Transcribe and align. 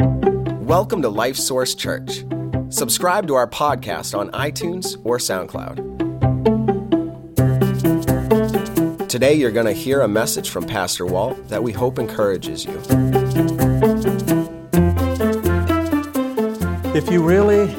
Welcome 0.00 1.00
to 1.02 1.08
Life 1.08 1.36
Source 1.36 1.74
Church. 1.74 2.24
Subscribe 2.68 3.26
to 3.28 3.34
our 3.34 3.48
podcast 3.48 4.16
on 4.16 4.30
iTunes 4.32 4.96
or 5.02 5.16
SoundCloud. 5.16 5.78
Today, 9.08 9.32
you're 9.32 9.50
going 9.50 9.66
to 9.66 9.72
hear 9.72 10.02
a 10.02 10.08
message 10.08 10.50
from 10.50 10.66
Pastor 10.66 11.06
Walt 11.06 11.48
that 11.48 11.62
we 11.62 11.72
hope 11.72 11.98
encourages 11.98 12.66
you. 12.66 12.78
If 16.94 17.10
you 17.10 17.24
really 17.24 17.74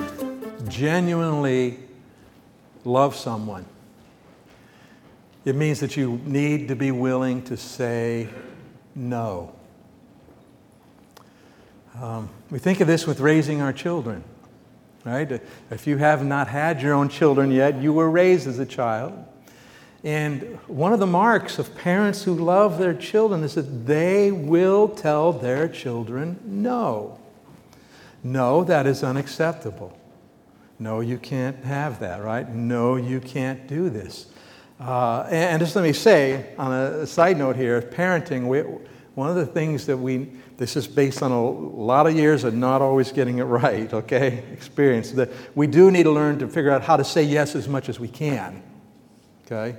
genuinely 0.67 1.77
love 2.83 3.15
someone, 3.15 3.65
it 5.45 5.55
means 5.55 5.79
that 5.79 5.95
you 5.95 6.19
need 6.25 6.67
to 6.69 6.75
be 6.75 6.89
willing 6.89 7.43
to 7.43 7.55
say 7.55 8.27
no. 8.95 9.53
Um, 12.01 12.29
we 12.49 12.59
think 12.59 12.79
of 12.79 12.87
this 12.87 13.05
with 13.05 13.19
raising 13.19 13.61
our 13.61 13.73
children, 13.73 14.23
right? 15.03 15.41
If 15.69 15.85
you 15.85 15.97
have 15.97 16.23
not 16.23 16.47
had 16.47 16.81
your 16.81 16.93
own 16.93 17.09
children 17.09 17.51
yet, 17.51 17.81
you 17.81 17.91
were 17.91 18.09
raised 18.09 18.47
as 18.47 18.57
a 18.57 18.65
child. 18.65 19.25
And 20.05 20.57
one 20.67 20.93
of 20.93 21.01
the 21.01 21.07
marks 21.07 21.59
of 21.59 21.75
parents 21.75 22.23
who 22.23 22.35
love 22.35 22.77
their 22.77 22.93
children 22.93 23.43
is 23.43 23.55
that 23.55 23.85
they 23.85 24.31
will 24.31 24.87
tell 24.87 25.33
their 25.33 25.67
children 25.67 26.39
no. 26.45 27.19
No, 28.23 28.63
that 28.63 28.87
is 28.87 29.03
unacceptable. 29.03 29.97
No, 30.79 31.01
you 31.01 31.17
can't 31.17 31.65
have 31.65 31.99
that, 31.99 32.23
right? 32.23 32.47
No, 32.47 32.95
you 32.95 33.19
can't 33.19 33.67
do 33.67 33.89
this. 33.89 34.27
Uh, 34.79 35.27
and 35.29 35.59
just 35.61 35.75
let 35.75 35.83
me 35.83 35.91
say, 35.91 36.55
on 36.57 36.71
a 36.71 37.05
side 37.05 37.37
note 37.37 37.57
here, 37.57 37.81
parenting, 37.81 38.47
we, 38.47 38.61
one 39.15 39.29
of 39.29 39.35
the 39.35 39.45
things 39.45 39.85
that 39.87 39.97
we, 39.97 40.31
this 40.59 40.75
is 40.75 40.87
based 40.87 41.23
on 41.23 41.31
a 41.31 41.49
lot 41.49 42.05
of 42.05 42.17
years 42.17 42.43
of 42.43 42.53
not 42.53 42.81
always 42.81 43.13
getting 43.13 43.37
it 43.37 43.43
right, 43.43 43.93
okay, 43.93 44.43
experience, 44.51 45.11
that 45.11 45.31
we 45.55 45.67
do 45.67 45.89
need 45.89 46.03
to 46.03 46.11
learn 46.11 46.37
to 46.39 46.49
figure 46.49 46.69
out 46.69 46.81
how 46.81 46.97
to 46.97 47.03
say 47.05 47.23
yes 47.23 47.55
as 47.55 47.69
much 47.69 47.87
as 47.87 47.97
we 47.97 48.09
can, 48.09 48.61
okay? 49.45 49.77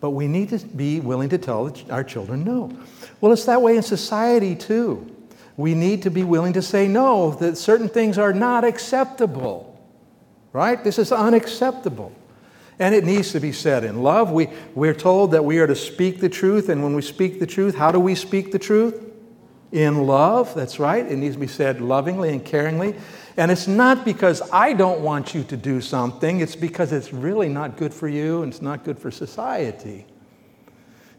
But 0.00 0.10
we 0.10 0.26
need 0.26 0.48
to 0.48 0.58
be 0.58 1.00
willing 1.00 1.28
to 1.28 1.38
tell 1.38 1.70
our 1.90 2.02
children 2.02 2.44
no. 2.44 2.72
Well, 3.20 3.30
it's 3.30 3.44
that 3.44 3.60
way 3.60 3.76
in 3.76 3.82
society 3.82 4.56
too. 4.56 5.14
We 5.58 5.74
need 5.74 6.00
to 6.04 6.10
be 6.10 6.24
willing 6.24 6.54
to 6.54 6.62
say 6.62 6.88
no, 6.88 7.32
that 7.32 7.58
certain 7.58 7.90
things 7.90 8.16
are 8.16 8.32
not 8.32 8.64
acceptable, 8.64 9.78
right? 10.54 10.82
This 10.82 10.98
is 10.98 11.12
unacceptable. 11.12 12.10
And 12.78 12.94
it 12.94 13.04
needs 13.04 13.32
to 13.32 13.40
be 13.40 13.52
said 13.52 13.84
in 13.84 14.02
love. 14.02 14.32
We, 14.32 14.48
we're 14.74 14.94
told 14.94 15.32
that 15.32 15.44
we 15.44 15.58
are 15.58 15.66
to 15.66 15.76
speak 15.76 16.20
the 16.20 16.30
truth, 16.30 16.70
and 16.70 16.82
when 16.82 16.94
we 16.94 17.02
speak 17.02 17.38
the 17.38 17.46
truth, 17.46 17.74
how 17.74 17.92
do 17.92 18.00
we 18.00 18.14
speak 18.14 18.50
the 18.50 18.58
truth? 18.58 19.05
In 19.72 20.06
love, 20.06 20.54
that's 20.54 20.78
right. 20.78 21.04
It 21.04 21.16
needs 21.16 21.34
to 21.34 21.40
be 21.40 21.46
said 21.46 21.80
lovingly 21.80 22.30
and 22.30 22.44
caringly. 22.44 22.98
And 23.36 23.50
it's 23.50 23.66
not 23.66 24.04
because 24.04 24.40
I 24.50 24.72
don't 24.72 25.00
want 25.00 25.34
you 25.34 25.44
to 25.44 25.56
do 25.56 25.80
something, 25.80 26.40
it's 26.40 26.56
because 26.56 26.92
it's 26.92 27.12
really 27.12 27.48
not 27.48 27.76
good 27.76 27.92
for 27.92 28.08
you 28.08 28.42
and 28.42 28.52
it's 28.52 28.62
not 28.62 28.84
good 28.84 28.98
for 28.98 29.10
society. 29.10 30.06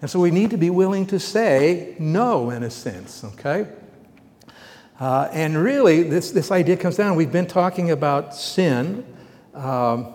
And 0.01 0.09
so 0.09 0.19
we 0.19 0.31
need 0.31 0.51
to 0.51 0.57
be 0.57 0.69
willing 0.69 1.05
to 1.07 1.19
say 1.19 1.95
no 1.99 2.49
in 2.49 2.63
a 2.63 2.69
sense, 2.69 3.23
okay? 3.23 3.67
Uh, 4.99 5.29
and 5.31 5.57
really, 5.57 6.03
this, 6.03 6.31
this 6.31 6.51
idea 6.51 6.77
comes 6.77 6.97
down. 6.97 7.15
We've 7.15 7.31
been 7.31 7.47
talking 7.47 7.91
about 7.91 8.35
sin. 8.35 9.05
Um, 9.53 10.13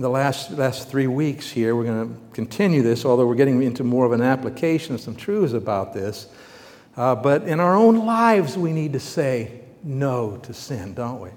in 0.00 0.02
the 0.02 0.08
last, 0.08 0.52
last 0.52 0.88
three 0.88 1.06
weeks 1.06 1.50
here, 1.50 1.76
we're 1.76 1.84
going 1.84 2.08
to 2.08 2.20
continue 2.32 2.80
this, 2.80 3.04
although 3.04 3.26
we're 3.26 3.34
getting 3.34 3.62
into 3.62 3.84
more 3.84 4.06
of 4.06 4.12
an 4.12 4.22
application 4.22 4.94
of 4.94 5.00
some 5.02 5.14
truths 5.14 5.52
about 5.52 5.92
this. 5.92 6.26
Uh, 6.96 7.14
but 7.14 7.42
in 7.42 7.60
our 7.60 7.76
own 7.76 8.06
lives, 8.06 8.56
we 8.56 8.72
need 8.72 8.94
to 8.94 8.98
say 8.98 9.60
no 9.84 10.38
to 10.38 10.54
sin, 10.54 10.94
don't 10.94 11.20
we? 11.20 11.28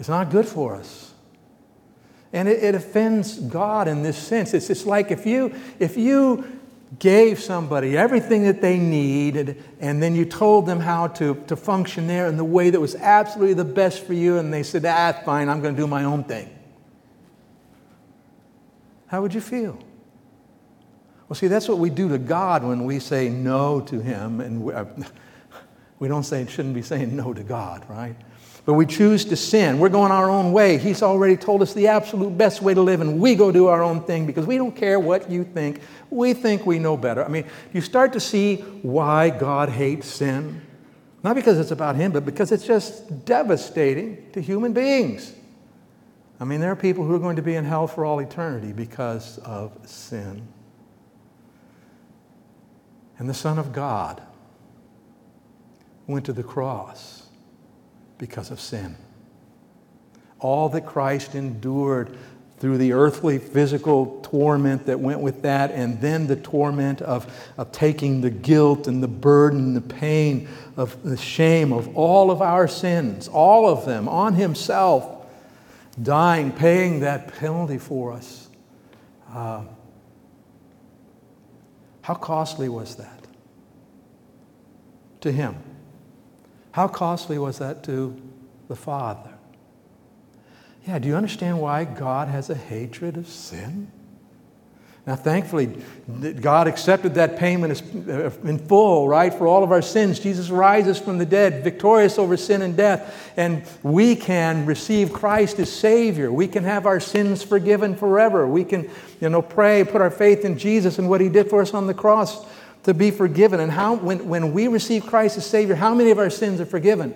It's 0.00 0.08
not 0.08 0.30
good 0.30 0.46
for 0.46 0.74
us. 0.74 1.12
And 2.32 2.48
it, 2.48 2.64
it 2.64 2.74
offends 2.74 3.38
God 3.38 3.86
in 3.86 4.02
this 4.02 4.16
sense. 4.16 4.54
It's, 4.54 4.70
it's 4.70 4.86
like 4.86 5.10
if 5.10 5.26
you, 5.26 5.54
if 5.78 5.98
you 5.98 6.58
gave 6.98 7.38
somebody 7.38 7.98
everything 7.98 8.44
that 8.44 8.62
they 8.62 8.78
needed 8.78 9.62
and 9.78 10.02
then 10.02 10.14
you 10.14 10.24
told 10.24 10.64
them 10.64 10.80
how 10.80 11.08
to, 11.08 11.34
to 11.48 11.54
function 11.54 12.06
there 12.06 12.28
in 12.28 12.38
the 12.38 12.44
way 12.44 12.70
that 12.70 12.80
was 12.80 12.94
absolutely 12.94 13.52
the 13.52 13.62
best 13.62 14.06
for 14.06 14.14
you 14.14 14.38
and 14.38 14.50
they 14.50 14.62
said, 14.62 14.86
ah, 14.86 15.12
fine, 15.22 15.50
I'm 15.50 15.60
going 15.60 15.76
to 15.76 15.82
do 15.82 15.86
my 15.86 16.04
own 16.04 16.24
thing 16.24 16.48
how 19.12 19.20
would 19.20 19.34
you 19.34 19.42
feel? 19.42 19.78
Well, 21.28 21.34
see, 21.34 21.46
that's 21.46 21.68
what 21.68 21.78
we 21.78 21.90
do 21.90 22.08
to 22.08 22.16
God 22.16 22.64
when 22.64 22.86
we 22.86 22.98
say 22.98 23.28
no 23.28 23.82
to 23.82 24.00
Him. 24.00 24.40
And 24.40 24.62
we, 24.62 24.72
uh, 24.72 24.86
we 25.98 26.08
don't 26.08 26.22
say, 26.22 26.40
it 26.40 26.48
shouldn't 26.48 26.74
be 26.74 26.80
saying 26.80 27.14
no 27.14 27.34
to 27.34 27.42
God, 27.42 27.84
right? 27.90 28.16
But 28.64 28.72
we 28.72 28.86
choose 28.86 29.26
to 29.26 29.36
sin. 29.36 29.78
We're 29.78 29.90
going 29.90 30.12
our 30.12 30.30
own 30.30 30.52
way. 30.52 30.78
He's 30.78 31.02
already 31.02 31.36
told 31.36 31.60
us 31.60 31.74
the 31.74 31.88
absolute 31.88 32.38
best 32.38 32.62
way 32.62 32.72
to 32.72 32.80
live, 32.80 33.02
and 33.02 33.20
we 33.20 33.34
go 33.34 33.52
do 33.52 33.66
our 33.66 33.82
own 33.82 34.02
thing 34.04 34.24
because 34.24 34.46
we 34.46 34.56
don't 34.56 34.74
care 34.74 34.98
what 34.98 35.30
you 35.30 35.44
think. 35.44 35.82
We 36.08 36.32
think 36.32 36.64
we 36.64 36.78
know 36.78 36.96
better. 36.96 37.22
I 37.22 37.28
mean, 37.28 37.44
you 37.74 37.82
start 37.82 38.14
to 38.14 38.20
see 38.20 38.56
why 38.80 39.28
God 39.28 39.68
hates 39.68 40.06
sin. 40.06 40.62
Not 41.22 41.36
because 41.36 41.58
it's 41.58 41.70
about 41.70 41.96
Him, 41.96 42.12
but 42.12 42.24
because 42.24 42.50
it's 42.50 42.66
just 42.66 43.26
devastating 43.26 44.30
to 44.32 44.40
human 44.40 44.72
beings. 44.72 45.34
I 46.42 46.44
mean, 46.44 46.58
there 46.58 46.72
are 46.72 46.76
people 46.76 47.04
who 47.04 47.14
are 47.14 47.20
going 47.20 47.36
to 47.36 47.42
be 47.42 47.54
in 47.54 47.64
hell 47.64 47.86
for 47.86 48.04
all 48.04 48.18
eternity 48.18 48.72
because 48.72 49.38
of 49.38 49.78
sin. 49.88 50.42
And 53.16 53.30
the 53.30 53.34
Son 53.34 53.60
of 53.60 53.72
God 53.72 54.20
went 56.08 56.26
to 56.26 56.32
the 56.32 56.42
cross 56.42 57.28
because 58.18 58.50
of 58.50 58.58
sin. 58.58 58.96
All 60.40 60.68
that 60.70 60.84
Christ 60.84 61.36
endured 61.36 62.18
through 62.58 62.78
the 62.78 62.92
earthly 62.92 63.38
physical 63.38 64.18
torment 64.24 64.86
that 64.86 64.98
went 64.98 65.20
with 65.20 65.42
that, 65.42 65.70
and 65.70 66.00
then 66.00 66.26
the 66.26 66.34
torment 66.34 67.00
of, 67.02 67.32
of 67.56 67.70
taking 67.70 68.20
the 68.20 68.30
guilt 68.30 68.88
and 68.88 69.00
the 69.00 69.06
burden, 69.06 69.74
the 69.74 69.80
pain, 69.80 70.48
of 70.76 71.00
the 71.04 71.16
shame 71.16 71.72
of 71.72 71.96
all 71.96 72.32
of 72.32 72.42
our 72.42 72.66
sins, 72.66 73.28
all 73.28 73.68
of 73.68 73.86
them 73.86 74.08
on 74.08 74.34
Himself 74.34 75.11
dying, 76.00 76.52
paying 76.52 77.00
that 77.00 77.34
penalty 77.34 77.78
for 77.78 78.12
us. 78.12 78.48
Uh, 79.32 79.64
how 82.02 82.14
costly 82.14 82.68
was 82.68 82.96
that 82.96 83.26
to 85.20 85.32
him? 85.32 85.56
How 86.72 86.88
costly 86.88 87.38
was 87.38 87.58
that 87.58 87.82
to 87.84 88.20
the 88.68 88.76
Father? 88.76 89.30
Yeah, 90.86 90.98
do 90.98 91.08
you 91.08 91.14
understand 91.14 91.60
why 91.60 91.84
God 91.84 92.28
has 92.28 92.50
a 92.50 92.54
hatred 92.54 93.16
of 93.16 93.28
sin? 93.28 93.90
Now, 95.04 95.16
thankfully, 95.16 95.66
God 96.40 96.68
accepted 96.68 97.14
that 97.14 97.36
payment 97.36 97.82
uh, 98.08 98.30
in 98.44 98.56
full, 98.56 99.08
right, 99.08 99.34
for 99.34 99.48
all 99.48 99.64
of 99.64 99.72
our 99.72 99.82
sins. 99.82 100.20
Jesus 100.20 100.48
rises 100.48 100.96
from 100.96 101.18
the 101.18 101.26
dead, 101.26 101.64
victorious 101.64 102.20
over 102.20 102.36
sin 102.36 102.62
and 102.62 102.76
death, 102.76 103.32
and 103.36 103.64
we 103.82 104.14
can 104.14 104.64
receive 104.64 105.12
Christ 105.12 105.58
as 105.58 105.72
Savior. 105.72 106.30
We 106.30 106.46
can 106.46 106.62
have 106.62 106.86
our 106.86 107.00
sins 107.00 107.42
forgiven 107.42 107.96
forever. 107.96 108.46
We 108.46 108.64
can, 108.64 108.88
you 109.20 109.28
know, 109.28 109.42
pray, 109.42 109.82
put 109.82 110.00
our 110.00 110.10
faith 110.10 110.44
in 110.44 110.56
Jesus 110.56 111.00
and 111.00 111.10
what 111.10 111.20
He 111.20 111.28
did 111.28 111.50
for 111.50 111.62
us 111.62 111.74
on 111.74 111.88
the 111.88 111.94
cross 111.94 112.46
to 112.84 112.94
be 112.94 113.10
forgiven. 113.10 113.58
And 113.58 113.72
how, 113.72 113.94
when, 113.94 114.28
when 114.28 114.52
we 114.52 114.68
receive 114.68 115.04
Christ 115.04 115.36
as 115.36 115.44
Savior, 115.44 115.74
how 115.74 115.94
many 115.94 116.12
of 116.12 116.20
our 116.20 116.30
sins 116.30 116.60
are 116.60 116.66
forgiven? 116.66 117.12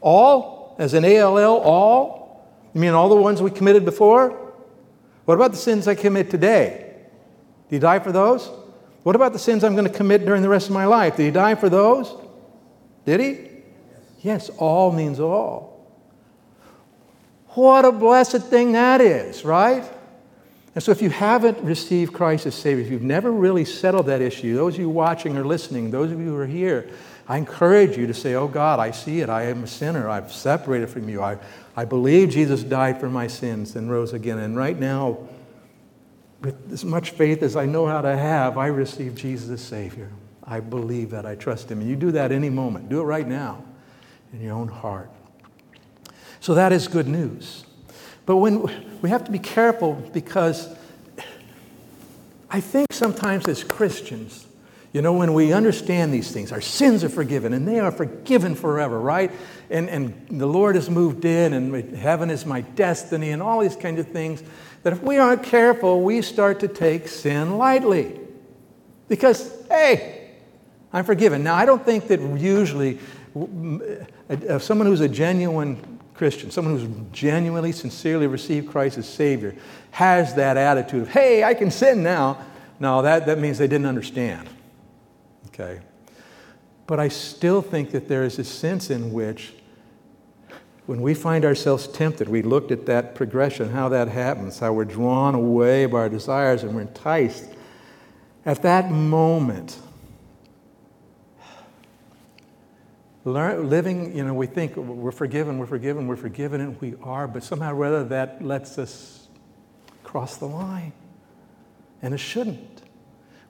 All? 0.00 0.76
As 0.78 0.94
an 0.94 1.04
ALL, 1.04 1.36
all? 1.36 2.46
You 2.74 2.80
mean 2.80 2.92
all 2.92 3.08
the 3.08 3.16
ones 3.16 3.42
we 3.42 3.50
committed 3.50 3.84
before? 3.84 4.45
What 5.26 5.34
about 5.34 5.50
the 5.50 5.58
sins 5.58 5.86
I 5.86 5.94
commit 5.94 6.30
today? 6.30 6.94
Did 7.68 7.76
he 7.76 7.78
die 7.80 7.98
for 7.98 8.12
those? 8.12 8.48
What 9.02 9.14
about 9.14 9.32
the 9.32 9.38
sins 9.38 9.62
I'm 9.62 9.74
going 9.74 9.86
to 9.86 9.92
commit 9.92 10.24
during 10.24 10.40
the 10.40 10.48
rest 10.48 10.68
of 10.68 10.72
my 10.72 10.86
life? 10.86 11.16
Did 11.16 11.24
he 11.24 11.30
die 11.30 11.56
for 11.56 11.68
those? 11.68 12.12
Did 13.04 13.20
he? 13.20 13.26
Yes, 13.28 14.48
yes 14.48 14.50
all 14.56 14.92
means 14.92 15.20
all. 15.20 15.76
What 17.48 17.84
a 17.84 17.92
blessed 17.92 18.42
thing 18.42 18.72
that 18.72 19.00
is, 19.00 19.44
right? 19.44 19.84
And 20.74 20.82
so, 20.82 20.92
if 20.92 21.00
you 21.00 21.08
haven't 21.08 21.58
received 21.60 22.12
Christ 22.12 22.44
as 22.44 22.54
Savior, 22.54 22.84
if 22.84 22.90
you've 22.90 23.02
never 23.02 23.32
really 23.32 23.64
settled 23.64 24.06
that 24.06 24.20
issue, 24.20 24.54
those 24.54 24.74
of 24.74 24.80
you 24.80 24.90
watching 24.90 25.36
or 25.38 25.44
listening, 25.44 25.90
those 25.90 26.12
of 26.12 26.20
you 26.20 26.26
who 26.26 26.36
are 26.36 26.46
here, 26.46 26.90
I 27.26 27.38
encourage 27.38 27.96
you 27.96 28.06
to 28.06 28.14
say, 28.14 28.34
Oh 28.34 28.46
God, 28.46 28.78
I 28.78 28.90
see 28.90 29.20
it. 29.20 29.30
I 29.30 29.44
am 29.44 29.64
a 29.64 29.66
sinner. 29.66 30.08
I've 30.08 30.32
separated 30.32 30.90
from 30.90 31.08
you. 31.08 31.22
I, 31.22 31.38
I 31.76 31.84
believe 31.84 32.30
Jesus 32.30 32.62
died 32.62 32.98
for 32.98 33.10
my 33.10 33.26
sins 33.26 33.76
and 33.76 33.90
rose 33.90 34.14
again. 34.14 34.38
And 34.38 34.56
right 34.56 34.78
now, 34.78 35.18
with 36.40 36.72
as 36.72 36.84
much 36.84 37.10
faith 37.10 37.42
as 37.42 37.54
I 37.54 37.66
know 37.66 37.86
how 37.86 38.00
to 38.00 38.16
have, 38.16 38.56
I 38.56 38.68
receive 38.68 39.14
Jesus 39.14 39.50
as 39.50 39.60
Savior. 39.60 40.10
I 40.42 40.60
believe 40.60 41.10
that. 41.10 41.26
I 41.26 41.34
trust 41.34 41.70
Him. 41.70 41.80
And 41.80 41.90
you 41.90 41.96
do 41.96 42.12
that 42.12 42.32
any 42.32 42.50
moment. 42.50 42.88
Do 42.88 43.00
it 43.00 43.04
right 43.04 43.28
now 43.28 43.62
in 44.32 44.40
your 44.40 44.54
own 44.54 44.68
heart. 44.68 45.10
So 46.40 46.54
that 46.54 46.72
is 46.72 46.88
good 46.88 47.08
news. 47.08 47.64
But 48.24 48.36
when 48.36 48.62
we 49.02 49.10
have 49.10 49.24
to 49.24 49.30
be 49.30 49.38
careful 49.38 49.94
because 50.12 50.68
I 52.48 52.60
think 52.60 52.92
sometimes 52.92 53.46
as 53.48 53.64
Christians, 53.64 54.46
You 54.96 55.02
know, 55.02 55.12
when 55.12 55.34
we 55.34 55.52
understand 55.52 56.14
these 56.14 56.32
things, 56.32 56.52
our 56.52 56.62
sins 56.62 57.04
are 57.04 57.10
forgiven 57.10 57.52
and 57.52 57.68
they 57.68 57.80
are 57.80 57.92
forgiven 57.92 58.54
forever, 58.54 58.98
right? 58.98 59.30
And, 59.68 59.88
and 59.88 60.26
the 60.30 60.46
Lord 60.46 60.76
has 60.76 60.88
moved 60.88 61.24
in 61.24 61.52
and 61.52 61.96
heaven 61.96 62.30
is 62.30 62.46
my 62.46 62.60
destiny 62.60 63.30
and 63.30 63.42
all 63.42 63.60
these 63.60 63.76
kinds 63.76 63.98
of 63.98 64.08
things, 64.08 64.42
that 64.82 64.92
if 64.92 65.02
we 65.02 65.18
aren't 65.18 65.42
careful, 65.42 66.02
we 66.02 66.22
start 66.22 66.60
to 66.60 66.68
take 66.68 67.08
sin 67.08 67.58
lightly. 67.58 68.20
Because, 69.08 69.52
hey, 69.68 70.30
I'm 70.92 71.04
forgiven. 71.04 71.42
Now, 71.42 71.54
I 71.54 71.64
don't 71.64 71.84
think 71.84 72.06
that 72.08 72.20
usually 72.20 72.98
someone 74.58 74.86
who's 74.86 75.00
a 75.00 75.08
genuine 75.08 75.98
Christian, 76.14 76.50
someone 76.50 76.78
who's 76.78 76.88
genuinely, 77.12 77.72
sincerely 77.72 78.26
received 78.26 78.70
Christ 78.70 78.96
as 78.98 79.08
Savior, 79.08 79.54
has 79.90 80.34
that 80.34 80.56
attitude 80.56 81.02
of, 81.02 81.08
hey, 81.08 81.44
I 81.44 81.54
can 81.54 81.70
sin 81.70 82.02
now. 82.02 82.38
No, 82.78 83.02
that, 83.02 83.26
that 83.26 83.38
means 83.38 83.58
they 83.58 83.66
didn't 83.66 83.86
understand. 83.86 84.48
Okay? 85.48 85.80
But 86.86 87.00
I 87.00 87.08
still 87.08 87.62
think 87.62 87.90
that 87.90 88.08
there 88.08 88.22
is 88.22 88.38
a 88.38 88.44
sense 88.44 88.90
in 88.90 89.12
which, 89.12 89.54
when 90.86 91.00
we 91.00 91.14
find 91.14 91.44
ourselves 91.44 91.88
tempted, 91.88 92.28
we 92.28 92.42
looked 92.42 92.70
at 92.70 92.86
that 92.86 93.14
progression, 93.14 93.70
how 93.70 93.88
that 93.88 94.08
happens, 94.08 94.60
how 94.60 94.72
we're 94.72 94.84
drawn 94.84 95.34
away 95.34 95.86
by 95.86 95.98
our 95.98 96.08
desires 96.08 96.62
and 96.62 96.74
we're 96.74 96.82
enticed. 96.82 97.48
At 98.44 98.62
that 98.62 98.90
moment, 98.90 99.80
Learn, 103.26 103.68
living, 103.68 104.16
you 104.16 104.24
know, 104.24 104.32
we 104.34 104.46
think 104.46 104.76
we're 104.76 105.10
forgiven, 105.10 105.58
we're 105.58 105.66
forgiven, 105.66 106.06
we're 106.06 106.14
forgiven, 106.14 106.60
and 106.60 106.80
we 106.80 106.94
are, 107.02 107.26
but 107.26 107.42
somehow 107.42 107.74
or 107.74 107.84
other 107.84 108.04
that 108.04 108.40
lets 108.40 108.78
us 108.78 109.26
cross 110.04 110.36
the 110.36 110.46
line. 110.46 110.92
And 112.00 112.14
it 112.14 112.18
shouldn't. 112.18 112.82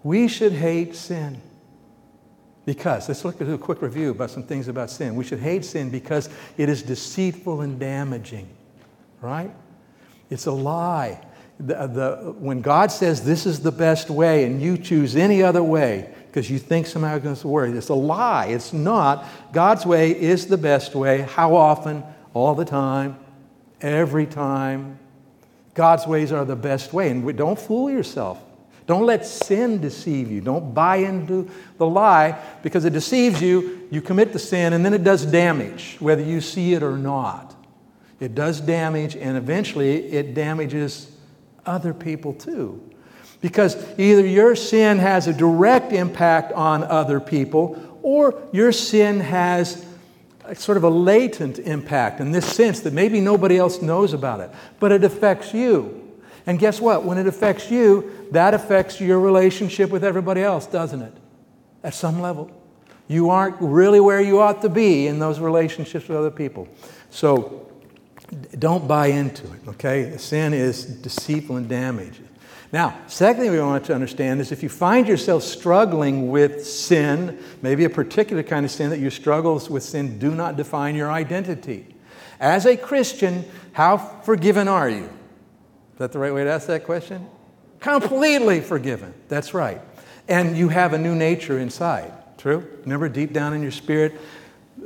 We 0.02 0.28
should 0.28 0.52
hate 0.52 0.96
sin. 0.96 1.42
Because, 2.66 3.08
let's 3.08 3.24
look 3.24 3.40
at 3.40 3.48
a 3.48 3.56
quick 3.56 3.80
review 3.80 4.10
about 4.10 4.30
some 4.30 4.42
things 4.42 4.66
about 4.68 4.90
sin. 4.90 5.14
We 5.14 5.24
should 5.24 5.38
hate 5.38 5.64
sin 5.64 5.88
because 5.88 6.28
it 6.58 6.68
is 6.68 6.82
deceitful 6.82 7.60
and 7.60 7.78
damaging, 7.78 8.48
right? 9.22 9.52
It's 10.28 10.46
a 10.46 10.52
lie. 10.52 11.24
The, 11.60 11.86
the, 11.86 12.34
when 12.38 12.60
God 12.60 12.90
says 12.90 13.24
this 13.24 13.46
is 13.46 13.60
the 13.60 13.72
best 13.72 14.10
way 14.10 14.44
and 14.44 14.60
you 14.60 14.76
choose 14.76 15.16
any 15.16 15.42
other 15.44 15.62
way, 15.62 16.12
because 16.26 16.50
you 16.50 16.58
think 16.58 16.86
somehow 16.86 17.14
it's 17.14 17.24
going 17.24 17.36
to 17.36 17.48
work. 17.48 17.74
It's 17.74 17.88
a 17.88 17.94
lie. 17.94 18.48
It's 18.48 18.74
not. 18.74 19.24
God's 19.54 19.86
way 19.86 20.10
is 20.10 20.48
the 20.48 20.58
best 20.58 20.94
way. 20.94 21.22
How 21.22 21.54
often? 21.54 22.02
All 22.34 22.54
the 22.54 22.66
time. 22.66 23.16
Every 23.80 24.26
time. 24.26 24.98
God's 25.72 26.06
ways 26.06 26.32
are 26.32 26.44
the 26.44 26.56
best 26.56 26.92
way. 26.92 27.10
And 27.10 27.36
don't 27.38 27.58
fool 27.58 27.90
yourself. 27.90 28.42
Don't 28.86 29.04
let 29.04 29.26
sin 29.26 29.80
deceive 29.80 30.30
you. 30.30 30.40
Don't 30.40 30.72
buy 30.72 30.96
into 30.96 31.50
the 31.76 31.86
lie 31.86 32.40
because 32.62 32.84
it 32.84 32.92
deceives 32.92 33.42
you. 33.42 33.88
You 33.90 34.00
commit 34.00 34.32
the 34.32 34.38
sin 34.38 34.72
and 34.72 34.84
then 34.84 34.94
it 34.94 35.02
does 35.02 35.26
damage, 35.26 35.96
whether 35.98 36.22
you 36.22 36.40
see 36.40 36.74
it 36.74 36.82
or 36.82 36.96
not. 36.96 37.54
It 38.20 38.34
does 38.34 38.60
damage 38.60 39.16
and 39.16 39.36
eventually 39.36 40.06
it 40.06 40.34
damages 40.34 41.10
other 41.66 41.92
people 41.92 42.32
too. 42.32 42.80
Because 43.40 43.76
either 43.98 44.24
your 44.24 44.54
sin 44.56 44.98
has 44.98 45.26
a 45.26 45.32
direct 45.32 45.92
impact 45.92 46.52
on 46.52 46.82
other 46.84 47.20
people, 47.20 47.98
or 48.02 48.40
your 48.52 48.72
sin 48.72 49.20
has 49.20 49.84
sort 50.54 50.78
of 50.78 50.84
a 50.84 50.88
latent 50.88 51.58
impact 51.58 52.20
in 52.20 52.30
this 52.30 52.46
sense 52.46 52.80
that 52.80 52.92
maybe 52.92 53.20
nobody 53.20 53.58
else 53.58 53.82
knows 53.82 54.12
about 54.12 54.40
it, 54.40 54.50
but 54.80 54.92
it 54.92 55.04
affects 55.04 55.52
you. 55.52 56.05
And 56.46 56.58
guess 56.58 56.80
what? 56.80 57.04
When 57.04 57.18
it 57.18 57.26
affects 57.26 57.70
you, 57.70 58.28
that 58.30 58.54
affects 58.54 59.00
your 59.00 59.18
relationship 59.18 59.90
with 59.90 60.04
everybody 60.04 60.42
else, 60.42 60.66
doesn't 60.66 61.02
it? 61.02 61.12
At 61.82 61.94
some 61.94 62.20
level. 62.20 62.50
You 63.08 63.30
aren't 63.30 63.56
really 63.60 64.00
where 64.00 64.20
you 64.20 64.40
ought 64.40 64.62
to 64.62 64.68
be 64.68 65.06
in 65.06 65.18
those 65.18 65.38
relationships 65.40 66.08
with 66.08 66.16
other 66.18 66.30
people. 66.30 66.68
So 67.10 67.70
don't 68.58 68.88
buy 68.88 69.08
into 69.08 69.44
it, 69.52 69.68
okay? 69.68 70.16
Sin 70.18 70.52
is 70.52 70.84
deceitful 70.84 71.56
and 71.56 71.68
damaging. 71.68 72.28
Now, 72.72 72.98
secondly, 73.06 73.50
we 73.50 73.60
want 73.60 73.84
to 73.86 73.94
understand 73.94 74.40
is 74.40 74.50
if 74.50 74.62
you 74.62 74.68
find 74.68 75.06
yourself 75.06 75.44
struggling 75.44 76.30
with 76.30 76.66
sin, 76.66 77.38
maybe 77.62 77.84
a 77.84 77.90
particular 77.90 78.42
kind 78.42 78.64
of 78.64 78.72
sin 78.72 78.90
that 78.90 78.98
your 78.98 79.12
struggles 79.12 79.70
with 79.70 79.84
sin 79.84 80.18
do 80.18 80.32
not 80.34 80.56
define 80.56 80.96
your 80.96 81.10
identity. 81.10 81.86
As 82.40 82.66
a 82.66 82.76
Christian, 82.76 83.44
how 83.72 83.96
forgiven 83.96 84.66
are 84.66 84.90
you? 84.90 85.08
Is 85.96 86.00
that 86.00 86.12
the 86.12 86.18
right 86.18 86.34
way 86.34 86.44
to 86.44 86.50
ask 86.50 86.66
that 86.66 86.84
question? 86.84 87.26
Completely 87.80 88.60
forgiven. 88.60 89.14
That's 89.28 89.54
right. 89.54 89.80
And 90.28 90.54
you 90.54 90.68
have 90.68 90.92
a 90.92 90.98
new 90.98 91.14
nature 91.14 91.58
inside. 91.58 92.12
True? 92.36 92.68
Remember, 92.82 93.08
deep 93.08 93.32
down 93.32 93.54
in 93.54 93.62
your 93.62 93.70
spirit, 93.70 94.12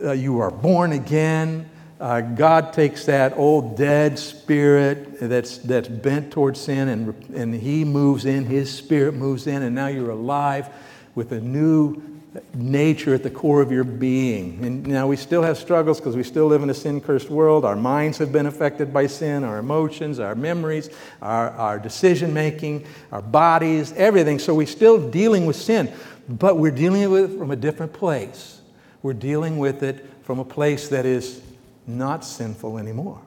uh, 0.04 0.12
you 0.12 0.38
are 0.38 0.52
born 0.52 0.92
again. 0.92 1.68
Uh, 1.98 2.20
God 2.20 2.72
takes 2.72 3.06
that 3.06 3.36
old 3.36 3.76
dead 3.76 4.20
spirit 4.20 5.18
that's, 5.18 5.58
that's 5.58 5.88
bent 5.88 6.30
towards 6.30 6.60
sin 6.60 6.86
and, 6.88 7.24
and 7.34 7.54
He 7.56 7.84
moves 7.84 8.24
in, 8.24 8.46
His 8.46 8.72
spirit 8.72 9.14
moves 9.14 9.48
in, 9.48 9.64
and 9.64 9.74
now 9.74 9.88
you're 9.88 10.10
alive 10.10 10.68
with 11.16 11.32
a 11.32 11.40
new 11.40 12.19
nature 12.54 13.14
at 13.14 13.22
the 13.22 13.30
core 13.30 13.60
of 13.60 13.72
your 13.72 13.84
being. 13.84 14.64
And 14.64 14.86
now 14.86 15.08
we 15.08 15.16
still 15.16 15.42
have 15.42 15.58
struggles 15.58 15.98
because 15.98 16.14
we 16.16 16.22
still 16.22 16.46
live 16.46 16.62
in 16.62 16.70
a 16.70 16.74
sin 16.74 17.00
cursed 17.00 17.28
world. 17.28 17.64
Our 17.64 17.76
minds 17.76 18.18
have 18.18 18.30
been 18.30 18.46
affected 18.46 18.92
by 18.92 19.08
sin, 19.08 19.42
our 19.42 19.58
emotions, 19.58 20.20
our 20.20 20.34
memories, 20.34 20.90
our, 21.20 21.50
our 21.50 21.78
decision 21.78 22.32
making, 22.32 22.86
our 23.10 23.22
bodies, 23.22 23.92
everything. 23.92 24.38
So 24.38 24.54
we're 24.54 24.66
still 24.66 25.10
dealing 25.10 25.46
with 25.46 25.56
sin, 25.56 25.92
but 26.28 26.56
we're 26.56 26.70
dealing 26.70 27.10
with 27.10 27.32
it 27.32 27.38
from 27.38 27.50
a 27.50 27.56
different 27.56 27.92
place. 27.92 28.60
We're 29.02 29.12
dealing 29.14 29.58
with 29.58 29.82
it 29.82 30.06
from 30.22 30.38
a 30.38 30.44
place 30.44 30.88
that 30.88 31.06
is 31.06 31.40
not 31.86 32.24
sinful 32.24 32.78
anymore. 32.78 33.20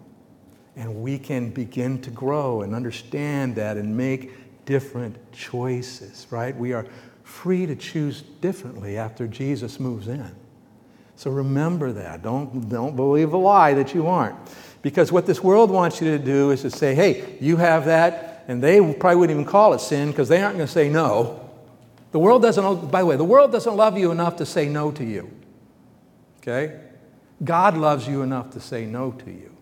And 0.76 1.04
we 1.04 1.20
can 1.20 1.50
begin 1.50 2.02
to 2.04 2.10
grow 2.10 2.62
and 2.62 2.74
understand 2.74 3.56
that 3.56 3.76
and 3.78 3.96
make 3.98 4.32
different 4.66 5.18
choices, 5.34 6.26
right? 6.32 6.56
We 6.56 6.74
are 6.74 6.86
free 7.24 7.66
to 7.66 7.76
choose 7.76 8.22
differently 8.22 8.98
after 8.98 9.28
Jesus 9.28 9.80
moves 9.80 10.08
in. 10.08 10.36
So 11.16 11.32
remember 11.32 11.92
that. 11.94 12.22
Don't, 12.22 12.70
don't 12.70 12.96
believe 12.96 13.34
a 13.34 13.38
lie 13.38 13.74
that 13.74 13.94
you 13.94 14.08
aren't. 14.08 14.36
Because 14.82 15.12
what 15.12 15.26
this 15.26 15.42
world 15.42 15.72
wants 15.72 16.02
you 16.02 16.18
to 16.18 16.24
do 16.24 16.52
is 16.52 16.62
to 16.62 16.70
say, 16.70 16.94
hey, 16.94 17.38
you 17.40 17.58
have 17.58 17.86
that, 17.86 18.44
and 18.48 18.62
they 18.62 18.80
probably 18.96 19.16
wouldn't 19.16 19.40
even 19.40 19.50
call 19.50 19.74
it 19.74 19.80
sin 19.80 20.12
because 20.12 20.28
they 20.28 20.44
aren't 20.44 20.58
going 20.58 20.68
to 20.68 20.72
say 20.72 20.90
no. 20.90 21.50
The 22.12 22.20
world 22.20 22.42
doesn't, 22.42 22.92
by 22.92 23.02
the 23.02 23.06
way, 23.06 23.16
the 23.16 23.24
world 23.24 23.52
doesn't 23.52 23.76
love 23.76 23.98
you 23.98 24.12
enough 24.12 24.36
to 24.38 24.46
say 24.46 24.68
no 24.68 24.92
to 24.92 25.04
you. 25.04 25.32
Okay? 26.40 26.80
God 27.44 27.78
loves 27.78 28.08
you 28.08 28.22
enough 28.22 28.52
to 28.52 28.60
say 28.60 28.86
no 28.86 29.12
to 29.12 29.32
you. 29.32 29.56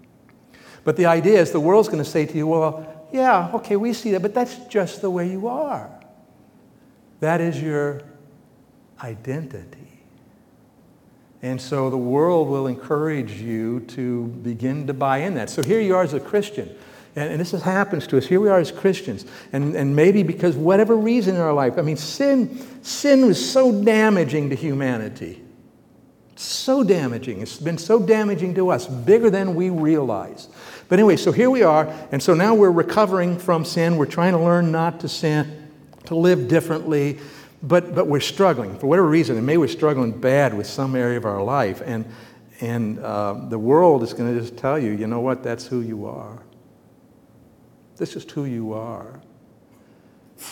But 0.84 0.98
the 0.98 1.06
idea 1.06 1.40
is 1.40 1.52
the 1.52 1.60
world's 1.60 1.88
going 1.88 2.04
to 2.04 2.10
say 2.10 2.26
to 2.26 2.38
you, 2.38 2.48
well, 2.48 3.08
yeah, 3.12 3.52
okay, 3.54 3.76
we 3.76 3.94
see 3.94 4.12
that, 4.12 4.22
but 4.22 4.34
that's 4.34 4.58
just 4.66 5.02
the 5.02 5.10
way 5.10 5.30
you 5.30 5.48
are. 5.48 5.90
That 7.22 7.40
is 7.40 7.62
your 7.62 8.02
identity. 9.02 9.78
And 11.42 11.60
so 11.60 11.90
the 11.90 11.98
world 11.98 12.50
will 12.50 12.68
encourage 12.68 13.34
you 13.34 13.80
to 13.82 14.26
begin 14.26 14.88
to 14.88 14.94
buy 14.94 15.20
in 15.20 15.36
that. 15.36 15.50
So 15.50 15.64
here 15.64 15.80
you 15.80 15.96
are 15.96 16.04
as 16.04 16.14
a 16.14 16.20
Christian. 16.20 16.76
And, 17.16 17.32
and 17.32 17.42
this 17.42 17.52
happens 17.52 18.06
to 18.08 18.18
us. 18.18 18.26
Here 18.26 18.40
we 18.40 18.50
are 18.50 18.60
as 18.60 18.72
Christians. 18.72 19.26
And, 19.52 19.76
and 19.76 19.96
maybe 19.96 20.24
because 20.24 20.56
whatever 20.56 20.96
reason 20.96 21.36
in 21.36 21.42
our 21.42 21.54
life, 21.54 21.78
I 21.78 21.82
mean, 21.82 21.98
sin, 21.98 22.64
sin 22.84 23.26
was 23.26 23.52
so 23.52 23.84
damaging 23.84 24.50
to 24.50 24.56
humanity. 24.56 25.42
So 26.36 26.84
damaging. 26.84 27.42
It's 27.42 27.58
been 27.58 27.78
so 27.78 28.00
damaging 28.00 28.56
to 28.56 28.70
us, 28.70 28.88
bigger 28.88 29.30
than 29.30 29.54
we 29.54 29.70
realize. 29.70 30.48
But 30.90 31.00
anyway, 31.00 31.18
so 31.18 31.32
here 31.32 31.50
we 31.50 31.62
are, 31.64 31.88
and 32.12 32.22
so 32.22 32.34
now 32.34 32.56
we're 32.56 32.72
recovering 32.72 33.38
from 33.38 33.64
sin. 33.64 33.98
We're 33.98 34.06
trying 34.06 34.34
to 34.34 34.40
learn 34.40 34.72
not 34.72 35.00
to 35.02 35.10
sin, 35.10 35.61
to 36.06 36.16
live 36.16 36.48
differently, 36.48 37.20
but, 37.64 37.94
but 37.94 38.08
we're 38.08 38.20
struggling 38.20 38.78
for 38.78 38.88
whatever 38.88 39.08
reason. 39.08 39.38
And 39.38 39.46
maybe 39.46 39.58
we're 39.58 39.68
struggling 39.68 40.20
bad 40.20 40.54
with 40.54 40.68
some 40.68 40.96
area 40.96 41.18
of 41.18 41.26
our 41.26 41.44
life. 41.44 41.82
And, 41.86 42.06
and 42.60 43.00
uh, 43.00 43.34
the 43.50 43.60
world 43.60 44.04
is 44.04 44.14
going 44.14 44.34
to 44.34 44.40
just 44.40 44.58
tell 44.58 44.80
you, 44.80 44.92
you 44.92 45.08
know 45.08 45.20
what, 45.20 45.44
that's 45.44 45.66
who 45.66 45.82
you 45.82 46.06
are. 46.06 46.44
This 47.98 48.16
is 48.16 48.30
who 48.32 48.46
you 48.46 48.74
are. 48.74 49.22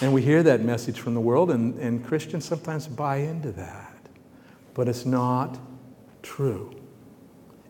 And 0.01 0.13
we 0.13 0.21
hear 0.21 0.43
that 0.43 0.61
message 0.61 0.99
from 0.99 1.15
the 1.15 1.21
world, 1.21 1.49
and, 1.49 1.77
and 1.79 2.05
Christians 2.05 2.45
sometimes 2.45 2.87
buy 2.87 3.17
into 3.17 3.51
that. 3.53 3.95
But 4.75 4.87
it's 4.87 5.05
not 5.05 5.59
true. 6.21 6.79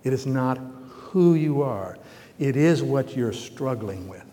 It 0.03 0.13
is 0.13 0.25
not 0.25 0.57
who 0.89 1.33
you 1.33 1.61
are, 1.61 1.97
it 2.37 2.55
is 2.55 2.83
what 2.83 3.15
you're 3.15 3.33
struggling 3.33 4.07
with. 4.07 4.28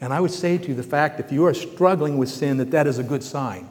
And 0.00 0.12
I 0.12 0.20
would 0.20 0.30
say 0.30 0.56
to 0.58 0.68
you 0.68 0.74
the 0.74 0.82
fact 0.82 1.20
if 1.20 1.30
you 1.30 1.44
are 1.46 1.54
struggling 1.54 2.16
with 2.16 2.28
sin, 2.28 2.56
that 2.56 2.70
that 2.70 2.86
is 2.86 2.98
a 2.98 3.02
good 3.02 3.22
sign. 3.22 3.68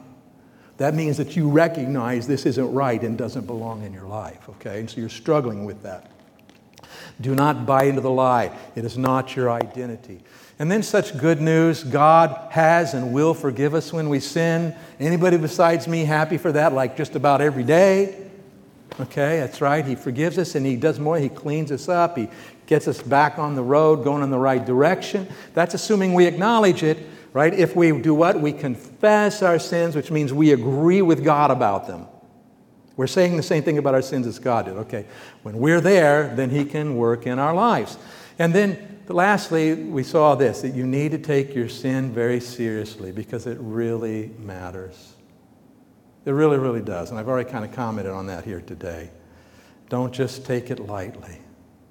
That 0.76 0.94
means 0.94 1.18
that 1.18 1.36
you 1.36 1.50
recognize 1.50 2.26
this 2.26 2.46
isn't 2.46 2.72
right 2.72 3.02
and 3.02 3.18
doesn't 3.18 3.46
belong 3.46 3.82
in 3.82 3.92
your 3.92 4.06
life, 4.06 4.48
okay? 4.48 4.80
And 4.80 4.88
so 4.88 5.00
you're 5.00 5.10
struggling 5.10 5.64
with 5.64 5.82
that. 5.82 6.10
Do 7.20 7.34
not 7.34 7.66
buy 7.66 7.84
into 7.84 8.00
the 8.00 8.10
lie. 8.10 8.56
It 8.74 8.84
is 8.84 8.96
not 8.96 9.36
your 9.36 9.50
identity. 9.50 10.20
And 10.58 10.70
then 10.70 10.82
such 10.82 11.16
good 11.18 11.40
news 11.40 11.84
God 11.84 12.50
has 12.50 12.94
and 12.94 13.12
will 13.12 13.34
forgive 13.34 13.74
us 13.74 13.92
when 13.92 14.08
we 14.08 14.20
sin. 14.20 14.74
Anybody 14.98 15.36
besides 15.36 15.86
me 15.86 16.04
happy 16.04 16.38
for 16.38 16.52
that, 16.52 16.72
like 16.72 16.96
just 16.96 17.14
about 17.14 17.40
every 17.40 17.64
day? 17.64 18.26
Okay, 18.98 19.40
that's 19.40 19.60
right. 19.60 19.84
He 19.84 19.94
forgives 19.94 20.38
us 20.38 20.54
and 20.54 20.66
He 20.66 20.76
does 20.76 20.98
more. 20.98 21.18
He 21.18 21.28
cleans 21.28 21.72
us 21.72 21.88
up. 21.88 22.16
He 22.16 22.28
gets 22.70 22.86
us 22.86 23.02
back 23.02 23.36
on 23.36 23.56
the 23.56 23.62
road, 23.62 24.04
going 24.04 24.22
in 24.22 24.30
the 24.30 24.38
right 24.38 24.64
direction. 24.64 25.28
That's 25.54 25.74
assuming 25.74 26.14
we 26.14 26.26
acknowledge 26.26 26.84
it, 26.84 26.98
right? 27.32 27.52
If 27.52 27.74
we 27.74 27.90
do 28.00 28.14
what? 28.14 28.40
We 28.40 28.52
confess 28.52 29.42
our 29.42 29.58
sins, 29.58 29.96
which 29.96 30.12
means 30.12 30.32
we 30.32 30.52
agree 30.52 31.02
with 31.02 31.24
God 31.24 31.50
about 31.50 31.88
them. 31.88 32.06
We're 32.96 33.08
saying 33.08 33.36
the 33.36 33.42
same 33.42 33.64
thing 33.64 33.78
about 33.78 33.94
our 33.94 34.02
sins 34.02 34.24
as 34.24 34.38
God 34.38 34.66
did. 34.66 34.76
Okay, 34.76 35.06
when 35.42 35.58
we're 35.58 35.80
there, 35.80 36.32
then 36.36 36.48
He 36.48 36.64
can 36.64 36.96
work 36.96 37.26
in 37.26 37.40
our 37.40 37.52
lives. 37.52 37.98
And 38.38 38.54
then 38.54 39.00
lastly, 39.08 39.74
we 39.74 40.04
saw 40.04 40.36
this 40.36 40.62
that 40.62 40.72
you 40.72 40.86
need 40.86 41.10
to 41.10 41.18
take 41.18 41.54
your 41.56 41.68
sin 41.68 42.12
very 42.12 42.38
seriously 42.38 43.10
because 43.10 43.48
it 43.48 43.58
really 43.60 44.30
matters. 44.38 45.14
It 46.24 46.30
really, 46.30 46.58
really 46.58 46.82
does. 46.82 47.10
And 47.10 47.18
I've 47.18 47.28
already 47.28 47.50
kind 47.50 47.64
of 47.64 47.72
commented 47.72 48.12
on 48.12 48.26
that 48.28 48.44
here 48.44 48.60
today. 48.60 49.10
Don't 49.88 50.12
just 50.12 50.46
take 50.46 50.70
it 50.70 50.78
lightly, 50.78 51.38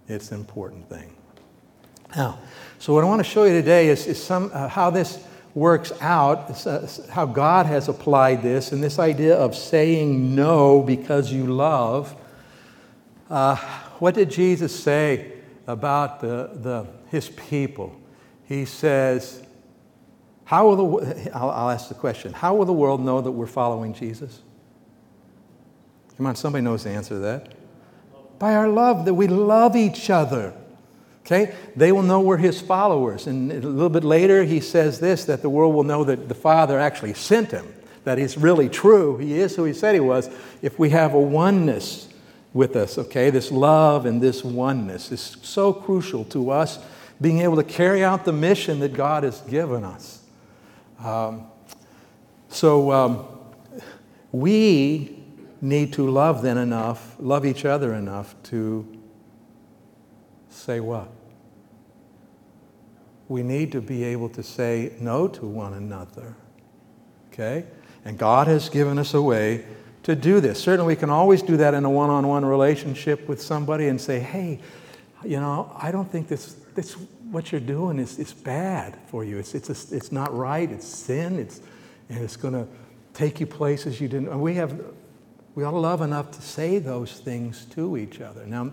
it's 0.09 0.31
an 0.31 0.39
important 0.39 0.89
thing. 0.89 1.15
Now, 2.15 2.39
so 2.79 2.93
what 2.93 3.03
I 3.03 3.07
want 3.07 3.19
to 3.19 3.29
show 3.29 3.43
you 3.43 3.53
today 3.53 3.89
is, 3.89 4.07
is 4.07 4.21
some, 4.21 4.51
uh, 4.53 4.67
how 4.67 4.89
this 4.89 5.23
works 5.53 5.91
out, 6.01 6.65
uh, 6.65 6.87
how 7.09 7.25
God 7.25 7.65
has 7.65 7.87
applied 7.87 8.41
this, 8.41 8.71
and 8.71 8.83
this 8.83 8.99
idea 8.99 9.35
of 9.35 9.55
saying 9.55 10.35
no 10.35 10.81
because 10.81 11.31
you 11.31 11.45
love. 11.45 12.15
Uh, 13.29 13.55
what 13.99 14.15
did 14.15 14.31
Jesus 14.31 14.77
say 14.77 15.33
about 15.67 16.19
the, 16.19 16.49
the 16.55 16.87
his 17.09 17.29
people. 17.29 17.95
He 18.45 18.65
says, 18.65 19.43
how 20.45 20.67
will 20.67 20.99
the, 20.99 21.31
I'll, 21.33 21.49
I'll 21.49 21.69
ask 21.69 21.89
the 21.89 21.95
question, 21.95 22.33
how 22.33 22.55
will 22.55 22.65
the 22.65 22.73
world 22.73 23.01
know 23.01 23.21
that 23.21 23.31
we're 23.31 23.47
following 23.47 23.93
Jesus? 23.93 24.41
Come 26.17 26.25
on, 26.25 26.35
somebody 26.35 26.63
knows 26.63 26.83
the 26.83 26.89
answer 26.91 27.15
to 27.15 27.19
that. 27.19 27.53
By 28.39 28.55
our 28.55 28.69
love, 28.69 29.05
that 29.05 29.13
we 29.13 29.27
love 29.27 29.75
each 29.75 30.09
other. 30.09 30.53
Okay? 31.25 31.53
They 31.75 31.91
will 31.91 32.01
know 32.01 32.21
we're 32.21 32.37
his 32.37 32.59
followers. 32.59 33.27
And 33.27 33.51
a 33.51 33.55
little 33.55 33.89
bit 33.89 34.03
later, 34.03 34.43
he 34.43 34.59
says 34.59 34.99
this 34.99 35.25
that 35.25 35.41
the 35.41 35.49
world 35.49 35.75
will 35.75 35.83
know 35.83 36.03
that 36.03 36.27
the 36.27 36.35
Father 36.35 36.79
actually 36.79 37.13
sent 37.13 37.51
him, 37.51 37.67
that 38.03 38.17
he's 38.17 38.37
really 38.37 38.69
true. 38.69 39.17
He 39.17 39.39
is 39.39 39.55
who 39.55 39.65
he 39.65 39.73
said 39.73 39.93
he 39.93 39.99
was. 39.99 40.29
If 40.61 40.79
we 40.79 40.89
have 40.89 41.13
a 41.13 41.19
oneness 41.19 42.07
with 42.53 42.75
us, 42.75 42.97
okay? 42.97 43.29
This 43.29 43.51
love 43.51 44.05
and 44.05 44.21
this 44.21 44.43
oneness 44.43 45.11
is 45.11 45.37
so 45.43 45.71
crucial 45.71 46.25
to 46.25 46.49
us 46.49 46.79
being 47.21 47.39
able 47.39 47.57
to 47.57 47.63
carry 47.63 48.03
out 48.03 48.25
the 48.25 48.33
mission 48.33 48.79
that 48.79 48.93
God 48.93 49.23
has 49.23 49.41
given 49.41 49.83
us. 49.83 50.23
Um, 51.03 51.47
so 52.49 52.91
um, 52.91 53.25
we 54.31 55.18
need 55.61 55.93
to 55.93 56.09
love 56.09 56.41
then 56.41 56.57
enough, 56.57 57.15
love 57.19 57.45
each 57.45 57.65
other 57.65 57.93
enough 57.93 58.35
to 58.43 58.87
say 60.49 60.79
what? 60.79 61.09
We 63.27 63.43
need 63.43 63.71
to 63.73 63.81
be 63.81 64.03
able 64.05 64.29
to 64.29 64.43
say 64.43 64.93
no 64.99 65.27
to 65.27 65.45
one 65.45 65.73
another. 65.73 66.35
Okay? 67.31 67.65
And 68.05 68.17
God 68.17 68.47
has 68.47 68.69
given 68.69 68.97
us 68.97 69.13
a 69.13 69.21
way 69.21 69.65
to 70.03 70.15
do 70.15 70.39
this. 70.39 70.61
Certainly, 70.61 70.95
we 70.95 70.99
can 70.99 71.09
always 71.09 71.41
do 71.41 71.57
that 71.57 71.73
in 71.73 71.85
a 71.85 71.89
one 71.89 72.09
on 72.09 72.27
one 72.27 72.45
relationship 72.45 73.27
with 73.27 73.41
somebody 73.41 73.87
and 73.87 73.99
say, 73.99 74.19
hey, 74.19 74.59
you 75.23 75.39
know, 75.39 75.71
I 75.77 75.91
don't 75.91 76.09
think 76.09 76.27
this, 76.27 76.53
this 76.75 76.93
what 77.31 77.51
you're 77.51 77.61
doing 77.61 77.99
is, 77.99 78.17
is 78.17 78.33
bad 78.33 78.97
for 79.07 79.23
you. 79.23 79.37
It's, 79.37 79.53
it's, 79.53 79.69
a, 79.69 79.95
it's 79.95 80.11
not 80.11 80.35
right. 80.35 80.71
It's 80.71 80.87
sin. 80.87 81.37
It's, 81.37 81.61
and 82.09 82.23
it's 82.23 82.37
going 82.37 82.53
to 82.53 82.67
take 83.13 83.39
you 83.39 83.45
places 83.45 83.99
you 83.99 84.07
didn't. 84.07 84.29
And 84.29 84.41
we 84.41 84.55
have, 84.55 84.81
we 85.59 85.65
ought 85.65 85.71
to 85.71 85.77
love 85.77 85.99
enough 85.99 86.31
to 86.31 86.41
say 86.41 86.79
those 86.79 87.19
things 87.19 87.65
to 87.65 87.97
each 87.97 88.21
other. 88.21 88.45
Now, 88.45 88.71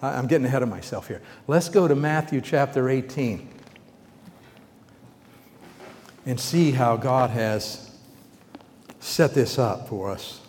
I'm 0.00 0.26
getting 0.26 0.46
ahead 0.46 0.62
of 0.62 0.70
myself 0.70 1.06
here. 1.06 1.20
Let's 1.46 1.68
go 1.68 1.86
to 1.86 1.94
Matthew 1.94 2.40
chapter 2.40 2.88
18 2.88 3.46
and 6.24 6.40
see 6.40 6.70
how 6.70 6.96
God 6.96 7.28
has 7.28 7.94
set 8.98 9.34
this 9.34 9.58
up 9.58 9.90
for 9.90 10.10
us. 10.10 10.40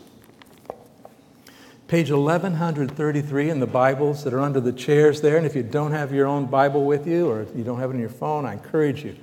Page 1.89 2.11
1133 2.11 3.49
in 3.49 3.59
the 3.59 3.67
Bibles 3.67 4.23
that 4.23 4.33
are 4.33 4.39
under 4.39 4.61
the 4.61 4.71
chairs 4.71 5.19
there. 5.19 5.35
And 5.35 5.45
if 5.45 5.53
you 5.53 5.63
don't 5.63 5.91
have 5.91 6.13
your 6.13 6.27
own 6.27 6.45
Bible 6.45 6.85
with 6.85 7.05
you 7.05 7.27
or 7.27 7.45
you 7.53 7.65
don't 7.65 7.81
have 7.81 7.89
it 7.89 7.95
on 7.95 7.99
your 7.99 8.07
phone, 8.07 8.45
I 8.45 8.53
encourage 8.53 9.03
you. 9.03 9.17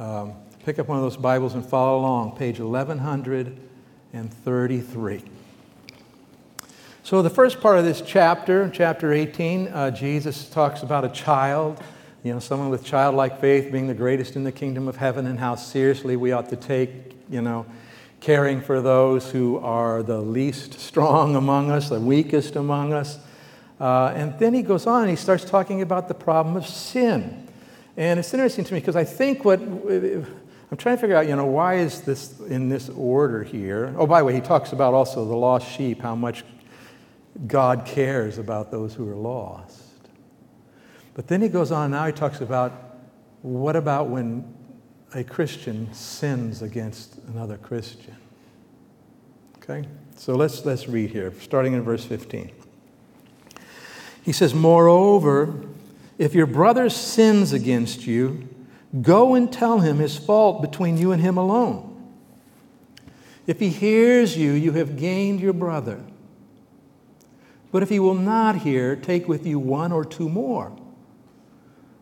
Um, 0.00 0.32
pick 0.64 0.80
up 0.80 0.88
one 0.88 0.98
of 0.98 1.04
those 1.04 1.16
Bibles 1.16 1.54
and 1.54 1.64
follow 1.64 2.00
along. 2.00 2.36
Page 2.36 2.58
1133. 2.58 5.35
So, 7.06 7.22
the 7.22 7.30
first 7.30 7.60
part 7.60 7.78
of 7.78 7.84
this 7.84 8.02
chapter, 8.04 8.68
chapter 8.68 9.12
18, 9.12 9.68
uh, 9.68 9.92
Jesus 9.92 10.48
talks 10.48 10.82
about 10.82 11.04
a 11.04 11.08
child, 11.08 11.80
you 12.24 12.32
know, 12.32 12.40
someone 12.40 12.68
with 12.68 12.84
childlike 12.84 13.40
faith 13.40 13.70
being 13.70 13.86
the 13.86 13.94
greatest 13.94 14.34
in 14.34 14.42
the 14.42 14.50
kingdom 14.50 14.88
of 14.88 14.96
heaven 14.96 15.24
and 15.28 15.38
how 15.38 15.54
seriously 15.54 16.16
we 16.16 16.32
ought 16.32 16.48
to 16.48 16.56
take, 16.56 16.90
you 17.30 17.40
know, 17.40 17.64
caring 18.18 18.60
for 18.60 18.80
those 18.80 19.30
who 19.30 19.56
are 19.58 20.02
the 20.02 20.20
least 20.20 20.80
strong 20.80 21.36
among 21.36 21.70
us, 21.70 21.90
the 21.90 22.00
weakest 22.00 22.56
among 22.56 22.92
us. 22.92 23.20
Uh, 23.80 24.06
and 24.16 24.36
then 24.40 24.52
he 24.52 24.62
goes 24.62 24.84
on 24.84 25.08
he 25.08 25.14
starts 25.14 25.44
talking 25.44 25.82
about 25.82 26.08
the 26.08 26.14
problem 26.14 26.56
of 26.56 26.66
sin. 26.66 27.46
And 27.96 28.18
it's 28.18 28.34
interesting 28.34 28.64
to 28.64 28.74
me 28.74 28.80
because 28.80 28.96
I 28.96 29.04
think 29.04 29.44
what 29.44 29.60
I'm 29.60 30.76
trying 30.76 30.96
to 30.96 31.00
figure 31.00 31.14
out, 31.14 31.28
you 31.28 31.36
know, 31.36 31.46
why 31.46 31.74
is 31.74 32.00
this 32.00 32.40
in 32.40 32.68
this 32.68 32.88
order 32.88 33.44
here? 33.44 33.94
Oh, 33.96 34.08
by 34.08 34.18
the 34.18 34.24
way, 34.24 34.34
he 34.34 34.40
talks 34.40 34.72
about 34.72 34.92
also 34.92 35.24
the 35.24 35.36
lost 35.36 35.70
sheep, 35.70 36.00
how 36.00 36.16
much 36.16 36.42
God 37.46 37.84
cares 37.84 38.38
about 38.38 38.70
those 38.70 38.94
who 38.94 39.08
are 39.08 39.16
lost. 39.16 39.82
But 41.14 41.28
then 41.28 41.42
he 41.42 41.48
goes 41.48 41.70
on, 41.70 41.90
now 41.90 42.06
he 42.06 42.12
talks 42.12 42.40
about 42.40 42.98
what 43.42 43.76
about 43.76 44.08
when 44.08 44.54
a 45.14 45.24
Christian 45.24 45.92
sins 45.92 46.62
against 46.62 47.18
another 47.28 47.56
Christian. 47.56 48.16
Okay? 49.58 49.86
So 50.16 50.34
let's, 50.34 50.64
let's 50.64 50.88
read 50.88 51.10
here, 51.10 51.32
starting 51.40 51.72
in 51.72 51.82
verse 51.82 52.04
15. 52.04 52.50
He 54.22 54.32
says, 54.32 54.54
Moreover, 54.54 55.64
if 56.18 56.34
your 56.34 56.46
brother 56.46 56.88
sins 56.88 57.52
against 57.52 58.06
you, 58.06 58.48
go 59.02 59.34
and 59.34 59.52
tell 59.52 59.80
him 59.80 59.98
his 59.98 60.16
fault 60.16 60.62
between 60.62 60.96
you 60.96 61.12
and 61.12 61.20
him 61.20 61.36
alone. 61.36 61.92
If 63.46 63.60
he 63.60 63.68
hears 63.68 64.36
you, 64.36 64.52
you 64.52 64.72
have 64.72 64.96
gained 64.96 65.40
your 65.40 65.52
brother. 65.52 66.02
But 67.76 67.82
if 67.82 67.90
he 67.90 68.00
will 68.00 68.14
not 68.14 68.56
hear, 68.56 68.96
take 68.96 69.28
with 69.28 69.46
you 69.46 69.58
one 69.58 69.92
or 69.92 70.02
two 70.02 70.30
more 70.30 70.74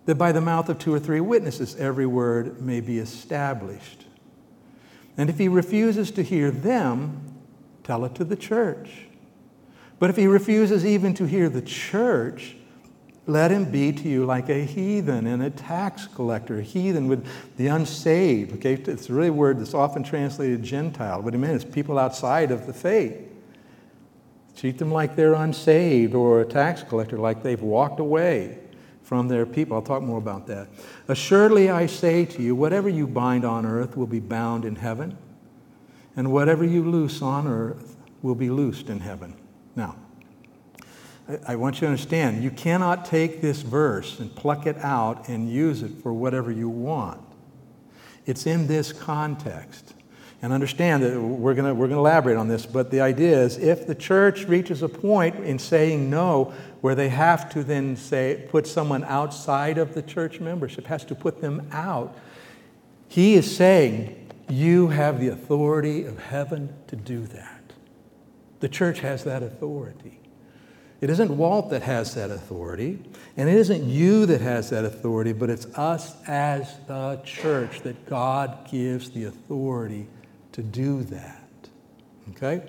that 0.07 0.15
by 0.15 0.31
the 0.31 0.41
mouth 0.41 0.69
of 0.69 0.79
two 0.79 0.95
or 0.95 1.01
three 1.01 1.19
witnesses 1.19 1.75
every 1.75 2.07
word 2.07 2.63
may 2.63 2.81
be 2.81 3.01
established. 3.01 4.05
And 5.17 5.29
if 5.29 5.37
he 5.37 5.49
refuses 5.49 6.13
to 6.13 6.23
hear 6.23 6.53
them, 6.53 7.35
tell 7.83 8.05
it 8.05 8.15
to 8.15 8.25
the 8.25 8.37
church. 8.37 9.09
But 9.99 10.11
if 10.11 10.17
he 10.17 10.29
refuses 10.29 10.87
even 10.87 11.13
to 11.15 11.25
hear 11.25 11.49
the 11.49 11.63
church, 11.63 12.55
let 13.27 13.51
him 13.51 13.69
be 13.69 13.91
to 13.95 14.09
you 14.09 14.25
like 14.25 14.49
a 14.49 14.65
heathen 14.65 15.27
and 15.27 15.43
a 15.43 15.51
tax 15.51 16.07
collector, 16.07 16.61
a 16.61 16.63
heathen 16.63 17.09
with 17.09 17.27
the 17.57 17.67
unsaved. 17.67 18.53
Okay, 18.59 18.75
it's 18.75 19.11
really 19.11 19.27
a 19.27 19.33
word 19.33 19.59
that's 19.59 19.75
often 19.75 20.05
translated 20.05 20.63
Gentile. 20.63 21.21
What 21.21 21.35
it 21.35 21.39
means 21.39 21.65
people 21.65 21.99
outside 21.99 22.53
of 22.53 22.69
the 22.69 22.73
faith. 22.73 23.34
Treat 24.57 24.79
them 24.79 24.93
like 24.93 25.17
they're 25.17 25.35
unsaved, 25.35 26.15
or 26.15 26.41
a 26.41 26.45
tax 26.45 26.83
collector 26.83 27.19
like 27.19 27.43
they've 27.43 27.61
walked 27.61 28.01
away 28.01 28.59
from 29.03 29.29
their 29.29 29.45
people. 29.45 29.77
I'll 29.77 29.83
talk 29.83 30.03
more 30.03 30.19
about 30.19 30.47
that. 30.47 30.69
Assuredly, 31.09 31.71
I 31.71 31.87
say 31.87 32.25
to 32.25 32.43
you, 32.43 32.55
whatever 32.55 32.89
you 32.89 33.07
bind 33.07 33.45
on 33.45 33.67
earth 33.67 33.97
will 33.97 34.07
be 34.07 34.21
bound 34.21 34.65
in 34.65 34.77
heaven, 34.77 35.19
and 36.17 36.33
whatever 36.33 36.65
you 36.65 36.89
loose 36.89 37.21
on 37.21 37.47
earth 37.47 37.97
will 38.23 38.35
be 38.35 38.49
loosed 38.49 38.89
in 38.89 39.01
heaven. 39.01 39.35
Now, 39.77 39.97
I 41.47 41.57
want 41.57 41.77
you 41.77 41.81
to 41.81 41.87
understand, 41.87 42.43
you 42.45 42.51
cannot 42.51 43.05
take 43.05 43.41
this 43.41 43.63
verse 43.63 44.21
and 44.21 44.35
pluck 44.35 44.67
it 44.67 44.77
out 44.79 45.29
and 45.29 45.51
use 45.51 45.83
it 45.83 45.91
for 46.03 46.13
whatever 46.13 46.51
you 46.51 46.69
want. 46.69 47.21
It's 48.27 48.47
in 48.47 48.67
this 48.67 48.93
context. 48.93 49.95
And 50.45 50.53
understand 50.53 51.03
that 51.03 51.19
we're 51.19 51.55
going 51.55 51.75
we're 51.75 51.87
going 51.87 51.97
to 51.97 52.01
elaborate 52.01 52.37
on 52.37 52.49
this, 52.49 52.67
but 52.67 52.91
the 52.91 53.01
idea 53.01 53.41
is 53.41 53.57
if 53.57 53.87
the 53.87 53.95
church 53.95 54.45
reaches 54.45 54.83
a 54.83 54.91
point 54.91 55.37
in 55.37 55.59
saying 55.59 56.11
no 56.11 56.53
where 56.83 56.95
they 56.95 57.09
have 57.09 57.49
to 57.55 57.65
then 57.65 57.97
say, 57.97 58.47
put 58.51 58.67
someone 58.67 59.05
outside 59.05 59.79
of 59.79 59.95
the 59.95 60.03
church 60.03 60.41
membership, 60.41 60.87
has 60.87 61.03
to 61.07 61.15
put 61.15 61.41
them 61.41 61.67
out, 61.73 62.15
he 63.09 63.37
is 63.37 63.57
saying, 63.57 64.31
You 64.51 64.89
have 64.89 65.19
the 65.19 65.29
authority 65.29 66.05
of 66.05 66.19
heaven 66.19 66.75
to 66.89 66.97
do 66.97 67.27
that. 67.29 67.73
The 68.61 68.69
church 68.69 69.01
has 69.01 69.25
that 69.25 69.43
authority. 69.43 70.21
It 71.01 71.09
isn't 71.09 71.35
Walt 71.35 71.71
that 71.71 71.85
has 71.85 72.15
that 72.17 72.31
authority, 72.31 73.03
and 73.39 73.49
it 73.49 73.57
isn't 73.57 73.85
you 73.89 74.27
that 74.27 74.43
has 74.43 74.69
that 74.69 74.85
authority, 74.85 75.33
but 75.33 75.49
it's 75.49 75.65
us 75.75 76.15
as 76.29 76.77
the 76.87 77.23
church 77.25 77.81
that 77.81 78.05
God 78.05 78.69
gives 78.71 79.09
the 79.09 79.25
authority 79.25 80.07
to 80.55 80.63
do 80.63 81.03
that. 81.03 81.43
Okay? 82.31 82.63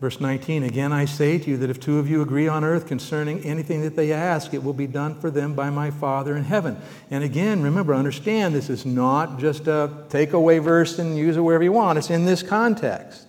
Verse 0.00 0.20
19, 0.20 0.62
again 0.62 0.92
I 0.92 1.04
say 1.04 1.38
to 1.38 1.50
you 1.50 1.56
that 1.56 1.70
if 1.70 1.80
two 1.80 1.98
of 1.98 2.08
you 2.08 2.22
agree 2.22 2.46
on 2.46 2.62
earth 2.62 2.86
concerning 2.86 3.42
anything 3.42 3.82
that 3.82 3.96
they 3.96 4.12
ask, 4.12 4.54
it 4.54 4.62
will 4.62 4.72
be 4.72 4.86
done 4.86 5.18
for 5.18 5.30
them 5.30 5.54
by 5.54 5.70
my 5.70 5.90
Father 5.90 6.36
in 6.36 6.44
heaven. 6.44 6.76
And 7.10 7.24
again, 7.24 7.62
remember, 7.62 7.94
understand 7.94 8.54
this 8.54 8.70
is 8.70 8.86
not 8.86 9.38
just 9.38 9.66
a 9.66 10.04
takeaway 10.08 10.62
verse 10.62 10.98
and 10.98 11.16
use 11.16 11.36
it 11.36 11.40
wherever 11.40 11.64
you 11.64 11.72
want, 11.72 11.98
it's 11.98 12.10
in 12.10 12.24
this 12.24 12.42
context. 12.42 13.26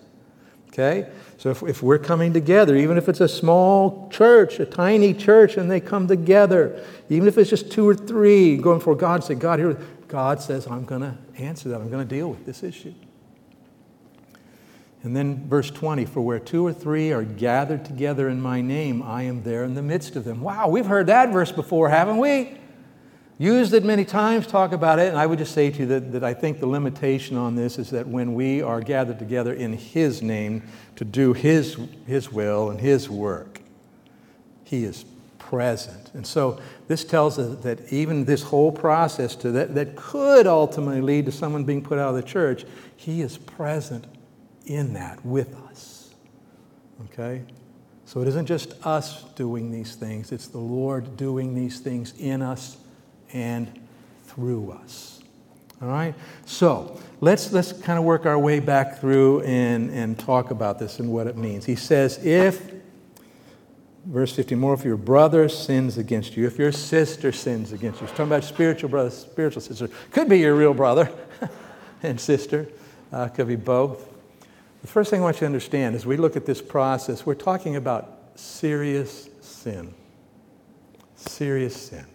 Okay? 0.68 1.08
So 1.38 1.50
if, 1.50 1.62
if 1.62 1.82
we're 1.82 1.98
coming 1.98 2.32
together, 2.32 2.76
even 2.76 2.96
if 2.96 3.08
it's 3.08 3.20
a 3.20 3.28
small 3.28 4.08
church, 4.10 4.60
a 4.60 4.66
tiny 4.66 5.14
church, 5.14 5.56
and 5.56 5.70
they 5.70 5.80
come 5.80 6.06
together, 6.06 6.82
even 7.08 7.26
if 7.28 7.38
it's 7.38 7.50
just 7.50 7.72
two 7.72 7.88
or 7.88 7.94
three 7.94 8.56
going 8.56 8.80
for 8.80 8.94
God, 8.94 9.24
say, 9.24 9.34
God, 9.34 9.58
here, 9.58 9.78
God 10.08 10.40
says, 10.40 10.66
I'm 10.66 10.84
going 10.84 11.02
to 11.02 11.16
answer 11.36 11.68
that. 11.70 11.80
I'm 11.80 11.90
going 11.90 12.06
to 12.06 12.14
deal 12.14 12.28
with 12.28 12.46
this 12.46 12.62
issue. 12.62 12.94
And 15.02 15.14
then 15.14 15.48
verse 15.48 15.70
20, 15.70 16.04
for 16.04 16.20
where 16.20 16.40
two 16.40 16.66
or 16.66 16.72
three 16.72 17.12
are 17.12 17.22
gathered 17.22 17.84
together 17.84 18.28
in 18.28 18.40
my 18.40 18.60
name, 18.60 19.02
I 19.02 19.22
am 19.22 19.42
there 19.42 19.62
in 19.62 19.74
the 19.74 19.82
midst 19.82 20.16
of 20.16 20.24
them. 20.24 20.40
Wow, 20.40 20.68
we've 20.68 20.86
heard 20.86 21.06
that 21.06 21.32
verse 21.32 21.52
before, 21.52 21.88
haven't 21.88 22.18
we? 22.18 22.58
Used 23.38 23.74
it 23.74 23.84
many 23.84 24.04
times, 24.04 24.46
talk 24.46 24.72
about 24.72 24.98
it, 24.98 25.08
and 25.08 25.18
I 25.18 25.26
would 25.26 25.38
just 25.38 25.52
say 25.52 25.70
to 25.70 25.78
you 25.80 25.86
that, 25.86 26.12
that 26.12 26.24
I 26.24 26.32
think 26.32 26.58
the 26.58 26.66
limitation 26.66 27.36
on 27.36 27.54
this 27.54 27.78
is 27.78 27.90
that 27.90 28.08
when 28.08 28.34
we 28.34 28.62
are 28.62 28.80
gathered 28.80 29.18
together 29.18 29.52
in 29.52 29.74
His 29.74 30.22
name 30.22 30.62
to 30.96 31.04
do 31.04 31.34
His, 31.34 31.78
his 32.06 32.32
will 32.32 32.70
and 32.70 32.80
His 32.80 33.10
work, 33.10 33.60
He 34.64 34.84
is 34.84 35.04
present. 35.46 36.10
And 36.12 36.26
so 36.26 36.60
this 36.88 37.04
tells 37.04 37.38
us 37.38 37.62
that 37.62 37.92
even 37.92 38.24
this 38.24 38.42
whole 38.42 38.72
process 38.72 39.36
to 39.36 39.52
that, 39.52 39.74
that 39.76 39.94
could 39.94 40.46
ultimately 40.46 41.00
lead 41.00 41.26
to 41.26 41.32
someone 41.32 41.64
being 41.64 41.82
put 41.82 41.98
out 41.98 42.10
of 42.10 42.16
the 42.16 42.22
church, 42.22 42.64
He 42.96 43.22
is 43.22 43.38
present 43.38 44.06
in 44.66 44.94
that 44.94 45.24
with 45.24 45.54
us. 45.68 46.14
Okay? 47.04 47.42
So 48.06 48.20
it 48.20 48.28
isn't 48.28 48.46
just 48.46 48.74
us 48.84 49.22
doing 49.34 49.70
these 49.70 49.94
things, 49.94 50.32
it's 50.32 50.48
the 50.48 50.58
Lord 50.58 51.16
doing 51.16 51.54
these 51.54 51.78
things 51.78 52.12
in 52.18 52.42
us 52.42 52.76
and 53.32 53.80
through 54.24 54.72
us. 54.72 55.20
All 55.80 55.88
right? 55.88 56.14
So 56.44 56.98
let's, 57.20 57.52
let's 57.52 57.72
kind 57.72 57.98
of 57.98 58.04
work 58.04 58.26
our 58.26 58.38
way 58.38 58.60
back 58.60 58.98
through 58.98 59.42
and, 59.42 59.90
and 59.90 60.18
talk 60.18 60.50
about 60.50 60.78
this 60.78 60.98
and 60.98 61.12
what 61.12 61.26
it 61.28 61.36
means. 61.36 61.66
He 61.66 61.76
says, 61.76 62.24
if, 62.24 62.72
verse 64.06 64.32
15, 64.32 64.58
more 64.58 64.74
if 64.74 64.84
your 64.84 64.96
brother 64.96 65.48
sins 65.48 65.98
against 65.98 66.36
you, 66.36 66.46
if 66.46 66.58
your 66.58 66.72
sister 66.72 67.32
sins 67.32 67.72
against 67.72 68.00
you, 68.00 68.06
he's 68.06 68.16
talking 68.16 68.26
about 68.26 68.44
spiritual 68.44 68.88
brother, 68.88 69.10
spiritual 69.10 69.60
sister. 69.60 69.88
Could 70.12 70.28
be 70.28 70.38
your 70.38 70.54
real 70.54 70.74
brother 70.74 71.10
and 72.02 72.20
sister, 72.20 72.68
uh, 73.12 73.28
could 73.28 73.48
be 73.48 73.56
both. 73.56 74.08
The 74.82 74.88
first 74.88 75.10
thing 75.10 75.20
I 75.20 75.24
want 75.24 75.36
you 75.36 75.40
to 75.40 75.46
understand 75.46 75.96
as 75.96 76.06
we 76.06 76.16
look 76.16 76.36
at 76.36 76.46
this 76.46 76.62
process, 76.62 77.26
we're 77.26 77.34
talking 77.34 77.76
about 77.76 78.30
serious 78.36 79.28
sin. 79.40 79.92
Serious 81.16 81.74
sin. 81.74 82.06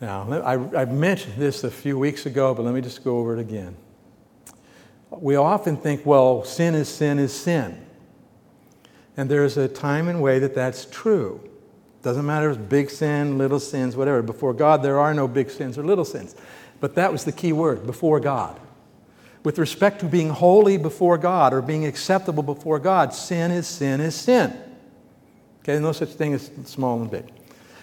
Now, 0.00 0.30
I, 0.30 0.82
I 0.82 0.84
mentioned 0.84 1.34
this 1.36 1.64
a 1.64 1.70
few 1.70 1.98
weeks 1.98 2.26
ago, 2.26 2.54
but 2.54 2.62
let 2.62 2.74
me 2.74 2.80
just 2.80 3.02
go 3.02 3.18
over 3.18 3.36
it 3.36 3.40
again. 3.40 3.76
We 5.10 5.36
often 5.36 5.76
think, 5.76 6.04
well, 6.04 6.44
sin 6.44 6.74
is 6.74 6.88
sin 6.88 7.18
is 7.18 7.32
sin. 7.32 7.83
And 9.16 9.30
there's 9.30 9.56
a 9.56 9.68
time 9.68 10.08
and 10.08 10.20
way 10.20 10.38
that 10.40 10.54
that's 10.54 10.86
true. 10.86 11.40
Doesn't 12.02 12.26
matter 12.26 12.50
if 12.50 12.58
it's 12.58 12.66
big 12.66 12.90
sin, 12.90 13.38
little 13.38 13.60
sins, 13.60 13.96
whatever. 13.96 14.22
Before 14.22 14.52
God, 14.52 14.82
there 14.82 14.98
are 14.98 15.14
no 15.14 15.28
big 15.28 15.50
sins 15.50 15.78
or 15.78 15.84
little 15.84 16.04
sins. 16.04 16.34
But 16.80 16.96
that 16.96 17.12
was 17.12 17.24
the 17.24 17.32
key 17.32 17.52
word 17.52 17.86
before 17.86 18.20
God 18.20 18.60
with 19.44 19.58
respect 19.58 20.00
to 20.00 20.06
being 20.06 20.30
holy 20.30 20.78
before 20.78 21.18
God 21.18 21.52
or 21.52 21.62
being 21.62 21.84
acceptable 21.84 22.42
before 22.42 22.78
God, 22.80 23.12
sin 23.14 23.50
is 23.50 23.68
sin 23.68 24.00
is 24.00 24.14
sin. 24.16 24.58
Okay, 25.60 25.78
no 25.78 25.92
such 25.92 26.10
thing 26.10 26.34
as 26.34 26.50
small 26.64 27.00
and 27.00 27.10
big. 27.10 27.26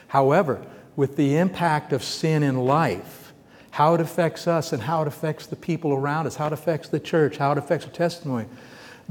However, 0.08 0.66
with 0.96 1.16
the 1.16 1.38
impact 1.38 1.94
of 1.94 2.04
sin 2.04 2.44
in 2.44 2.58
life, 2.58 3.32
how 3.70 3.94
it 3.94 4.02
affects 4.02 4.48
us 4.48 4.74
and 4.74 4.82
how 4.82 5.04
it 5.04 5.08
affects 5.08 5.46
the 5.46 5.56
people 5.56 5.94
around 5.94 6.28
us, 6.28 6.36
how 6.36 6.48
it 6.48 6.54
affects 6.54 6.90
the 6.90 7.00
church, 7.00 7.38
how 7.38 7.54
it 7.54 7.58
affects 7.58 7.86
our 7.86 7.94
testimony, 7.94 8.48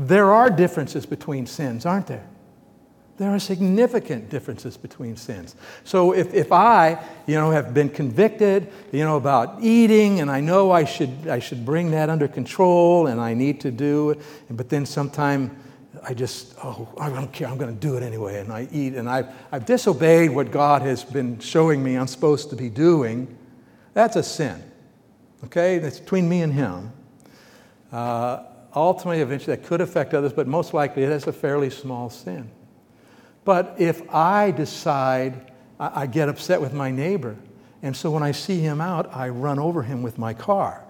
there 0.00 0.32
are 0.32 0.48
differences 0.48 1.04
between 1.04 1.46
sins, 1.46 1.84
aren't 1.84 2.06
there? 2.06 2.26
There 3.18 3.28
are 3.28 3.38
significant 3.38 4.30
differences 4.30 4.78
between 4.78 5.14
sins. 5.14 5.54
So 5.84 6.12
if, 6.14 6.32
if 6.32 6.52
I, 6.52 6.98
you 7.26 7.34
know, 7.34 7.50
have 7.50 7.74
been 7.74 7.90
convicted, 7.90 8.72
you 8.92 9.04
know, 9.04 9.18
about 9.18 9.62
eating, 9.62 10.20
and 10.20 10.30
I 10.30 10.40
know 10.40 10.70
I 10.70 10.84
should, 10.84 11.28
I 11.28 11.38
should 11.38 11.66
bring 11.66 11.90
that 11.90 12.08
under 12.08 12.26
control, 12.26 13.08
and 13.08 13.20
I 13.20 13.34
need 13.34 13.60
to 13.60 13.70
do 13.70 14.10
it, 14.10 14.20
but 14.48 14.70
then 14.70 14.86
sometime 14.86 15.54
I 16.02 16.14
just, 16.14 16.54
oh, 16.64 16.88
I 16.98 17.10
don't 17.10 17.30
care, 17.30 17.48
I'm 17.48 17.58
going 17.58 17.74
to 17.74 17.78
do 17.78 17.98
it 17.98 18.02
anyway, 18.02 18.40
and 18.40 18.50
I 18.50 18.68
eat, 18.72 18.94
and 18.94 19.06
I've, 19.06 19.26
I've 19.52 19.66
disobeyed 19.66 20.30
what 20.30 20.50
God 20.50 20.80
has 20.80 21.04
been 21.04 21.38
showing 21.40 21.82
me 21.82 21.96
I'm 21.96 22.06
supposed 22.06 22.48
to 22.48 22.56
be 22.56 22.70
doing, 22.70 23.36
that's 23.92 24.16
a 24.16 24.22
sin. 24.22 24.62
Okay? 25.44 25.78
That's 25.78 26.00
between 26.00 26.26
me 26.26 26.40
and 26.40 26.54
Him. 26.54 26.90
Uh, 27.92 28.44
ultimately, 28.74 29.20
eventually, 29.20 29.56
that 29.56 29.66
could 29.66 29.80
affect 29.80 30.14
others, 30.14 30.32
but 30.32 30.46
most 30.46 30.74
likely 30.74 31.02
it 31.02 31.10
is 31.10 31.26
a 31.26 31.32
fairly 31.32 31.70
small 31.70 32.10
sin. 32.10 32.50
But 33.44 33.74
if 33.78 34.02
I 34.14 34.50
decide, 34.50 35.52
I, 35.78 36.02
I 36.02 36.06
get 36.06 36.28
upset 36.28 36.60
with 36.60 36.72
my 36.72 36.90
neighbor, 36.90 37.36
and 37.82 37.96
so 37.96 38.10
when 38.10 38.22
I 38.22 38.32
see 38.32 38.60
him 38.60 38.80
out, 38.80 39.14
I 39.14 39.28
run 39.28 39.58
over 39.58 39.82
him 39.82 40.02
with 40.02 40.18
my 40.18 40.34
car. 40.34 40.84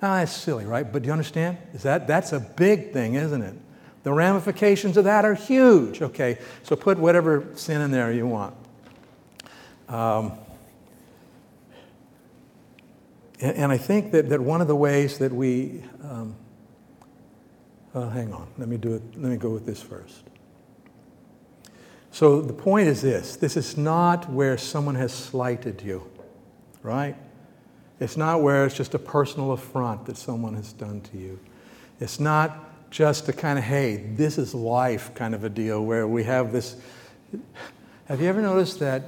Now, 0.00 0.16
that's 0.16 0.32
silly, 0.32 0.66
right? 0.66 0.90
But 0.90 1.02
do 1.02 1.06
you 1.06 1.12
understand? 1.12 1.58
Is 1.72 1.82
that, 1.84 2.06
that's 2.06 2.32
a 2.32 2.40
big 2.40 2.92
thing, 2.92 3.14
isn't 3.14 3.42
it? 3.42 3.54
The 4.02 4.12
ramifications 4.12 4.98
of 4.98 5.04
that 5.04 5.24
are 5.24 5.34
huge. 5.34 6.02
Okay, 6.02 6.38
so 6.62 6.76
put 6.76 6.98
whatever 6.98 7.48
sin 7.54 7.80
in 7.80 7.90
there 7.90 8.12
you 8.12 8.26
want. 8.26 8.54
Um, 9.88 10.32
and, 13.50 13.72
I 13.72 13.76
think 13.76 14.12
that, 14.12 14.28
that 14.30 14.40
one 14.40 14.60
of 14.60 14.68
the 14.68 14.76
ways 14.76 15.18
that 15.18 15.32
we, 15.32 15.82
um, 16.02 16.36
hang 17.92 18.32
on, 18.32 18.48
let 18.58 18.68
me 18.68 18.76
do 18.76 18.94
it, 18.94 19.02
let 19.16 19.30
me 19.30 19.36
go 19.36 19.50
with 19.50 19.66
this 19.66 19.82
first. 19.82 20.24
So 22.10 22.40
the 22.40 22.52
point 22.52 22.86
is 22.88 23.02
this 23.02 23.34
this 23.36 23.56
is 23.56 23.76
not 23.76 24.30
where 24.30 24.56
someone 24.56 24.94
has 24.94 25.12
slighted 25.12 25.82
you, 25.82 26.08
right? 26.82 27.16
It's 27.98 28.16
not 28.16 28.40
where 28.40 28.64
it's 28.64 28.76
just 28.76 28.94
a 28.94 28.98
personal 28.98 29.52
affront 29.52 30.06
that 30.06 30.16
someone 30.16 30.54
has 30.54 30.72
done 30.72 31.00
to 31.00 31.18
you. 31.18 31.40
It's 32.00 32.20
not 32.20 32.90
just 32.90 33.28
a 33.28 33.32
kind 33.32 33.58
of, 33.58 33.64
hey, 33.64 33.96
this 34.14 34.38
is 34.38 34.54
life 34.54 35.12
kind 35.14 35.34
of 35.34 35.42
a 35.42 35.48
deal 35.48 35.84
where 35.84 36.06
we 36.06 36.22
have 36.22 36.52
this. 36.52 36.76
Have 38.06 38.20
you 38.20 38.28
ever 38.28 38.40
noticed 38.40 38.78
that 38.78 39.02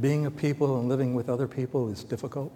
being 0.00 0.26
a 0.26 0.30
people 0.30 0.78
and 0.78 0.88
living 0.88 1.14
with 1.14 1.28
other 1.28 1.48
people 1.48 1.90
is 1.90 2.04
difficult? 2.04 2.52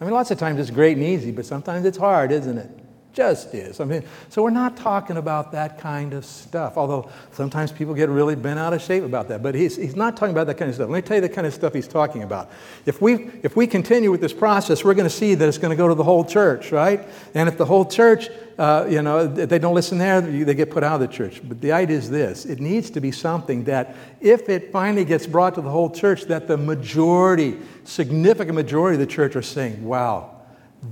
I 0.00 0.04
mean, 0.04 0.12
lots 0.12 0.30
of 0.30 0.38
times 0.38 0.60
it's 0.60 0.70
great 0.70 0.96
and 0.96 1.06
easy, 1.06 1.30
but 1.32 1.46
sometimes 1.46 1.86
it's 1.86 1.98
hard, 1.98 2.32
isn't 2.32 2.58
it? 2.58 2.70
Just 3.16 3.54
is. 3.54 3.80
I 3.80 3.84
mean, 3.86 4.02
so 4.28 4.42
we're 4.42 4.50
not 4.50 4.76
talking 4.76 5.16
about 5.16 5.50
that 5.52 5.80
kind 5.80 6.12
of 6.12 6.22
stuff, 6.22 6.76
although 6.76 7.10
sometimes 7.32 7.72
people 7.72 7.94
get 7.94 8.10
really 8.10 8.34
bent 8.34 8.58
out 8.58 8.74
of 8.74 8.82
shape 8.82 9.04
about 9.04 9.28
that. 9.28 9.42
But 9.42 9.54
he's, 9.54 9.74
he's 9.74 9.96
not 9.96 10.18
talking 10.18 10.32
about 10.32 10.46
that 10.48 10.58
kind 10.58 10.68
of 10.68 10.74
stuff. 10.74 10.90
Let 10.90 10.96
me 10.96 11.00
tell 11.02 11.16
you 11.16 11.22
the 11.22 11.30
kind 11.30 11.46
of 11.46 11.54
stuff 11.54 11.72
he's 11.72 11.88
talking 11.88 12.22
about. 12.22 12.50
If 12.84 13.00
we, 13.00 13.30
if 13.42 13.56
we 13.56 13.66
continue 13.66 14.10
with 14.10 14.20
this 14.20 14.34
process, 14.34 14.84
we're 14.84 14.92
going 14.92 15.08
to 15.08 15.14
see 15.14 15.34
that 15.34 15.48
it's 15.48 15.56
going 15.56 15.70
to 15.70 15.76
go 15.76 15.88
to 15.88 15.94
the 15.94 16.04
whole 16.04 16.26
church, 16.26 16.72
right? 16.72 17.08
And 17.34 17.48
if 17.48 17.56
the 17.56 17.64
whole 17.64 17.86
church, 17.86 18.28
uh, 18.58 18.86
you 18.86 19.00
know, 19.00 19.26
they 19.26 19.58
don't 19.58 19.74
listen 19.74 19.96
there, 19.96 20.20
they 20.20 20.54
get 20.54 20.70
put 20.70 20.84
out 20.84 21.00
of 21.00 21.08
the 21.08 21.14
church. 21.14 21.40
But 21.42 21.62
the 21.62 21.72
idea 21.72 21.96
is 21.96 22.10
this 22.10 22.44
it 22.44 22.60
needs 22.60 22.90
to 22.90 23.00
be 23.00 23.12
something 23.12 23.64
that, 23.64 23.96
if 24.20 24.50
it 24.50 24.70
finally 24.72 25.06
gets 25.06 25.26
brought 25.26 25.54
to 25.54 25.62
the 25.62 25.70
whole 25.70 25.88
church, 25.88 26.24
that 26.24 26.48
the 26.48 26.58
majority, 26.58 27.56
significant 27.84 28.56
majority 28.56 29.00
of 29.02 29.08
the 29.08 29.12
church 29.12 29.36
are 29.36 29.42
saying, 29.42 29.82
wow, 29.82 30.36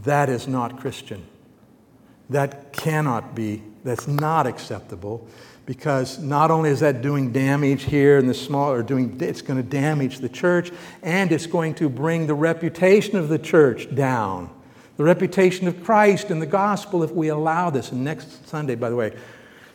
that 0.05 0.31
is 0.31 0.49
not 0.49 0.81
Christian. 0.81 1.23
That 2.31 2.73
cannot 2.73 3.35
be, 3.35 3.63
that's 3.85 4.09
not 4.09 4.47
acceptable 4.47 5.29
because 5.67 6.19
not 6.19 6.51
only 6.51 6.71
is 6.71 6.81
that 6.81 7.01
doing 7.01 7.33
damage 7.33 7.85
here 7.85 8.19
in 8.19 8.27
the 8.27 8.35
small, 8.35 8.71
or 8.71 8.83
doing, 8.83 9.19
it's 9.21 9.41
going 9.41 9.63
to 9.63 9.69
damage 9.69 10.19
the 10.19 10.29
church 10.29 10.71
and 11.03 11.33
it's 11.33 11.47
going 11.47 11.75
to 11.75 11.89
bring 11.89 12.27
the 12.27 12.35
reputation 12.35 13.17
of 13.17 13.29
the 13.29 13.39
church 13.39 13.95
down. 13.95 14.51
The 14.97 15.05
reputation 15.05 15.67
of 15.67 15.83
Christ 15.83 16.31
and 16.31 16.41
the 16.41 16.47
gospel 16.47 17.03
if 17.03 17.11
we 17.11 17.29
allow 17.29 17.71
this. 17.71 17.93
And 17.93 18.05
next 18.05 18.47
Sunday, 18.47 18.75
by 18.75 18.91
the 18.91 18.97
way, 18.97 19.17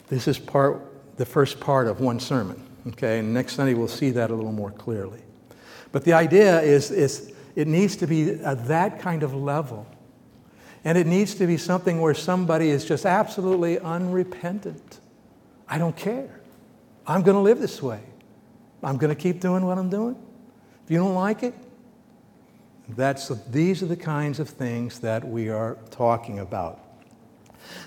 this 0.08 0.28
is 0.28 0.40
part, 0.40 0.82
the 1.18 1.26
first 1.26 1.60
part 1.60 1.88
of 1.88 2.00
one 2.00 2.20
sermon. 2.20 2.66
Okay, 2.88 3.20
and 3.20 3.34
next 3.34 3.56
Sunday 3.56 3.74
we'll 3.74 3.88
see 3.88 4.12
that 4.12 4.32
a 4.32 4.36
little 4.36 4.54
more 4.54 4.72
clearly. 4.72 5.22
But 5.92 6.06
the 6.06 6.14
idea 6.14 6.62
is, 6.62 6.92
is 6.92 7.34
it 7.56 7.68
needs 7.68 7.96
to 7.98 8.08
be 8.08 8.32
at 8.32 8.68
that 8.68 9.00
kind 9.00 9.24
of 9.24 9.34
level 9.34 9.86
And 10.84 10.98
it 10.98 11.08
needs 11.08 11.36
to 11.36 11.48
be 11.48 11.58
something 11.58 12.00
where 12.00 12.14
somebody 12.14 12.70
is 12.70 12.86
just 12.86 13.06
absolutely 13.06 13.80
unrepentant. 13.80 15.00
I 15.68 15.78
don't 15.78 15.96
care. 15.96 16.40
I'm 17.06 17.22
going 17.22 17.36
to 17.36 17.42
live 17.42 17.60
this 17.60 17.82
way. 17.82 18.02
I'm 18.82 18.98
going 18.98 19.14
to 19.14 19.22
keep 19.22 19.42
doing 19.42 19.66
what 19.66 19.78
I'm 19.78 19.90
doing. 19.90 20.16
If 20.86 20.92
you 20.92 20.98
don't 20.98 21.16
like 21.16 21.44
it, 21.44 21.54
that's, 22.96 23.28
these 23.50 23.84
are 23.84 23.88
the 23.88 23.98
kinds 23.98 24.40
of 24.40 24.50
things 24.50 25.00
that 25.00 25.28
we 25.28 25.50
are 25.50 25.78
talking 25.92 26.40
about. 26.40 26.80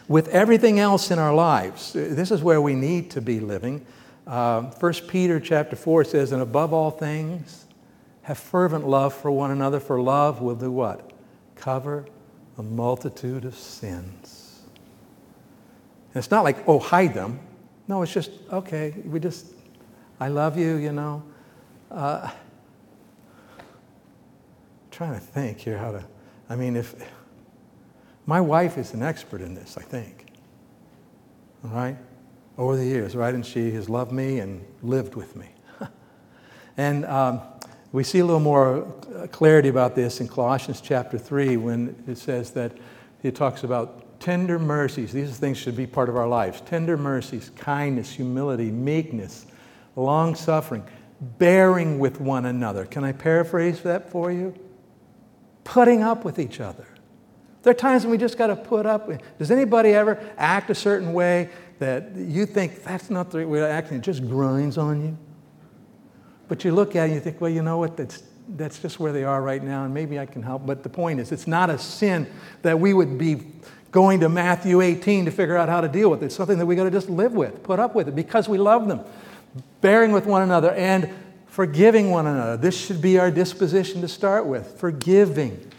With 0.06 0.28
everything 0.28 0.78
else 0.78 1.10
in 1.10 1.18
our 1.18 1.34
lives, 1.34 1.94
this 1.94 2.30
is 2.30 2.42
where 2.42 2.60
we 2.60 2.74
need 2.74 3.10
to 3.12 3.20
be 3.20 3.40
living. 3.40 3.84
Uh, 4.26 4.62
1 4.62 4.92
Peter 5.08 5.40
chapter 5.40 5.74
4 5.74 6.04
says, 6.04 6.30
And 6.30 6.42
above 6.42 6.72
all 6.72 6.90
things, 6.90 7.64
have 8.22 8.38
fervent 8.38 8.86
love 8.86 9.14
for 9.14 9.30
one 9.30 9.50
another, 9.50 9.80
for 9.80 10.00
love 10.00 10.40
will 10.40 10.54
do 10.54 10.70
what? 10.70 11.10
Cover 11.56 12.06
a 12.62 12.64
multitude 12.64 13.44
of 13.44 13.56
sins. 13.56 14.60
And 16.14 16.22
it's 16.22 16.30
not 16.30 16.44
like, 16.44 16.68
oh, 16.68 16.78
hide 16.78 17.12
them. 17.12 17.40
No, 17.88 18.02
it's 18.02 18.12
just, 18.12 18.30
okay, 18.52 18.94
we 19.04 19.18
just, 19.18 19.46
I 20.20 20.28
love 20.28 20.56
you, 20.56 20.76
you 20.76 20.92
know. 20.92 21.24
Uh, 21.90 22.30
trying 24.90 25.14
to 25.14 25.20
think 25.20 25.58
here 25.58 25.76
how 25.76 25.90
to, 25.90 26.04
I 26.48 26.54
mean, 26.54 26.76
if, 26.76 26.94
my 28.26 28.40
wife 28.40 28.78
is 28.78 28.94
an 28.94 29.02
expert 29.02 29.40
in 29.40 29.54
this, 29.54 29.76
I 29.76 29.82
think. 29.82 30.26
All 31.64 31.70
right? 31.70 31.96
Over 32.56 32.76
the 32.76 32.84
years, 32.84 33.16
right? 33.16 33.34
And 33.34 33.44
she 33.44 33.72
has 33.72 33.88
loved 33.88 34.12
me 34.12 34.38
and 34.38 34.64
lived 34.82 35.16
with 35.16 35.34
me. 35.34 35.48
and 36.76 37.04
um, 37.06 37.40
we 37.92 38.02
see 38.02 38.20
a 38.20 38.24
little 38.24 38.40
more 38.40 38.86
uh, 39.14 39.26
clarity 39.28 39.68
about 39.68 39.94
this 39.94 40.20
in 40.20 40.28
Colossians 40.28 40.80
chapter 40.80 41.18
3 41.18 41.58
when 41.58 42.02
it 42.08 42.16
says 42.16 42.50
that 42.52 42.72
it 43.22 43.36
talks 43.36 43.64
about 43.64 44.18
tender 44.18 44.58
mercies. 44.58 45.12
These 45.12 45.36
things 45.36 45.58
should 45.58 45.76
be 45.76 45.86
part 45.86 46.08
of 46.08 46.16
our 46.16 46.26
lives 46.26 46.62
tender 46.62 46.96
mercies, 46.96 47.50
kindness, 47.56 48.10
humility, 48.10 48.70
meekness, 48.70 49.46
long 49.94 50.34
suffering, 50.34 50.84
bearing 51.20 51.98
with 51.98 52.20
one 52.20 52.46
another. 52.46 52.86
Can 52.86 53.04
I 53.04 53.12
paraphrase 53.12 53.82
that 53.82 54.10
for 54.10 54.32
you? 54.32 54.54
Putting 55.64 56.02
up 56.02 56.24
with 56.24 56.38
each 56.38 56.60
other. 56.60 56.86
There 57.62 57.70
are 57.70 57.74
times 57.74 58.02
when 58.02 58.10
we 58.10 58.18
just 58.18 58.38
got 58.38 58.48
to 58.48 58.56
put 58.56 58.86
up. 58.86 59.08
Does 59.38 59.52
anybody 59.52 59.90
ever 59.90 60.18
act 60.36 60.70
a 60.70 60.74
certain 60.74 61.12
way 61.12 61.50
that 61.78 62.16
you 62.16 62.46
think 62.46 62.82
that's 62.82 63.08
not 63.08 63.30
the 63.30 63.46
way 63.46 63.60
to 63.60 63.68
act, 63.68 63.90
and 63.90 63.98
it 63.98 64.04
just 64.04 64.26
grinds 64.28 64.78
on 64.78 65.02
you? 65.02 65.18
But 66.52 66.66
you 66.66 66.72
look 66.72 66.96
at 66.96 67.04
it 67.04 67.06
and 67.06 67.14
you 67.14 67.20
think, 67.20 67.40
well, 67.40 67.50
you 67.50 67.62
know 67.62 67.78
what? 67.78 67.96
That's, 67.96 68.22
that's 68.46 68.78
just 68.78 69.00
where 69.00 69.10
they 69.10 69.24
are 69.24 69.40
right 69.40 69.64
now, 69.64 69.86
and 69.86 69.94
maybe 69.94 70.18
I 70.18 70.26
can 70.26 70.42
help. 70.42 70.66
But 70.66 70.82
the 70.82 70.90
point 70.90 71.18
is, 71.18 71.32
it's 71.32 71.46
not 71.46 71.70
a 71.70 71.78
sin 71.78 72.26
that 72.60 72.78
we 72.78 72.92
would 72.92 73.16
be 73.16 73.40
going 73.90 74.20
to 74.20 74.28
Matthew 74.28 74.82
18 74.82 75.24
to 75.24 75.30
figure 75.30 75.56
out 75.56 75.70
how 75.70 75.80
to 75.80 75.88
deal 75.88 76.10
with. 76.10 76.22
It. 76.22 76.26
It's 76.26 76.34
something 76.34 76.58
that 76.58 76.66
we 76.66 76.76
got 76.76 76.84
to 76.84 76.90
just 76.90 77.08
live 77.08 77.32
with, 77.32 77.62
put 77.62 77.80
up 77.80 77.94
with 77.94 78.06
it, 78.06 78.14
because 78.14 78.50
we 78.50 78.58
love 78.58 78.86
them, 78.86 79.00
bearing 79.80 80.12
with 80.12 80.26
one 80.26 80.42
another, 80.42 80.72
and 80.72 81.08
forgiving 81.46 82.10
one 82.10 82.26
another. 82.26 82.58
This 82.58 82.78
should 82.78 83.00
be 83.00 83.18
our 83.18 83.30
disposition 83.30 84.02
to 84.02 84.08
start 84.08 84.44
with 84.44 84.78
forgiving 84.78 85.71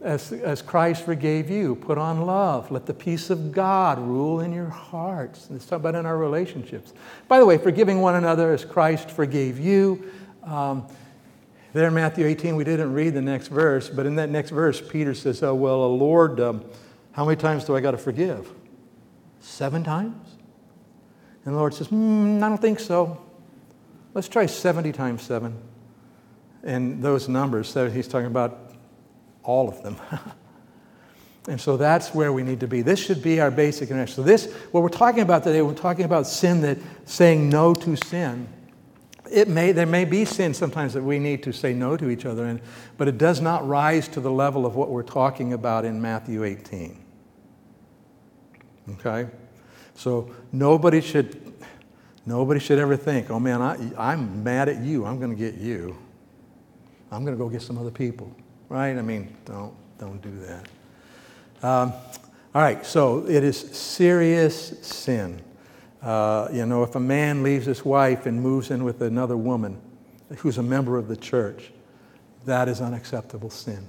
as, 0.00 0.32
as 0.32 0.62
Christ 0.62 1.04
forgave 1.04 1.50
you. 1.50 1.74
Put 1.74 1.98
on 1.98 2.22
love. 2.26 2.70
Let 2.70 2.86
the 2.86 2.94
peace 2.94 3.30
of 3.30 3.52
God 3.52 3.98
rule 3.98 4.40
in 4.40 4.52
your 4.52 4.68
hearts. 4.68 5.48
Let's 5.50 5.66
talk 5.66 5.80
about 5.80 5.94
in 5.94 6.06
our 6.06 6.16
relationships. 6.16 6.92
By 7.26 7.38
the 7.38 7.46
way, 7.46 7.58
forgiving 7.58 8.00
one 8.00 8.14
another 8.14 8.52
as 8.52 8.64
Christ 8.64 9.10
forgave 9.10 9.58
you. 9.58 10.10
Um, 10.44 10.86
there 11.72 11.88
in 11.88 11.94
Matthew 11.94 12.26
18, 12.26 12.56
we 12.56 12.64
didn't 12.64 12.92
read 12.92 13.14
the 13.14 13.22
next 13.22 13.48
verse, 13.48 13.88
but 13.88 14.06
in 14.06 14.16
that 14.16 14.30
next 14.30 14.50
verse, 14.50 14.80
Peter 14.80 15.14
says, 15.14 15.42
Oh, 15.42 15.54
well, 15.54 15.82
uh, 15.84 15.88
Lord, 15.88 16.40
um, 16.40 16.64
how 17.12 17.24
many 17.24 17.36
times 17.36 17.64
do 17.64 17.76
I 17.76 17.80
got 17.80 17.90
to 17.90 17.98
forgive? 17.98 18.50
Seven 19.40 19.84
times? 19.84 20.38
And 21.44 21.54
the 21.54 21.58
Lord 21.58 21.74
says, 21.74 21.88
mm, 21.88 22.42
I 22.42 22.48
don't 22.48 22.60
think 22.60 22.78
so. 22.78 23.20
Let's 24.14 24.28
try 24.28 24.46
70 24.46 24.92
times 24.92 25.22
seven. 25.22 25.56
And 26.62 27.02
those 27.02 27.28
numbers, 27.28 27.68
so 27.68 27.88
he's 27.88 28.06
talking 28.06 28.26
about 28.26 28.67
all 29.48 29.66
of 29.66 29.82
them. 29.82 29.96
and 31.48 31.58
so 31.58 31.78
that's 31.78 32.14
where 32.14 32.32
we 32.32 32.42
need 32.42 32.60
to 32.60 32.68
be. 32.68 32.82
This 32.82 33.00
should 33.00 33.22
be 33.22 33.40
our 33.40 33.50
basic 33.50 33.88
connection. 33.88 34.16
So 34.16 34.22
this, 34.22 34.52
what 34.70 34.82
we're 34.82 34.90
talking 34.90 35.22
about 35.22 35.42
today, 35.42 35.62
we're 35.62 35.72
talking 35.72 36.04
about 36.04 36.26
sin 36.26 36.60
that 36.60 36.76
saying 37.06 37.48
no 37.48 37.72
to 37.74 37.96
sin. 37.96 38.46
It 39.32 39.48
may, 39.48 39.72
there 39.72 39.86
may 39.86 40.04
be 40.04 40.26
sin 40.26 40.52
sometimes 40.52 40.92
that 40.92 41.02
we 41.02 41.18
need 41.18 41.42
to 41.44 41.52
say 41.52 41.72
no 41.72 41.96
to 41.96 42.10
each 42.10 42.26
other 42.26 42.46
in, 42.46 42.60
but 42.98 43.08
it 43.08 43.16
does 43.16 43.40
not 43.40 43.66
rise 43.66 44.06
to 44.08 44.20
the 44.20 44.30
level 44.30 44.66
of 44.66 44.76
what 44.76 44.90
we're 44.90 45.02
talking 45.02 45.54
about 45.54 45.86
in 45.86 46.00
Matthew 46.00 46.44
18. 46.44 47.02
Okay? 48.92 49.30
So 49.94 50.30
nobody 50.52 51.00
should, 51.00 51.54
nobody 52.26 52.60
should 52.60 52.78
ever 52.78 52.98
think, 52.98 53.30
oh 53.30 53.40
man, 53.40 53.62
I, 53.62 53.78
I'm 53.96 54.44
mad 54.44 54.68
at 54.68 54.82
you. 54.82 55.06
I'm 55.06 55.18
going 55.18 55.30
to 55.30 55.36
get 55.36 55.54
you. 55.54 55.96
I'm 57.10 57.24
going 57.24 57.36
to 57.36 57.42
go 57.42 57.48
get 57.48 57.62
some 57.62 57.78
other 57.78 57.90
people 57.90 58.34
right? 58.68 58.96
I 58.96 59.02
mean, 59.02 59.34
don't, 59.44 59.74
don't 59.98 60.20
do 60.20 60.32
that. 60.40 61.66
Um, 61.66 61.92
all 62.54 62.62
right, 62.62 62.84
so 62.84 63.26
it 63.26 63.44
is 63.44 63.58
serious 63.58 64.78
sin. 64.86 65.42
Uh, 66.02 66.48
you 66.52 66.64
know, 66.66 66.82
if 66.82 66.94
a 66.94 67.00
man 67.00 67.42
leaves 67.42 67.66
his 67.66 67.84
wife 67.84 68.26
and 68.26 68.40
moves 68.40 68.70
in 68.70 68.84
with 68.84 69.02
another 69.02 69.36
woman 69.36 69.80
who's 70.38 70.58
a 70.58 70.62
member 70.62 70.96
of 70.96 71.08
the 71.08 71.16
church, 71.16 71.72
that 72.46 72.68
is 72.68 72.80
unacceptable 72.80 73.50
sin. 73.50 73.86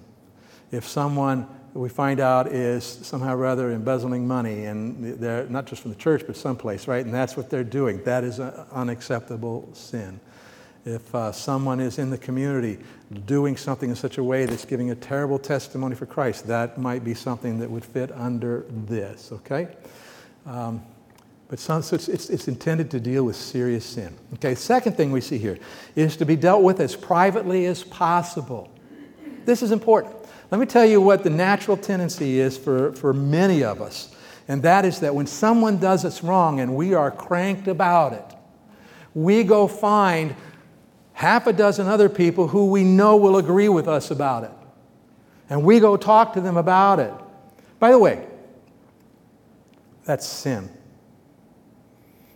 If 0.72 0.88
someone 0.88 1.48
we 1.74 1.89
find 1.89 2.20
out 2.20 2.48
is 2.48 2.84
somehow 2.84 3.36
rather 3.36 3.72
embezzling 3.72 4.28
money, 4.28 4.65
and 4.65 5.20
they're 5.20 5.46
not 5.48 5.68
just 5.68 5.84
from 5.84 5.92
the 5.92 5.98
church, 5.98 6.24
but 6.26 6.36
someplace, 6.36 6.88
right? 6.88 7.06
And 7.06 7.13
that's 7.13 7.38
what 7.38 7.50
they're 7.50 7.63
doing. 7.63 8.04
That 8.04 8.24
is 8.24 8.39
an 8.39 8.54
unacceptable 8.72 9.70
sin 9.74 10.20
if 10.89 11.13
uh, 11.13 11.32
someone 11.32 11.80
is 11.80 11.99
in 11.99 12.10
the 12.10 12.17
community 12.17 12.80
doing 13.25 13.56
something 13.56 13.89
in 13.89 13.95
such 13.95 14.17
a 14.17 14.23
way 14.23 14.45
that's 14.45 14.65
giving 14.65 14.89
a 14.91 14.95
terrible 14.95 15.38
testimony 15.38 15.95
for 15.95 16.06
Christ, 16.06 16.47
that 16.47 16.78
might 16.78 17.04
be 17.04 17.13
something 17.13 17.60
that 17.60 17.69
would 17.69 17.86
fit 17.86 18.12
under 18.12 18.65
this, 18.69 19.32
okay? 19.32 19.67
Um, 20.45 20.82
but 21.47 21.60
some, 21.60 21.82
so 21.82 21.95
it's, 21.95 22.08
it's, 22.08 22.30
it's, 22.30 22.47
intended 22.47 22.91
to 22.91 22.99
deal 22.99 23.23
with 23.23 23.36
serious 23.36 23.86
sin. 23.86 24.15
Okay, 24.36 24.56
second 24.56 24.97
thing 24.97 25.12
we 25.12 25.21
see 25.21 25.38
here 25.38 25.58
is 25.95 26.15
to 26.17 26.25
be 26.25 26.36
dealt 26.36 26.63
with 26.63 26.80
as 26.80 26.95
privately 26.95 27.65
as 27.65 27.84
possible. 27.84 28.71
This 29.45 29.63
is 29.63 29.71
important. 29.71 30.15
Let 30.52 30.60
me 30.60 30.65
tell 30.65 30.86
you 30.86 31.02
what 31.02 31.23
the 31.23 31.30
natural 31.30 31.78
tendency 31.78 32.39
is 32.39 32.58
for, 32.58 32.93
for 32.93 33.13
many 33.13 33.63
of 33.63 33.82
us, 33.82 34.15
and 34.47 34.63
that 34.63 34.86
is 34.86 34.99
that 35.02 35.13
when 35.13 35.28
someone 35.28 35.78
does 35.78 36.06
us 36.06 36.23
wrong 36.23 36.60
and 36.60 36.75
we 36.75 36.95
are 36.95 37.12
cranked 37.12 37.67
about 37.67 38.13
it, 38.13 38.25
we 39.13 39.43
go 39.43 39.67
find 39.67 40.36
half 41.19 41.47
a 41.47 41.51
dozen 41.51 41.86
other 41.86 42.08
people 42.08 42.47
who 42.47 42.67
we 42.67 42.82
know 42.82 43.17
will 43.17 43.36
agree 43.36 43.67
with 43.67 43.89
us 43.89 44.10
about 44.10 44.45
it. 44.45 44.51
And 45.49 45.65
we 45.65 45.82
go 45.82 45.97
talk 45.97 46.32
to 46.36 46.41
them 46.41 46.55
about 46.55 47.01
it. 47.01 47.12
By 47.77 47.91
the 47.91 47.99
way, 47.99 48.25
that's 50.05 50.25
sin. 50.25 50.69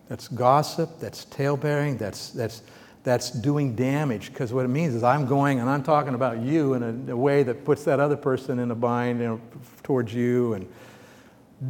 That's 0.09 0.27
gossip, 0.27 0.99
that's 0.99 1.23
talebearing, 1.23 1.95
that's, 1.95 2.31
that's, 2.31 2.61
that's 3.05 3.31
doing 3.31 3.73
damage. 3.73 4.33
Because 4.33 4.51
what 4.51 4.65
it 4.65 4.67
means 4.67 4.95
is 4.95 5.01
I'm 5.01 5.27
going 5.27 5.61
and 5.61 5.69
I'm 5.69 5.81
talking 5.81 6.13
about 6.13 6.39
you 6.39 6.73
in 6.73 6.83
a, 7.07 7.13
a 7.13 7.15
way 7.15 7.43
that 7.43 7.63
puts 7.63 7.85
that 7.85 8.01
other 8.01 8.17
person 8.17 8.59
in 8.59 8.69
a 8.69 8.75
bind 8.75 9.21
you 9.21 9.25
know, 9.27 9.41
towards 9.83 10.13
you. 10.13 10.55
And 10.55 10.69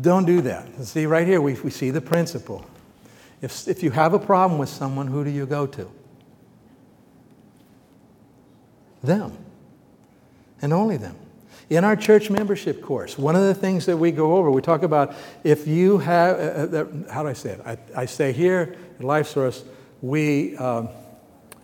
don't 0.01 0.25
do 0.25 0.41
that. 0.41 0.67
See, 0.83 1.05
right 1.05 1.27
here, 1.27 1.41
we, 1.41 1.53
we 1.61 1.69
see 1.69 1.91
the 1.91 2.01
principle. 2.01 2.65
If, 3.43 3.67
if 3.67 3.83
you 3.83 3.91
have 3.91 4.15
a 4.15 4.19
problem 4.19 4.57
with 4.57 4.69
someone, 4.69 5.05
who 5.05 5.23
do 5.23 5.29
you 5.29 5.45
go 5.45 5.67
to? 5.67 5.91
Them. 9.03 9.37
And 10.61 10.71
only 10.73 10.97
them. 10.97 11.15
In 11.69 11.83
our 11.83 11.95
church 11.95 12.29
membership 12.29 12.81
course, 12.81 13.17
one 13.17 13.35
of 13.35 13.43
the 13.43 13.53
things 13.53 13.85
that 13.85 13.97
we 13.97 14.11
go 14.11 14.37
over, 14.37 14.51
we 14.51 14.61
talk 14.61 14.83
about 14.83 15.15
if 15.43 15.67
you 15.67 15.97
have, 15.99 16.37
uh, 16.73 16.77
uh, 16.77 17.11
how 17.11 17.23
do 17.23 17.29
I 17.29 17.33
say 17.33 17.51
it? 17.51 17.61
I, 17.65 17.77
I 17.95 18.05
say 18.05 18.31
here 18.31 18.75
at 18.99 19.03
Life 19.03 19.27
Source, 19.27 19.63
we, 20.01 20.55
um, 20.57 20.89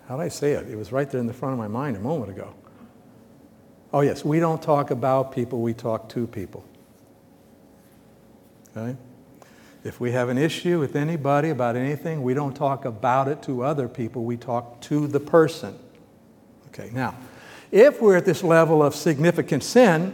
how 0.07 0.15
do 0.15 0.21
I 0.21 0.29
say 0.29 0.53
it? 0.53 0.67
It 0.67 0.77
was 0.77 0.91
right 0.91 1.09
there 1.09 1.19
in 1.19 1.27
the 1.27 1.33
front 1.33 1.53
of 1.53 1.59
my 1.59 1.67
mind 1.67 1.97
a 1.97 1.99
moment 1.99 2.31
ago. 2.31 2.53
Oh, 3.91 4.01
yes, 4.01 4.23
we 4.23 4.39
don't 4.39 4.61
talk 4.61 4.91
about 4.91 5.31
people, 5.31 5.61
we 5.61 5.73
talk 5.73 6.09
to 6.09 6.27
people. 6.27 6.63
Okay? 8.75 8.97
If 9.83 9.99
we 9.99 10.11
have 10.11 10.29
an 10.29 10.37
issue 10.37 10.79
with 10.79 10.95
anybody 10.95 11.49
about 11.49 11.75
anything, 11.75 12.21
we 12.21 12.33
don't 12.33 12.55
talk 12.55 12.85
about 12.85 13.27
it 13.27 13.41
to 13.43 13.63
other 13.63 13.87
people, 13.87 14.23
we 14.23 14.37
talk 14.37 14.81
to 14.81 15.07
the 15.07 15.19
person. 15.19 15.77
Okay, 16.67 16.89
now, 16.93 17.15
if 17.71 18.01
we're 18.01 18.17
at 18.17 18.25
this 18.25 18.43
level 18.43 18.81
of 18.81 18.95
significant 18.95 19.63
sin, 19.63 20.13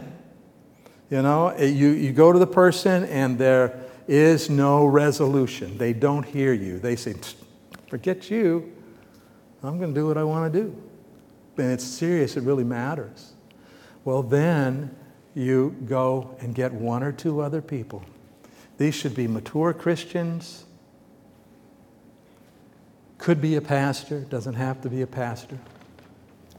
you 1.10 1.22
know, 1.22 1.56
you, 1.56 1.88
you 1.90 2.12
go 2.12 2.32
to 2.32 2.38
the 2.38 2.46
person 2.46 3.04
and 3.04 3.38
there 3.38 3.80
is 4.08 4.50
no 4.50 4.84
resolution. 4.84 5.78
They 5.78 5.92
don't 5.92 6.24
hear 6.24 6.52
you. 6.52 6.78
They 6.78 6.96
say, 6.96 7.14
forget 7.88 8.30
you. 8.30 8.72
I'm 9.62 9.78
going 9.78 9.94
to 9.94 10.00
do 10.00 10.06
what 10.06 10.18
I 10.18 10.24
want 10.24 10.52
to 10.52 10.62
do. 10.62 10.82
And 11.58 11.72
it's 11.72 11.84
serious, 11.84 12.36
it 12.36 12.42
really 12.42 12.64
matters. 12.64 13.32
Well, 14.04 14.22
then 14.22 14.94
you 15.34 15.74
go 15.86 16.36
and 16.40 16.54
get 16.54 16.72
one 16.72 17.02
or 17.02 17.12
two 17.12 17.40
other 17.40 17.62
people. 17.62 18.04
These 18.78 18.94
should 18.94 19.14
be 19.14 19.26
mature 19.26 19.72
Christians. 19.72 20.64
Could 23.18 23.40
be 23.40 23.56
a 23.56 23.60
pastor, 23.60 24.20
doesn't 24.20 24.54
have 24.54 24.82
to 24.82 24.90
be 24.90 25.02
a 25.02 25.06
pastor. 25.06 25.58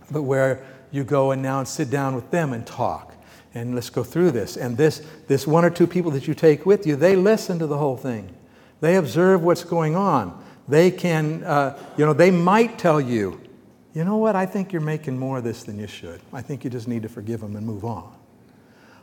But 0.10 0.24
where 0.24 0.66
you 0.92 1.04
go 1.04 1.32
and 1.32 1.42
now 1.42 1.64
sit 1.64 1.90
down 1.90 2.16
with 2.16 2.32
them 2.32 2.54
and 2.54 2.66
talk. 2.66 3.14
And 3.54 3.74
let's 3.74 3.90
go 3.90 4.04
through 4.04 4.32
this. 4.32 4.56
And 4.56 4.78
this, 4.78 5.02
this 5.28 5.48
one 5.48 5.66
or 5.66 5.70
two 5.70 5.88
people 5.88 6.12
that 6.12 6.28
you 6.28 6.34
take 6.34 6.66
with 6.66 6.86
you, 6.86 6.96
they 6.96 7.16
listen 7.16 7.60
to 7.60 7.68
the 7.68 7.78
whole 7.78 7.98
thing. 7.98 8.36
They 8.82 8.96
observe 8.96 9.42
what's 9.42 9.64
going 9.64 9.96
on. 9.96 10.44
They 10.68 10.92
can, 10.92 11.44
uh, 11.44 11.80
you 11.98 12.06
know, 12.06 12.14
they 12.14 12.30
might 12.30 12.78
tell 12.78 13.02
you, 13.02 13.42
you 13.94 14.04
know 14.04 14.18
what, 14.18 14.36
I 14.36 14.46
think 14.46 14.72
you're 14.72 14.82
making 14.82 15.18
more 15.18 15.40
of 15.40 15.44
this 15.44 15.64
than 15.64 15.80
you 15.80 15.88
should. 15.88 16.22
I 16.32 16.42
think 16.42 16.64
you 16.64 16.70
just 16.70 16.88
need 16.88 17.04
to 17.04 17.10
forgive 17.10 17.42
them 17.42 17.56
and 17.56 17.66
move 17.66 17.84
on. 17.84 18.14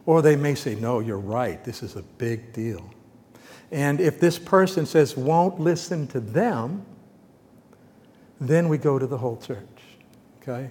Or 0.07 0.23
they 0.23 0.37
may 0.37 0.55
say, 0.55 0.75
no, 0.77 1.01
you're 1.01 1.18
right, 1.18 1.64
this 1.64 1.83
is 1.83 1.97
a 1.97 2.03
big 2.03 2.53
deal. 2.53 2.88
And 3.73 4.01
if 4.01 4.20
this 4.20 4.38
person 4.38 4.87
says, 4.87 5.16
won't 5.16 5.59
listen 5.59 6.07
to 6.09 6.20
them, 6.20 6.85
then 8.40 8.68
we 8.68 8.79
go 8.79 8.99
to 8.99 9.07
the 9.07 9.18
whole 9.18 9.38
church. 9.38 9.66
Okay? 10.42 10.70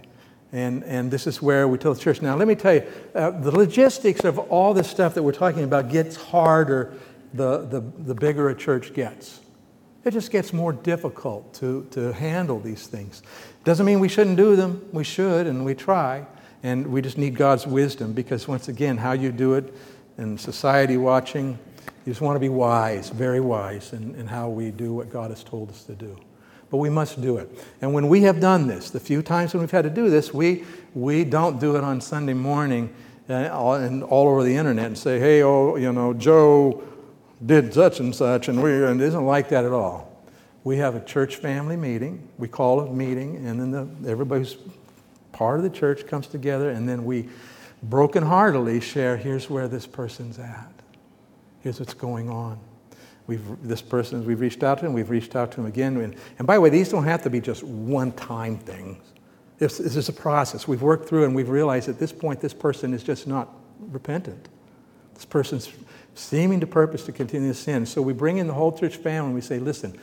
And, 0.54 0.84
and 0.84 1.10
this 1.10 1.26
is 1.26 1.42
where 1.42 1.68
we 1.68 1.80
tell 1.80 1.96
the 1.96 2.00
church. 2.00 2.22
Now, 2.22 2.36
let 2.36 2.48
me 2.48 2.54
tell 2.54 2.76
you, 2.76 2.84
uh, 3.16 3.32
the 3.32 3.52
logistics 3.52 4.24
of 4.24 4.38
all 4.38 4.76
this 4.76 4.88
stuff 4.88 5.16
that 5.16 5.24
we're 5.24 5.32
talking 5.32 5.64
about 5.64 5.90
gets 5.90 6.16
harder 6.16 6.94
the, 7.34 7.66
the, 7.66 7.80
the 7.80 8.14
bigger 8.14 8.50
a 8.50 8.56
church 8.56 8.94
gets. 8.94 9.42
It 10.06 10.12
just 10.12 10.30
gets 10.32 10.54
more 10.54 10.72
difficult 10.72 11.56
to, 11.56 11.88
to 11.92 12.14
handle 12.14 12.60
these 12.60 12.86
things. 12.86 13.24
Doesn't 13.64 13.86
mean 13.86 14.00
we 14.00 14.10
shouldn't 14.10 14.38
do 14.38 14.56
them. 14.56 14.88
We 14.92 15.04
should, 15.04 15.48
and 15.48 15.66
we 15.66 15.74
try. 15.74 16.28
And 16.62 16.88
we 16.88 17.02
just 17.02 17.18
need 17.18 17.36
God's 17.36 17.66
wisdom 17.66 18.14
because, 18.14 18.48
once 18.48 18.68
again, 18.68 18.98
how 18.98 19.14
you 19.14 19.32
do 19.32 19.56
it 19.56 19.74
and 20.18 20.40
society 20.40 20.98
watching, 20.98 21.58
you 22.06 22.12
just 22.12 22.22
want 22.22 22.36
to 22.36 22.40
be 22.40 22.50
wise, 22.50 23.10
very 23.10 23.40
wise 23.40 23.92
in, 23.94 24.14
in 24.16 24.28
how 24.28 24.50
we 24.50 24.70
do 24.70 24.94
what 24.94 25.10
God 25.10 25.32
has 25.32 25.44
told 25.44 25.72
us 25.72 25.84
to 25.86 25.96
do. 25.96 26.16
But 26.74 26.80
we 26.80 26.90
must 26.90 27.22
do 27.22 27.38
it. 27.38 27.52
And 27.82 27.94
when 27.94 28.10
we 28.10 28.24
have 28.24 28.40
done 28.40 28.66
this, 28.66 28.90
the 28.90 29.00
few 29.00 29.22
times 29.22 29.54
when 29.54 29.62
we've 29.62 29.70
had 29.70 29.84
to 29.84 29.92
do 29.92 30.10
this, 30.10 30.34
we, 30.34 30.64
we 30.96 31.24
don't 31.24 31.60
do 31.60 31.76
it 31.76 31.84
on 31.84 32.02
Sunday 32.02 32.34
morning 32.34 32.92
and 33.30 33.46
all, 33.50 33.76
and 33.76 34.02
all 34.02 34.28
over 34.28 34.44
the 34.44 34.56
internet 34.56 34.88
and 34.88 34.98
say, 34.98 35.20
hey, 35.20 35.44
oh, 35.44 35.76
you 35.76 35.94
know, 35.94 36.16
Joe 36.16 36.82
did 37.46 37.76
such 37.76 38.00
and 38.00 38.16
such, 38.16 38.48
and, 38.48 38.64
we, 38.64 38.84
and 38.86 39.00
it 39.00 39.06
isn't 39.06 39.24
like 39.24 39.50
that 39.50 39.66
at 39.66 39.72
all. 39.72 40.12
We 40.64 40.78
have 40.78 40.96
a 40.96 41.00
church 41.02 41.36
family 41.36 41.78
meeting. 41.78 42.28
We 42.40 42.48
call 42.48 42.80
a 42.80 42.92
meeting, 42.92 43.46
and 43.46 43.60
then 43.60 43.70
the, 43.70 44.10
everybody's 44.10 44.58
part 45.32 45.60
of 45.60 45.64
the 45.64 45.70
church 45.70 46.08
comes 46.08 46.26
together, 46.26 46.72
and 46.72 46.90
then 46.90 47.06
we 47.06 47.30
brokenheartedly 47.88 48.82
share 48.82 49.16
here's 49.16 49.48
where 49.48 49.68
this 49.68 49.86
person's 49.86 50.40
at. 50.40 50.74
Here's 51.60 51.80
what's 51.80 51.94
going 51.94 52.32
on. 52.32 52.58
We've, 53.26 53.42
this 53.62 53.82
person, 53.82 54.26
we've 54.26 54.42
reached 54.42 54.64
out 54.64 54.80
to 54.80 54.86
him, 54.86 54.94
we've 54.94 55.10
reached 55.10 55.36
out 55.36 55.52
to 55.54 55.62
him 55.62 55.66
again. 55.66 55.98
And, 55.98 56.16
and 56.38 56.48
by 56.48 56.56
the 56.56 56.62
way, 56.62 56.70
these 56.70 56.90
don't 56.90 57.06
have 57.06 57.24
to 57.24 57.30
be 57.30 57.40
just 57.40 57.64
one 57.64 58.12
time 58.12 58.58
things. 58.58 59.02
This, 59.60 59.78
this 59.78 59.96
is 59.96 60.10
a 60.10 60.14
process. 60.14 60.68
We've 60.68 60.82
worked 60.82 61.08
through 61.08 61.26
and 61.26 61.36
we've 61.36 61.50
realized 61.50 61.88
at 61.88 62.00
this 62.00 62.12
point 62.12 62.42
this 62.42 62.54
person 62.54 62.94
is 62.94 63.04
just 63.04 63.28
not 63.28 63.50
repentant. 63.80 64.50
This 65.14 65.26
person's 65.26 65.72
seeming 66.16 66.60
to 66.60 66.68
purpose 66.68 67.06
to 67.06 67.12
continue 67.12 67.50
to 67.50 67.58
sin. 67.58 67.86
So 67.86 68.02
we 68.02 68.14
bring 68.14 68.40
in 68.40 68.48
the 68.48 68.54
whole 68.54 68.72
church 68.72 68.98
family 68.98 69.28
and 69.28 69.36
we 69.36 69.42
say, 69.42 69.60
listen, 69.60 69.98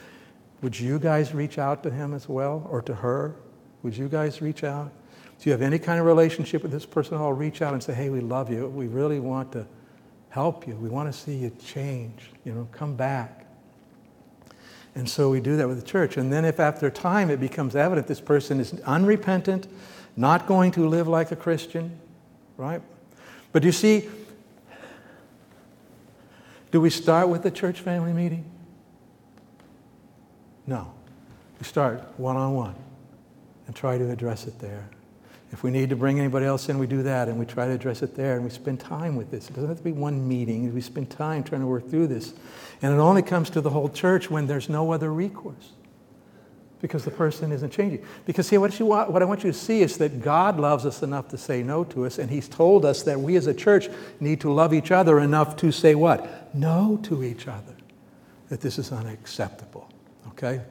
would 0.62 0.78
you 0.78 0.98
guys 0.98 1.34
reach 1.34 1.58
out 1.58 1.82
to 1.82 1.90
him 1.90 2.14
as 2.14 2.28
well 2.28 2.66
or 2.70 2.80
to 2.82 2.94
her? 2.94 3.34
Would 3.82 3.96
you 3.96 4.08
guys 4.08 4.40
reach 4.40 4.64
out? 4.64 4.92
Do 5.38 5.48
you 5.48 5.52
have 5.52 5.62
any 5.62 5.78
kind 5.78 5.98
of 5.98 6.06
relationship 6.06 6.62
with 6.62 6.70
this 6.70 6.84
person? 6.84 7.16
I'll 7.16 7.32
reach 7.32 7.62
out 7.62 7.72
and 7.72 7.82
say, 7.82 7.94
hey, 7.94 8.10
we 8.10 8.20
love 8.20 8.50
you. 8.50 8.68
We 8.68 8.88
really 8.88 9.20
want 9.20 9.52
to 9.52 9.66
help 10.30 10.66
you. 10.66 10.74
We 10.76 10.88
want 10.88 11.12
to 11.12 11.18
see 11.18 11.34
you 11.34 11.50
change. 11.62 12.30
You 12.44 12.52
know, 12.52 12.68
come 12.72 12.96
back. 12.96 13.46
And 14.94 15.08
so 15.08 15.30
we 15.30 15.40
do 15.40 15.56
that 15.56 15.68
with 15.68 15.80
the 15.80 15.86
church. 15.86 16.16
And 16.16 16.32
then 16.32 16.44
if 16.44 16.58
after 16.58 16.90
time 16.90 17.30
it 17.30 17.38
becomes 17.38 17.76
evident 17.76 18.06
this 18.06 18.20
person 18.20 18.58
is 18.58 18.72
unrepentant, 18.82 19.68
not 20.16 20.46
going 20.46 20.72
to 20.72 20.88
live 20.88 21.06
like 21.06 21.30
a 21.30 21.36
Christian, 21.36 21.98
right? 22.56 22.82
But 23.52 23.62
you 23.62 23.72
see, 23.72 24.08
do 26.70 26.80
we 26.80 26.90
start 26.90 27.28
with 27.28 27.42
the 27.42 27.50
church 27.50 27.80
family 27.80 28.12
meeting? 28.12 28.44
No. 30.66 30.92
We 31.58 31.64
start 31.64 32.02
one 32.16 32.36
on 32.36 32.54
one 32.54 32.74
and 33.66 33.76
try 33.76 33.98
to 33.98 34.10
address 34.10 34.46
it 34.46 34.58
there. 34.58 34.88
If 35.52 35.64
we 35.64 35.70
need 35.70 35.90
to 35.90 35.96
bring 35.96 36.18
anybody 36.20 36.46
else 36.46 36.68
in, 36.68 36.78
we 36.78 36.86
do 36.86 37.02
that 37.02 37.28
and 37.28 37.38
we 37.38 37.44
try 37.44 37.66
to 37.66 37.72
address 37.72 38.02
it 38.02 38.14
there 38.14 38.36
and 38.36 38.44
we 38.44 38.50
spend 38.50 38.78
time 38.78 39.16
with 39.16 39.30
this. 39.30 39.48
It 39.48 39.54
doesn't 39.54 39.68
have 39.68 39.78
to 39.78 39.84
be 39.84 39.92
one 39.92 40.26
meeting. 40.28 40.72
We 40.72 40.80
spend 40.80 41.10
time 41.10 41.42
trying 41.42 41.60
to 41.62 41.66
work 41.66 41.90
through 41.90 42.06
this. 42.06 42.34
And 42.82 42.94
it 42.94 42.98
only 42.98 43.22
comes 43.22 43.50
to 43.50 43.60
the 43.60 43.70
whole 43.70 43.88
church 43.88 44.30
when 44.30 44.46
there's 44.46 44.68
no 44.68 44.92
other 44.92 45.12
recourse 45.12 45.72
because 46.80 47.04
the 47.04 47.10
person 47.10 47.52
isn't 47.52 47.70
changing. 47.70 48.04
Because 48.24 48.46
see, 48.46 48.58
what, 48.58 48.78
want, 48.80 49.10
what 49.10 49.22
I 49.22 49.24
want 49.24 49.44
you 49.44 49.52
to 49.52 49.58
see 49.58 49.82
is 49.82 49.98
that 49.98 50.22
God 50.22 50.58
loves 50.58 50.86
us 50.86 51.02
enough 51.02 51.28
to 51.28 51.38
say 51.38 51.62
no 51.62 51.84
to 51.84 52.06
us, 52.06 52.18
and 52.18 52.30
He's 52.30 52.48
told 52.48 52.84
us 52.84 53.02
that 53.02 53.20
we 53.20 53.36
as 53.36 53.46
a 53.46 53.54
church 53.54 53.88
need 54.18 54.40
to 54.40 54.52
love 54.52 54.72
each 54.72 54.90
other 54.90 55.20
enough 55.20 55.56
to 55.56 55.72
say 55.72 55.94
what? 55.94 56.54
No 56.54 56.98
to 57.02 57.22
each 57.22 57.48
other. 57.48 57.76
That 58.48 58.60
this 58.60 58.78
is 58.78 58.92
unacceptable. 58.92 59.90
Okay? 60.28 60.62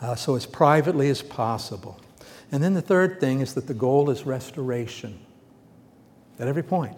Uh, 0.00 0.14
so 0.14 0.36
as 0.36 0.46
privately 0.46 1.08
as 1.08 1.22
possible. 1.22 1.98
And 2.50 2.62
then 2.62 2.74
the 2.74 2.82
third 2.82 3.20
thing 3.20 3.40
is 3.40 3.54
that 3.54 3.66
the 3.66 3.74
goal 3.74 4.10
is 4.10 4.24
restoration 4.24 5.18
at 6.38 6.48
every 6.48 6.62
point. 6.62 6.96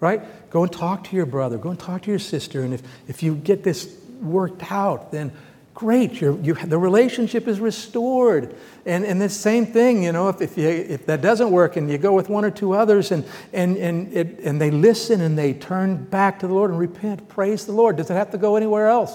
Right? 0.00 0.22
Go 0.50 0.62
and 0.62 0.72
talk 0.72 1.04
to 1.04 1.16
your 1.16 1.26
brother, 1.26 1.58
go 1.58 1.68
and 1.68 1.78
talk 1.78 2.02
to 2.02 2.10
your 2.10 2.18
sister, 2.18 2.62
and 2.62 2.72
if, 2.72 2.82
if 3.06 3.22
you 3.22 3.34
get 3.34 3.62
this 3.62 3.98
worked 4.22 4.72
out, 4.72 5.12
then 5.12 5.30
great, 5.74 6.20
you 6.20 6.54
the 6.54 6.78
relationship 6.78 7.46
is 7.46 7.60
restored. 7.60 8.54
And, 8.86 9.04
and 9.04 9.20
the 9.20 9.28
same 9.28 9.66
thing, 9.66 10.02
you 10.04 10.12
know, 10.12 10.30
if, 10.30 10.40
if, 10.40 10.56
you, 10.56 10.68
if 10.68 11.04
that 11.04 11.20
doesn't 11.20 11.50
work 11.50 11.76
and 11.76 11.90
you 11.90 11.98
go 11.98 12.14
with 12.14 12.30
one 12.30 12.46
or 12.46 12.50
two 12.50 12.72
others 12.72 13.12
and, 13.12 13.26
and, 13.52 13.76
and, 13.76 14.12
it, 14.12 14.40
and 14.40 14.58
they 14.58 14.70
listen 14.70 15.20
and 15.20 15.38
they 15.38 15.52
turn 15.52 16.04
back 16.04 16.38
to 16.40 16.46
the 16.46 16.54
Lord 16.54 16.70
and 16.70 16.78
repent, 16.78 17.28
praise 17.28 17.66
the 17.66 17.72
Lord. 17.72 17.96
Does 17.96 18.10
it 18.10 18.14
have 18.14 18.30
to 18.30 18.38
go 18.38 18.56
anywhere 18.56 18.88
else? 18.88 19.14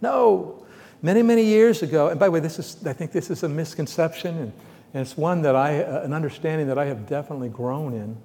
No. 0.00 0.64
Many, 1.02 1.22
many 1.22 1.44
years 1.44 1.82
ago, 1.82 2.08
and 2.08 2.18
by 2.18 2.26
the 2.26 2.32
way, 2.32 2.40
this 2.40 2.58
is, 2.58 2.84
I 2.86 2.92
think 2.92 3.12
this 3.12 3.30
is 3.30 3.42
a 3.42 3.48
misconception, 3.48 4.36
and, 4.38 4.52
and 4.98 5.06
it's 5.06 5.16
one 5.16 5.42
that 5.42 5.54
I, 5.54 5.84
uh, 5.84 6.02
an 6.02 6.12
understanding 6.12 6.66
that 6.66 6.76
I 6.76 6.86
have 6.86 7.06
definitely 7.06 7.50
grown 7.50 7.92
in. 7.92 8.16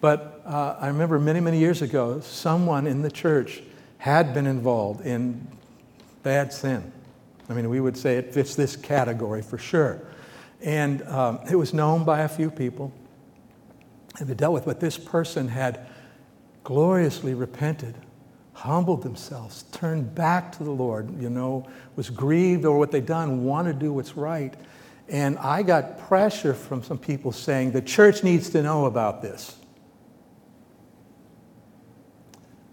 But 0.00 0.40
uh, 0.46 0.76
I 0.78 0.86
remember 0.86 1.18
many, 1.18 1.40
many 1.40 1.58
years 1.58 1.82
ago, 1.82 2.20
someone 2.20 2.86
in 2.86 3.02
the 3.02 3.10
church 3.10 3.60
had 3.98 4.32
been 4.32 4.46
involved 4.46 5.04
in 5.04 5.44
bad 6.22 6.52
sin. 6.52 6.92
I 7.48 7.54
mean, 7.54 7.68
we 7.68 7.80
would 7.80 7.96
say 7.96 8.18
it 8.18 8.32
fits 8.32 8.54
this 8.54 8.76
category 8.76 9.42
for 9.42 9.58
sure. 9.58 10.00
And 10.60 11.02
um, 11.08 11.40
it 11.50 11.56
was 11.56 11.74
known 11.74 12.04
by 12.04 12.20
a 12.20 12.28
few 12.28 12.52
people 12.52 12.92
and 14.20 14.28
been 14.28 14.36
dealt 14.36 14.54
with, 14.54 14.64
but 14.64 14.78
this 14.78 14.96
person 14.96 15.48
had 15.48 15.88
gloriously 16.62 17.34
repented, 17.34 17.96
humbled 18.52 19.02
themselves, 19.02 19.64
turned 19.72 20.14
back 20.14 20.56
to 20.58 20.62
the 20.62 20.70
Lord, 20.70 21.20
you 21.20 21.30
know, 21.30 21.68
was 21.96 22.10
grieved 22.10 22.64
over 22.64 22.78
what 22.78 22.92
they'd 22.92 23.06
done, 23.06 23.42
wanted 23.42 23.72
to 23.72 23.78
do 23.80 23.92
what's 23.92 24.16
right. 24.16 24.54
And 25.08 25.38
I 25.38 25.62
got 25.62 25.98
pressure 25.98 26.54
from 26.54 26.82
some 26.82 26.98
people 26.98 27.30
saying 27.32 27.72
the 27.72 27.82
church 27.82 28.24
needs 28.24 28.50
to 28.50 28.62
know 28.62 28.86
about 28.86 29.22
this. 29.22 29.56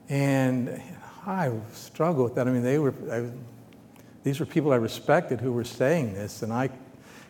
And 0.10 0.82
I 1.26 1.52
struggled 1.72 2.26
with 2.26 2.36
that. 2.36 2.48
I 2.48 2.52
mean, 2.52 2.64
they 2.64 2.80
were, 2.80 2.94
I, 3.12 3.30
these 4.24 4.40
were 4.40 4.46
people 4.46 4.72
I 4.72 4.78
respected 4.78 5.40
who 5.40 5.52
were 5.54 5.64
saying 5.64 6.14
this, 6.14 6.42
and 6.42 6.52
I 6.52 6.70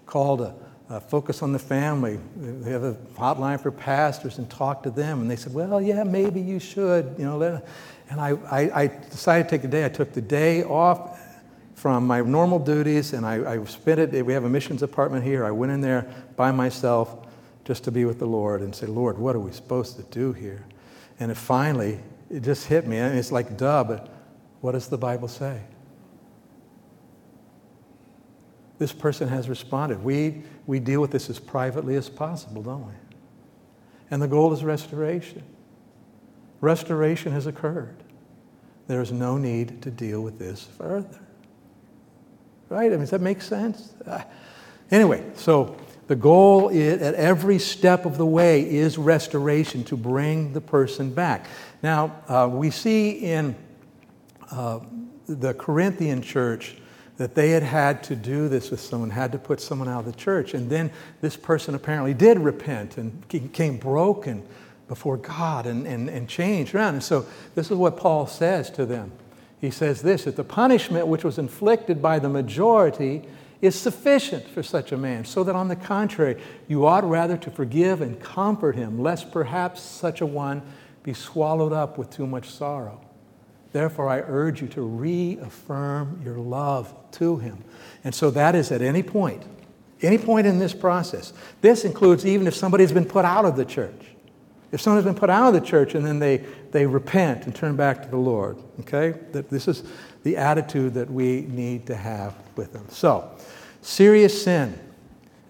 called 0.06 0.42
a, 0.42 0.56
a, 0.90 1.00
Focus 1.00 1.42
on 1.42 1.52
the 1.52 1.60
Family. 1.60 2.20
They 2.36 2.72
have 2.72 2.84
a 2.84 2.94
hotline 3.16 3.62
for 3.62 3.72
pastors 3.72 4.38
and 4.38 4.50
talked 4.50 4.84
to 4.84 4.92
them, 4.92 5.22
and 5.22 5.30
they 5.30 5.36
said, 5.36 5.54
well, 5.54 5.82
yeah, 5.82 6.04
maybe 6.04 6.42
you 6.42 6.60
should, 6.60 7.16
you 7.18 7.26
know. 7.26 7.62
And 8.10 8.20
I, 8.20 8.32
I, 8.50 8.82
I, 8.82 8.88
decided 8.88 9.46
to 9.46 9.50
take 9.50 9.64
a 9.64 9.68
day. 9.68 9.86
I 9.86 9.90
took 9.90 10.14
the 10.14 10.22
day 10.22 10.64
off 10.64 11.20
from 11.84 12.08
my 12.08 12.22
normal 12.22 12.60
duties, 12.60 13.12
and 13.12 13.26
I, 13.26 13.56
I 13.56 13.64
spent 13.66 14.00
it. 14.00 14.26
We 14.26 14.32
have 14.32 14.46
a 14.46 14.50
missions 14.50 14.84
apartment 14.84 15.26
here. 15.26 15.44
I 15.44 15.52
went 15.52 15.70
in 15.70 15.82
there 15.82 16.08
by 16.38 16.50
myself 16.50 17.28
just 17.66 17.84
to 17.84 17.92
be 17.92 18.06
with 18.06 18.20
the 18.20 18.26
Lord 18.26 18.62
and 18.62 18.74
say, 18.74 18.86
Lord, 18.86 19.18
what 19.18 19.36
are 19.36 19.42
we 19.42 19.52
supposed 19.52 19.98
to 19.98 20.04
do 20.04 20.32
here? 20.32 20.66
And 21.20 21.30
it 21.30 21.36
finally, 21.36 22.00
it 22.32 22.40
just 22.40 22.68
hit 22.68 22.88
me. 22.88 23.00
And 23.00 23.20
it's 23.20 23.34
like, 23.34 23.58
duh, 23.58 23.84
but 23.84 24.08
what 24.62 24.72
does 24.72 24.88
the 24.88 24.98
Bible 24.98 25.28
say? 25.28 25.60
This 28.78 28.94
person 28.94 29.28
has 29.28 29.50
responded. 29.50 30.02
We, 30.02 30.42
we 30.66 30.80
deal 30.80 31.02
with 31.02 31.12
this 31.12 31.30
as 31.30 31.38
privately 31.38 31.98
as 31.98 32.08
possible, 32.08 32.64
don't 32.64 32.88
we? 32.88 32.94
And 34.10 34.22
the 34.22 34.30
goal 34.30 34.54
is 34.54 34.64
restoration. 34.64 35.44
Restoration 36.62 37.34
has 37.34 37.46
occurred. 37.46 37.98
There 38.88 39.02
is 39.02 39.12
no 39.12 39.38
need 39.38 39.82
to 39.82 39.92
deal 39.92 40.22
with 40.22 40.40
this 40.40 40.64
further. 40.78 41.20
Right? 42.74 42.88
I 42.88 42.90
mean, 42.90 43.02
does 43.02 43.12
that 43.12 43.22
make 43.22 43.42
sense? 43.42 43.94
Uh, 44.06 44.24
Anyway, 44.94 45.24
so 45.36 45.76
the 46.06 46.16
goal 46.16 46.70
is, 46.70 47.02
at 47.02 47.16
every 47.16 47.58
step 47.58 48.06
of 48.06 48.18
the 48.20 48.26
way 48.26 48.62
is 48.62 48.96
restoration 48.96 49.84
to 49.86 49.98
bring 49.98 50.54
the 50.54 50.62
person 50.62 51.12
back. 51.12 51.48
Now, 51.82 52.22
uh, 52.28 52.48
we 52.52 52.70
see 52.70 53.10
in 53.10 53.56
uh, 54.52 54.82
the 55.26 55.56
Corinthian 55.56 56.22
church 56.22 56.76
that 57.18 57.34
they 57.34 57.50
had 57.50 57.64
had 57.64 58.04
to 58.04 58.16
do 58.16 58.48
this 58.50 58.70
with 58.70 58.82
someone, 58.82 59.10
had 59.10 59.32
to 59.32 59.40
put 59.40 59.60
someone 59.60 59.88
out 59.88 60.02
of 60.02 60.06
the 60.06 60.20
church. 60.20 60.54
And 60.54 60.70
then 60.70 60.92
this 61.22 61.36
person 61.36 61.74
apparently 61.74 62.14
did 62.14 62.38
repent 62.38 62.98
and 62.98 63.28
came 63.52 63.78
broken 63.78 64.44
before 64.88 65.18
God 65.18 65.66
and, 65.66 65.88
and, 65.88 66.08
and 66.08 66.30
changed 66.30 66.76
around. 66.76 66.96
And 66.96 67.04
so 67.04 67.26
this 67.56 67.72
is 67.72 67.78
what 67.78 67.98
Paul 67.98 68.28
says 68.28 68.70
to 68.72 68.86
them. 68.86 69.12
He 69.64 69.72
says 69.72 70.02
this 70.02 70.26
that 70.26 70.36
the 70.36 70.44
punishment 70.44 71.08
which 71.08 71.24
was 71.24 71.38
inflicted 71.38 72.02
by 72.02 72.20
the 72.20 72.28
majority 72.28 73.24
is 73.62 73.80
sufficient 73.80 74.46
for 74.46 74.62
such 74.62 74.92
a 74.92 74.98
man, 74.98 75.24
so 75.24 75.42
that 75.46 75.56
on 75.56 75.70
the 75.70 75.76
contrary, 75.78 76.36
you 76.68 76.86
ought 76.86 77.10
rather 77.10 77.38
to 77.38 77.50
forgive 77.50 78.02
and 78.02 78.20
comfort 78.20 78.76
him, 78.76 79.02
lest 79.02 79.32
perhaps 79.32 79.82
such 79.82 80.20
a 80.20 80.26
one 80.26 80.62
be 81.02 81.14
swallowed 81.14 81.72
up 81.72 81.98
with 81.98 82.10
too 82.10 82.28
much 82.28 82.50
sorrow. 82.50 83.00
Therefore, 83.72 84.10
I 84.10 84.20
urge 84.20 84.62
you 84.62 84.68
to 84.68 84.82
reaffirm 84.82 86.22
your 86.26 86.40
love 86.40 86.94
to 87.12 87.38
him. 87.38 87.64
And 88.04 88.14
so 88.14 88.32
that 88.32 88.56
is 88.56 88.70
at 88.70 88.82
any 88.82 89.02
point, 89.02 89.44
any 90.02 90.18
point 90.18 90.46
in 90.46 90.60
this 90.60 90.74
process. 90.74 91.32
This 91.62 91.86
includes 91.86 92.26
even 92.26 92.48
if 92.48 92.54
somebody's 92.54 92.92
been 92.92 93.06
put 93.06 93.24
out 93.24 93.46
of 93.46 93.56
the 93.56 93.64
church. 93.64 94.13
If 94.74 94.82
someone's 94.82 95.06
been 95.06 95.14
put 95.14 95.30
out 95.30 95.54
of 95.54 95.62
the 95.62 95.66
church 95.66 95.94
and 95.94 96.04
then 96.04 96.18
they, 96.18 96.38
they 96.72 96.88
repent 96.88 97.46
and 97.46 97.56
turn 97.56 97.76
back 97.76 98.02
to 98.02 98.10
the 98.10 98.18
Lord, 98.18 98.58
okay? 98.80 99.20
That 99.32 99.48
this 99.48 99.68
is 99.68 99.84
the 100.24 100.36
attitude 100.36 100.96
that 100.96 101.12
we 101.12 101.42
need 101.42 101.86
to 101.86 101.96
have 101.96 102.34
with 102.56 102.74
them. 102.74 102.88
So, 102.90 103.30
serious 103.84 104.44
sin, 104.44 104.80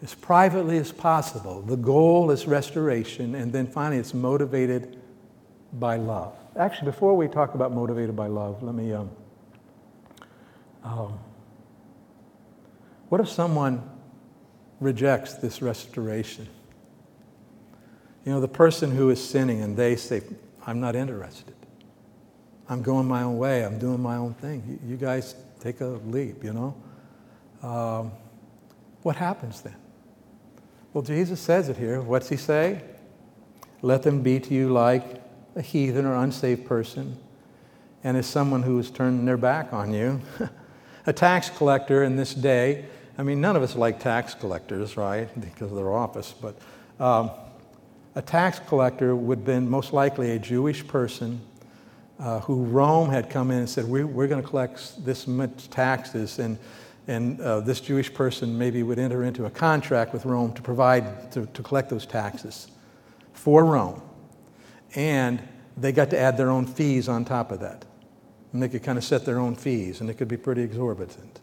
as 0.02 0.14
privately 0.14 0.78
as 0.78 0.92
possible. 0.92 1.62
The 1.62 1.78
goal 1.78 2.32
is 2.32 2.48
restoration, 2.48 3.34
and 3.36 3.54
then 3.54 3.66
finally, 3.66 3.98
it's 3.98 4.14
motivated 4.14 5.00
by 5.72 5.96
love. 5.96 6.36
Actually, 6.58 6.88
before 6.88 7.16
we 7.16 7.30
talk 7.30 7.56
about 7.56 7.72
motivated 7.72 8.18
by 8.18 8.28
love, 8.28 8.62
let 8.62 8.76
me. 8.76 8.92
Um, 8.92 9.10
um, 10.84 11.18
what 13.08 13.22
if 13.22 13.30
someone 13.30 13.90
rejects 14.82 15.36
this 15.36 15.62
restoration? 15.62 16.46
You 18.26 18.32
know, 18.32 18.42
the 18.42 18.48
person 18.48 18.92
who 18.92 19.10
is 19.10 19.24
sinning 19.24 19.62
and 19.62 19.76
they 19.76 19.96
say, 19.96 20.22
I'm 20.66 20.80
not 20.80 20.96
interested. 20.96 21.56
I'm 22.70 22.82
going 22.82 23.08
my 23.08 23.24
own 23.24 23.38
way. 23.38 23.66
I'm 23.66 23.78
doing 23.78 24.02
my 24.02 24.16
own 24.16 24.34
thing. 24.36 24.80
You 24.86 24.96
guys 24.96 25.36
take 25.60 25.82
a 25.82 25.88
leap, 25.88 26.44
you 26.44 26.54
know? 26.54 27.68
Um, 27.68 28.12
what 29.02 29.16
happens 29.16 29.62
then? 29.62 29.76
Well, 30.94 31.02
Jesus 31.02 31.40
says 31.40 31.70
it 31.70 31.78
here. 31.78 32.02
What's 32.02 32.30
he 32.30 32.38
say? 32.38 32.82
Let 33.82 34.04
them 34.04 34.22
be 34.22 34.40
to 34.40 34.54
you 34.54 34.72
like 34.72 35.22
a 35.56 35.62
heathen 35.62 36.06
or 36.06 36.16
unsaved 36.16 36.66
person, 36.66 37.18
and 38.04 38.16
as 38.16 38.26
someone 38.26 38.64
who 38.64 38.80
is 38.80 38.90
turning 38.90 39.26
their 39.26 39.38
back 39.38 39.74
on 39.74 39.94
you. 39.94 40.22
a 41.06 41.14
tax 41.14 41.50
collector 41.50 42.04
in 42.04 42.16
this 42.16 42.34
day, 42.34 42.86
I 43.18 43.24
mean, 43.24 43.42
none 43.42 43.56
of 43.56 43.64
us 43.64 43.76
like 43.76 44.00
tax 44.00 44.34
collectors, 44.34 44.96
right, 44.96 45.30
because 45.40 45.70
of 45.72 45.76
their 45.76 45.92
office, 45.92 46.34
but 46.40 46.58
um, 47.00 47.32
a 48.16 48.22
tax 48.22 48.60
collector 48.60 49.16
would 49.16 49.40
have 49.40 49.46
been 49.46 49.70
most 49.70 49.94
likely 49.94 50.32
a 50.32 50.40
Jewish 50.40 50.86
person 50.88 51.42
uh, 52.20 52.40
who 52.42 52.64
Rome 52.64 53.10
had 53.10 53.30
come 53.30 53.52
in 53.52 53.60
and 53.60 53.70
said, 53.70 53.86
We're, 53.86 54.06
we're 54.06 54.28
going 54.28 54.42
to 54.42 54.48
collect 54.48 55.04
this 55.04 55.28
much 55.28 55.70
taxes. 55.70 56.40
And, 56.40 56.58
and 57.08 57.42
uh, 57.42 57.60
this 57.62 57.82
Jewish 57.82 58.14
person 58.14 58.58
maybe 58.58 58.84
would 58.84 59.00
enter 59.00 59.24
into 59.24 59.46
a 59.46 59.50
contract 59.50 60.14
with 60.14 60.26
Rome 60.26 60.54
to 60.54 60.62
provide, 60.62 61.32
to, 61.32 61.46
to 61.48 61.64
collect 61.64 61.90
those 61.90 62.06
taxes 62.06 62.68
for 63.34 63.66
Rome. 63.66 64.02
And 64.96 65.42
they 65.76 65.92
got 65.92 66.12
to 66.12 66.20
add 66.20 66.38
their 66.38 66.50
own 66.50 66.68
fees 66.68 67.10
on 67.10 67.26
top 67.26 67.52
of 67.52 67.60
that. 67.62 67.84
And 68.54 68.62
they 68.62 68.70
could 68.70 68.84
kind 68.84 68.98
of 68.98 69.04
set 69.04 69.26
their 69.26 69.40
own 69.40 69.56
fees, 69.56 70.00
and 70.00 70.10
it 70.10 70.14
could 70.14 70.28
be 70.28 70.38
pretty 70.38 70.62
exorbitant. 70.62 71.42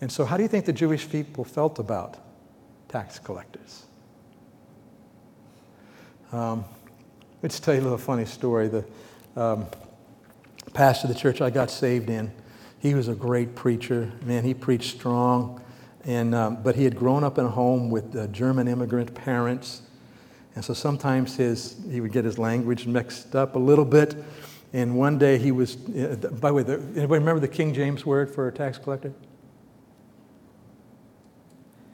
And 0.00 0.10
so, 0.10 0.24
how 0.24 0.36
do 0.36 0.42
you 0.42 0.48
think 0.48 0.64
the 0.64 0.72
Jewish 0.72 1.08
people 1.08 1.44
felt 1.44 1.78
about 1.78 2.16
tax 2.88 3.20
collectors? 3.20 3.84
Um, 6.34 6.64
let's 7.44 7.60
tell 7.60 7.74
you 7.74 7.80
a 7.80 7.84
little 7.84 7.96
funny 7.96 8.24
story. 8.24 8.66
The 8.66 8.84
um, 9.36 9.66
pastor 10.72 11.06
of 11.06 11.14
the 11.14 11.20
church 11.20 11.40
I 11.40 11.48
got 11.48 11.70
saved 11.70 12.10
in, 12.10 12.32
he 12.80 12.96
was 12.96 13.06
a 13.06 13.14
great 13.14 13.54
preacher. 13.54 14.10
Man, 14.24 14.42
he 14.42 14.52
preached 14.52 14.96
strong. 14.96 15.62
And, 16.04 16.34
um, 16.34 16.60
but 16.60 16.74
he 16.74 16.82
had 16.82 16.96
grown 16.96 17.22
up 17.22 17.38
in 17.38 17.44
a 17.44 17.50
home 17.50 17.88
with 17.88 18.16
uh, 18.16 18.26
German 18.26 18.66
immigrant 18.66 19.14
parents. 19.14 19.82
And 20.56 20.64
so 20.64 20.74
sometimes 20.74 21.36
his, 21.36 21.76
he 21.88 22.00
would 22.00 22.10
get 22.10 22.24
his 22.24 22.36
language 22.36 22.84
mixed 22.88 23.36
up 23.36 23.54
a 23.54 23.60
little 23.60 23.84
bit. 23.84 24.16
And 24.72 24.96
one 24.96 25.18
day 25.18 25.38
he 25.38 25.52
was, 25.52 25.76
uh, 25.90 26.16
by 26.40 26.48
the 26.48 26.54
way, 26.54 26.62
the, 26.64 26.82
anybody 26.96 27.20
remember 27.20 27.38
the 27.38 27.46
King 27.46 27.72
James 27.72 28.04
word 28.04 28.28
for 28.28 28.48
a 28.48 28.52
tax 28.52 28.76
collector? 28.76 29.14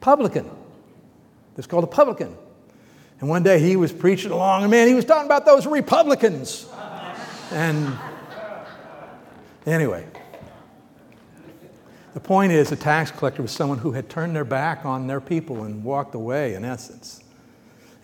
Publican. 0.01 0.51
It's 1.59 1.67
called 1.67 1.85
a 1.85 1.89
publican. 1.89 2.35
And 3.21 3.29
one 3.29 3.43
day 3.43 3.61
he 3.61 3.77
was 3.77 3.93
preaching 3.93 4.33
along, 4.33 4.63
and 4.63 4.71
man, 4.71 4.89
he 4.89 4.95
was 4.95 5.05
talking 5.05 5.27
about 5.27 5.45
those 5.45 5.67
Republicans. 5.67 6.67
And 7.53 7.99
anyway, 9.67 10.07
the 12.15 12.21
point 12.21 12.53
is, 12.53 12.73
a 12.73 12.77
tax 12.77 13.11
collector 13.11 13.43
was 13.43 13.53
someone 13.53 13.79
who 13.79 13.93
had 13.93 14.09
turned 14.09 14.35
their 14.35 14.45
back 14.45 14.87
on 14.87 15.07
their 15.07 15.21
people 15.21 15.65
and 15.65 15.85
walked 15.85 16.15
away, 16.15 16.55
in 16.55 16.65
essence, 16.65 17.23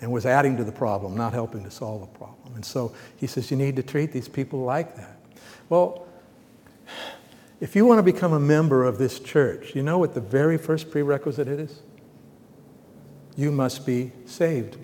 and 0.02 0.12
was 0.12 0.26
adding 0.26 0.58
to 0.58 0.64
the 0.64 0.72
problem, 0.72 1.16
not 1.16 1.32
helping 1.32 1.64
to 1.64 1.70
solve 1.70 2.02
the 2.02 2.18
problem. 2.18 2.54
And 2.54 2.64
so 2.64 2.94
he 3.16 3.26
says, 3.26 3.50
You 3.50 3.56
need 3.56 3.76
to 3.76 3.82
treat 3.82 4.12
these 4.12 4.28
people 4.28 4.60
like 4.60 4.96
that. 4.96 5.16
Well, 5.70 6.06
if 7.58 7.74
you 7.74 7.86
want 7.86 7.98
to 7.98 8.02
become 8.02 8.34
a 8.34 8.40
member 8.40 8.84
of 8.84 8.98
this 8.98 9.18
church, 9.18 9.74
you 9.74 9.82
know 9.82 9.96
what 9.96 10.12
the 10.12 10.20
very 10.20 10.58
first 10.58 10.90
prerequisite 10.90 11.48
it 11.48 11.58
is? 11.58 11.80
You 13.34 13.50
must 13.50 13.86
be 13.86 14.12
saved 14.26 14.76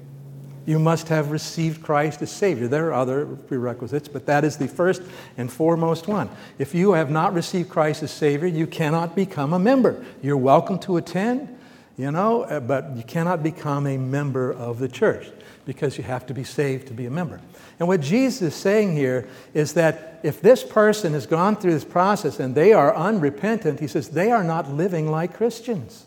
you 0.64 0.78
must 0.78 1.08
have 1.08 1.30
received 1.30 1.82
Christ 1.82 2.22
as 2.22 2.30
Savior. 2.30 2.68
There 2.68 2.88
are 2.88 2.94
other 2.94 3.26
prerequisites, 3.26 4.08
but 4.08 4.26
that 4.26 4.44
is 4.44 4.56
the 4.56 4.68
first 4.68 5.02
and 5.36 5.52
foremost 5.52 6.06
one. 6.06 6.30
If 6.58 6.74
you 6.74 6.92
have 6.92 7.10
not 7.10 7.34
received 7.34 7.68
Christ 7.68 8.02
as 8.02 8.10
Savior, 8.10 8.46
you 8.46 8.66
cannot 8.66 9.16
become 9.16 9.52
a 9.52 9.58
member. 9.58 10.04
You're 10.22 10.36
welcome 10.36 10.78
to 10.80 10.96
attend, 10.96 11.58
you 11.96 12.10
know, 12.10 12.42
uh, 12.42 12.60
but 12.60 12.96
you 12.96 13.02
cannot 13.02 13.42
become 13.42 13.86
a 13.86 13.98
member 13.98 14.52
of 14.52 14.78
the 14.78 14.88
church 14.88 15.30
because 15.64 15.98
you 15.98 16.04
have 16.04 16.26
to 16.26 16.34
be 16.34 16.44
saved 16.44 16.88
to 16.88 16.94
be 16.94 17.06
a 17.06 17.10
member. 17.10 17.40
And 17.78 17.88
what 17.88 18.00
Jesus 18.00 18.42
is 18.42 18.54
saying 18.54 18.94
here 18.96 19.28
is 19.54 19.74
that 19.74 20.20
if 20.22 20.40
this 20.40 20.62
person 20.62 21.12
has 21.14 21.26
gone 21.26 21.56
through 21.56 21.72
this 21.72 21.84
process 21.84 22.38
and 22.38 22.54
they 22.54 22.72
are 22.72 22.94
unrepentant, 22.94 23.80
he 23.80 23.88
says 23.88 24.10
they 24.10 24.30
are 24.30 24.44
not 24.44 24.72
living 24.72 25.10
like 25.10 25.34
Christians. 25.34 26.06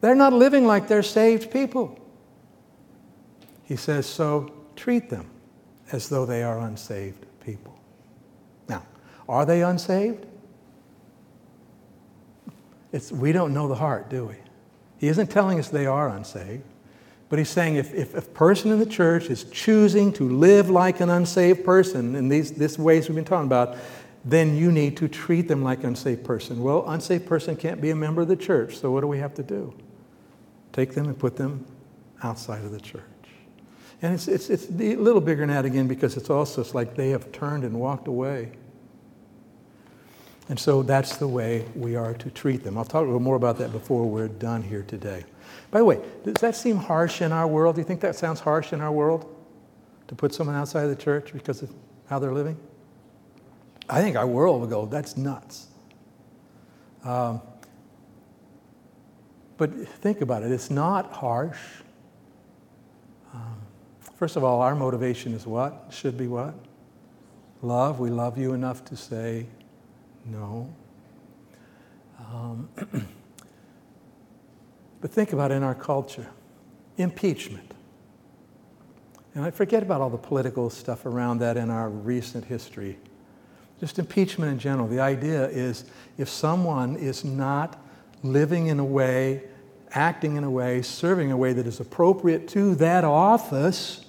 They're 0.00 0.14
not 0.14 0.32
living 0.32 0.66
like 0.66 0.88
they're 0.88 1.02
saved 1.02 1.52
people. 1.52 1.99
He 3.70 3.76
says, 3.76 4.04
so 4.04 4.52
treat 4.74 5.10
them 5.10 5.30
as 5.92 6.08
though 6.08 6.26
they 6.26 6.42
are 6.42 6.58
unsaved 6.58 7.24
people. 7.38 7.78
Now, 8.68 8.82
are 9.28 9.46
they 9.46 9.62
unsaved? 9.62 10.26
It's, 12.90 13.12
we 13.12 13.30
don't 13.30 13.54
know 13.54 13.68
the 13.68 13.76
heart, 13.76 14.10
do 14.10 14.24
we? 14.24 14.34
He 14.98 15.06
isn't 15.06 15.28
telling 15.28 15.60
us 15.60 15.68
they 15.68 15.86
are 15.86 16.08
unsaved, 16.08 16.64
but 17.28 17.38
he's 17.38 17.48
saying 17.48 17.76
if, 17.76 17.94
if, 17.94 18.16
if 18.16 18.26
a 18.26 18.30
person 18.32 18.72
in 18.72 18.80
the 18.80 18.86
church 18.86 19.30
is 19.30 19.44
choosing 19.44 20.12
to 20.14 20.28
live 20.28 20.68
like 20.68 20.98
an 20.98 21.08
unsaved 21.08 21.64
person 21.64 22.16
in 22.16 22.28
these, 22.28 22.50
these 22.50 22.76
ways 22.76 23.08
we've 23.08 23.14
been 23.14 23.24
talking 23.24 23.46
about, 23.46 23.76
then 24.24 24.56
you 24.56 24.72
need 24.72 24.96
to 24.96 25.06
treat 25.06 25.46
them 25.46 25.62
like 25.62 25.78
an 25.84 25.90
unsaved 25.90 26.24
person. 26.24 26.60
Well, 26.60 26.90
unsaved 26.90 27.24
person 27.24 27.54
can't 27.54 27.80
be 27.80 27.90
a 27.90 27.96
member 27.96 28.22
of 28.22 28.26
the 28.26 28.34
church, 28.34 28.78
so 28.78 28.90
what 28.90 29.02
do 29.02 29.06
we 29.06 29.18
have 29.18 29.34
to 29.34 29.44
do? 29.44 29.72
Take 30.72 30.94
them 30.94 31.06
and 31.06 31.16
put 31.16 31.36
them 31.36 31.64
outside 32.20 32.64
of 32.64 32.72
the 32.72 32.80
church. 32.80 33.04
And 34.02 34.14
it's, 34.14 34.28
it's, 34.28 34.48
it's 34.48 34.68
a 34.68 34.96
little 34.96 35.20
bigger 35.20 35.42
than 35.42 35.50
that 35.50 35.64
again 35.64 35.86
because 35.86 36.16
it's 36.16 36.30
also 36.30 36.62
it's 36.62 36.74
like 36.74 36.94
they 36.94 37.10
have 37.10 37.30
turned 37.32 37.64
and 37.64 37.78
walked 37.78 38.08
away. 38.08 38.52
And 40.48 40.58
so 40.58 40.82
that's 40.82 41.16
the 41.18 41.28
way 41.28 41.64
we 41.76 41.96
are 41.96 42.14
to 42.14 42.30
treat 42.30 42.64
them. 42.64 42.76
I'll 42.78 42.84
talk 42.84 43.02
a 43.02 43.04
little 43.04 43.20
more 43.20 43.36
about 43.36 43.58
that 43.58 43.72
before 43.72 44.04
we're 44.06 44.28
done 44.28 44.62
here 44.62 44.82
today. 44.82 45.24
By 45.70 45.78
the 45.78 45.84
way, 45.84 46.00
does 46.24 46.34
that 46.40 46.56
seem 46.56 46.76
harsh 46.76 47.22
in 47.22 47.30
our 47.30 47.46
world? 47.46 47.76
Do 47.76 47.82
you 47.82 47.86
think 47.86 48.00
that 48.00 48.16
sounds 48.16 48.40
harsh 48.40 48.72
in 48.72 48.80
our 48.80 48.90
world? 48.90 49.36
To 50.08 50.14
put 50.16 50.34
someone 50.34 50.56
outside 50.56 50.84
of 50.84 50.90
the 50.90 51.00
church 51.00 51.32
because 51.32 51.62
of 51.62 51.70
how 52.08 52.18
they're 52.18 52.32
living? 52.32 52.56
I 53.88 54.00
think 54.02 54.16
our 54.16 54.26
world 54.26 54.60
would 54.62 54.70
go, 54.70 54.86
that's 54.86 55.16
nuts. 55.16 55.68
Um, 57.04 57.40
but 59.56 59.72
think 59.88 60.20
about 60.20 60.42
it, 60.42 60.50
it's 60.50 60.70
not 60.70 61.12
harsh. 61.12 61.58
First 64.20 64.36
of 64.36 64.44
all, 64.44 64.60
our 64.60 64.74
motivation 64.74 65.32
is 65.32 65.46
what? 65.46 65.86
Should 65.88 66.18
be 66.18 66.26
what? 66.26 66.54
Love. 67.62 68.00
We 68.00 68.10
love 68.10 68.36
you 68.36 68.52
enough 68.52 68.84
to 68.84 68.96
say 68.96 69.46
no. 70.26 70.70
Um, 72.30 72.68
But 75.00 75.10
think 75.10 75.32
about 75.32 75.52
in 75.52 75.62
our 75.62 75.74
culture 75.74 76.26
impeachment. 76.98 77.72
And 79.34 79.42
I 79.42 79.50
forget 79.50 79.82
about 79.82 80.02
all 80.02 80.10
the 80.10 80.18
political 80.18 80.68
stuff 80.68 81.06
around 81.06 81.38
that 81.38 81.56
in 81.56 81.70
our 81.70 81.88
recent 81.88 82.44
history. 82.44 82.98
Just 83.80 83.98
impeachment 83.98 84.52
in 84.52 84.58
general. 84.58 84.86
The 84.86 85.00
idea 85.00 85.48
is 85.48 85.86
if 86.18 86.28
someone 86.28 86.96
is 86.96 87.24
not 87.24 87.82
living 88.22 88.66
in 88.66 88.80
a 88.80 88.84
way, 88.84 89.44
acting 89.92 90.36
in 90.36 90.44
a 90.44 90.50
way, 90.50 90.82
serving 90.82 91.28
in 91.28 91.32
a 91.32 91.38
way 91.38 91.54
that 91.54 91.66
is 91.66 91.80
appropriate 91.80 92.48
to 92.48 92.74
that 92.74 93.02
office, 93.04 94.04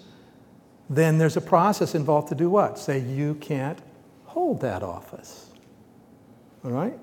then 0.91 1.17
there's 1.17 1.37
a 1.37 1.41
process 1.41 1.95
involved 1.95 2.27
to 2.27 2.35
do 2.35 2.49
what? 2.49 2.77
Say 2.77 2.99
you 2.99 3.35
can't 3.35 3.79
hold 4.25 4.59
that 4.59 4.83
office. 4.83 5.49
All 6.65 6.71
right? 6.71 6.99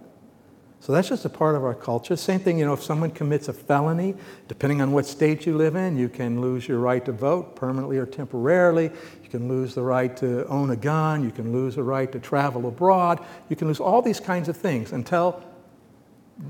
So 0.81 0.93
that's 0.93 1.09
just 1.09 1.25
a 1.25 1.31
part 1.31 1.57
of 1.57 1.65
our 1.65 1.75
culture. 1.75 2.15
Same 2.15 2.39
thing, 2.39 2.59
you 2.59 2.67
know, 2.67 2.75
if 2.75 2.83
someone 2.83 3.11
commits 3.11 3.49
a 3.49 3.53
felony, 3.55 4.15
depending 4.47 4.83
on 4.83 4.93
what 4.93 5.07
state 5.07 5.47
you 5.47 5.57
live 5.57 5.75
in, 5.75 5.97
you 5.97 6.09
can 6.09 6.41
lose 6.41 6.69
your 6.69 6.79
right 6.79 7.03
to 7.07 7.13
vote 7.13 7.57
permanently 7.57 7.97
or 7.97 8.07
temporarily. 8.07 8.91
You 9.23 9.29
can 9.31 9.49
lose 9.49 9.75
the 9.75 9.83
right 9.83 10.15
to 10.19 10.47
own 10.47 10.71
a 10.71 10.77
gun. 10.77 11.25
You 11.25 11.31
can 11.31 11.51
lose 11.51 11.75
the 11.77 11.83
right 11.83 12.13
to 12.13 12.21
travel 12.21 12.69
abroad. 12.69 13.25
You 13.49 13.57
can 13.57 13.69
lose 13.69 13.81
all 13.81 14.03
these 14.03 14.21
kinds 14.21 14.49
of 14.49 14.57
things 14.57 14.93
until 14.93 15.43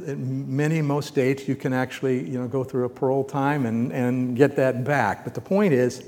uh, 0.01 0.11
in 0.11 0.55
many, 0.55 0.83
most 0.83 1.07
states, 1.07 1.47
you 1.49 1.55
can 1.55 1.73
actually, 1.73 2.29
you 2.29 2.39
know, 2.39 2.49
go 2.49 2.65
through 2.65 2.85
a 2.85 2.91
parole 2.91 3.25
time 3.25 3.65
and, 3.65 3.93
and 3.93 4.37
get 4.37 4.57
that 4.57 4.85
back. 4.85 5.25
But 5.25 5.35
the 5.35 5.41
point 5.41 5.73
is, 5.73 6.05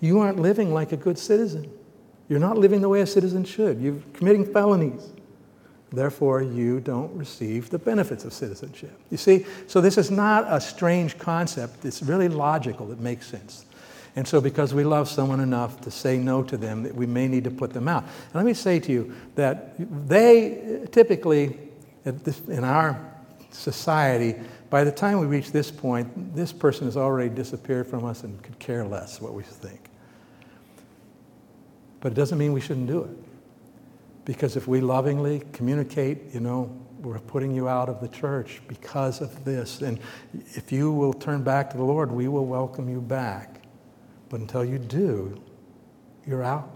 you 0.00 0.20
aren't 0.20 0.38
living 0.38 0.72
like 0.72 0.92
a 0.92 0.96
good 0.96 1.18
citizen. 1.18 1.70
You're 2.28 2.38
not 2.38 2.58
living 2.58 2.80
the 2.80 2.88
way 2.88 3.00
a 3.00 3.06
citizen 3.06 3.44
should. 3.44 3.80
You're 3.80 4.00
committing 4.12 4.44
felonies. 4.44 5.12
Therefore, 5.90 6.42
you 6.42 6.80
don't 6.80 7.16
receive 7.16 7.70
the 7.70 7.78
benefits 7.78 8.24
of 8.24 8.34
citizenship. 8.34 8.92
You 9.10 9.16
see, 9.16 9.46
so 9.66 9.80
this 9.80 9.96
is 9.96 10.10
not 10.10 10.44
a 10.46 10.60
strange 10.60 11.18
concept. 11.18 11.84
It's 11.86 12.02
really 12.02 12.28
logical. 12.28 12.92
It 12.92 13.00
makes 13.00 13.26
sense. 13.26 13.64
And 14.14 14.28
so, 14.28 14.40
because 14.40 14.74
we 14.74 14.84
love 14.84 15.08
someone 15.08 15.40
enough 15.40 15.80
to 15.82 15.90
say 15.90 16.18
no 16.18 16.42
to 16.42 16.56
them, 16.56 16.82
that 16.82 16.94
we 16.94 17.06
may 17.06 17.28
need 17.28 17.44
to 17.44 17.50
put 17.50 17.72
them 17.72 17.88
out. 17.88 18.02
And 18.02 18.34
let 18.34 18.44
me 18.44 18.52
say 18.52 18.80
to 18.80 18.92
you 18.92 19.14
that 19.36 19.74
they 20.08 20.86
typically, 20.90 21.58
in 22.04 22.64
our 22.64 23.00
society, 23.50 24.34
by 24.70 24.84
the 24.84 24.92
time 24.92 25.20
we 25.20 25.26
reach 25.26 25.52
this 25.52 25.70
point, 25.70 26.34
this 26.34 26.52
person 26.52 26.86
has 26.86 26.96
already 26.96 27.30
disappeared 27.34 27.86
from 27.86 28.04
us 28.04 28.24
and 28.24 28.42
could 28.42 28.58
care 28.58 28.84
less 28.84 29.22
what 29.22 29.32
we 29.32 29.42
think. 29.42 29.87
But 32.00 32.12
it 32.12 32.14
doesn't 32.14 32.38
mean 32.38 32.52
we 32.52 32.60
shouldn't 32.60 32.86
do 32.86 33.02
it. 33.02 33.16
Because 34.24 34.56
if 34.56 34.68
we 34.68 34.80
lovingly 34.80 35.42
communicate, 35.52 36.34
you 36.34 36.40
know, 36.40 36.70
we're 37.00 37.18
putting 37.18 37.54
you 37.54 37.68
out 37.68 37.88
of 37.88 38.00
the 38.00 38.08
church 38.08 38.60
because 38.68 39.20
of 39.20 39.44
this. 39.44 39.80
And 39.80 39.98
if 40.54 40.72
you 40.72 40.92
will 40.92 41.12
turn 41.12 41.42
back 41.42 41.70
to 41.70 41.76
the 41.76 41.84
Lord, 41.84 42.10
we 42.10 42.28
will 42.28 42.46
welcome 42.46 42.88
you 42.88 43.00
back. 43.00 43.62
But 44.28 44.40
until 44.40 44.64
you 44.64 44.78
do, 44.78 45.40
you're 46.26 46.42
out. 46.42 46.74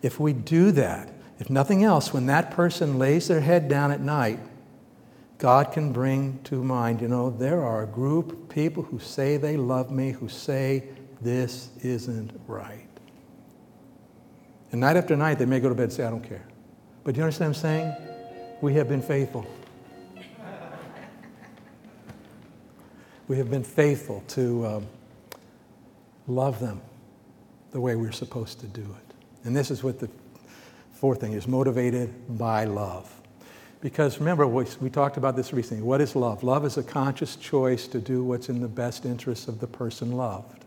If 0.00 0.18
we 0.18 0.32
do 0.32 0.72
that, 0.72 1.12
if 1.38 1.48
nothing 1.48 1.84
else, 1.84 2.12
when 2.12 2.26
that 2.26 2.50
person 2.50 2.98
lays 2.98 3.28
their 3.28 3.40
head 3.40 3.68
down 3.68 3.92
at 3.92 4.00
night, 4.00 4.40
God 5.38 5.72
can 5.72 5.92
bring 5.92 6.40
to 6.44 6.62
mind, 6.62 7.00
you 7.00 7.08
know, 7.08 7.30
there 7.30 7.62
are 7.62 7.82
a 7.82 7.86
group 7.86 8.32
of 8.32 8.48
people 8.48 8.82
who 8.84 8.98
say 8.98 9.36
they 9.36 9.56
love 9.56 9.90
me, 9.90 10.12
who 10.12 10.28
say 10.28 10.84
this 11.20 11.70
isn't 11.82 12.32
right. 12.46 12.91
And 14.72 14.80
night 14.80 14.96
after 14.96 15.16
night, 15.16 15.38
they 15.38 15.44
may 15.44 15.60
go 15.60 15.68
to 15.68 15.74
bed 15.74 15.84
and 15.84 15.92
say, 15.92 16.04
I 16.04 16.10
don't 16.10 16.24
care. 16.24 16.44
But 17.04 17.14
do 17.14 17.18
you 17.18 17.24
understand 17.24 17.50
what 17.50 17.58
I'm 17.58 17.62
saying? 17.62 17.96
We 18.62 18.74
have 18.74 18.88
been 18.88 19.02
faithful. 19.02 19.46
we 23.28 23.36
have 23.36 23.50
been 23.50 23.64
faithful 23.64 24.24
to 24.28 24.66
um, 24.66 24.86
love 26.26 26.58
them 26.58 26.80
the 27.72 27.80
way 27.80 27.96
we're 27.96 28.12
supposed 28.12 28.60
to 28.60 28.66
do 28.66 28.82
it. 28.82 29.14
And 29.44 29.54
this 29.54 29.70
is 29.70 29.82
what 29.82 29.98
the 29.98 30.08
fourth 30.92 31.20
thing 31.20 31.32
is 31.32 31.46
motivated 31.46 32.38
by 32.38 32.64
love. 32.64 33.12
Because 33.80 34.20
remember, 34.20 34.46
we, 34.46 34.64
we 34.80 34.88
talked 34.88 35.16
about 35.16 35.34
this 35.34 35.52
recently. 35.52 35.82
What 35.82 36.00
is 36.00 36.14
love? 36.14 36.44
Love 36.44 36.64
is 36.64 36.78
a 36.78 36.82
conscious 36.82 37.34
choice 37.36 37.88
to 37.88 38.00
do 38.00 38.22
what's 38.22 38.48
in 38.48 38.60
the 38.60 38.68
best 38.68 39.04
interest 39.04 39.48
of 39.48 39.58
the 39.58 39.66
person 39.66 40.12
loved. 40.12 40.64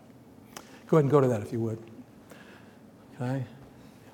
Go 0.86 0.98
ahead 0.98 1.04
and 1.04 1.10
go 1.10 1.20
to 1.20 1.28
that 1.28 1.40
if 1.40 1.52
you 1.52 1.60
would. 1.60 1.78
Okay? 3.14 3.44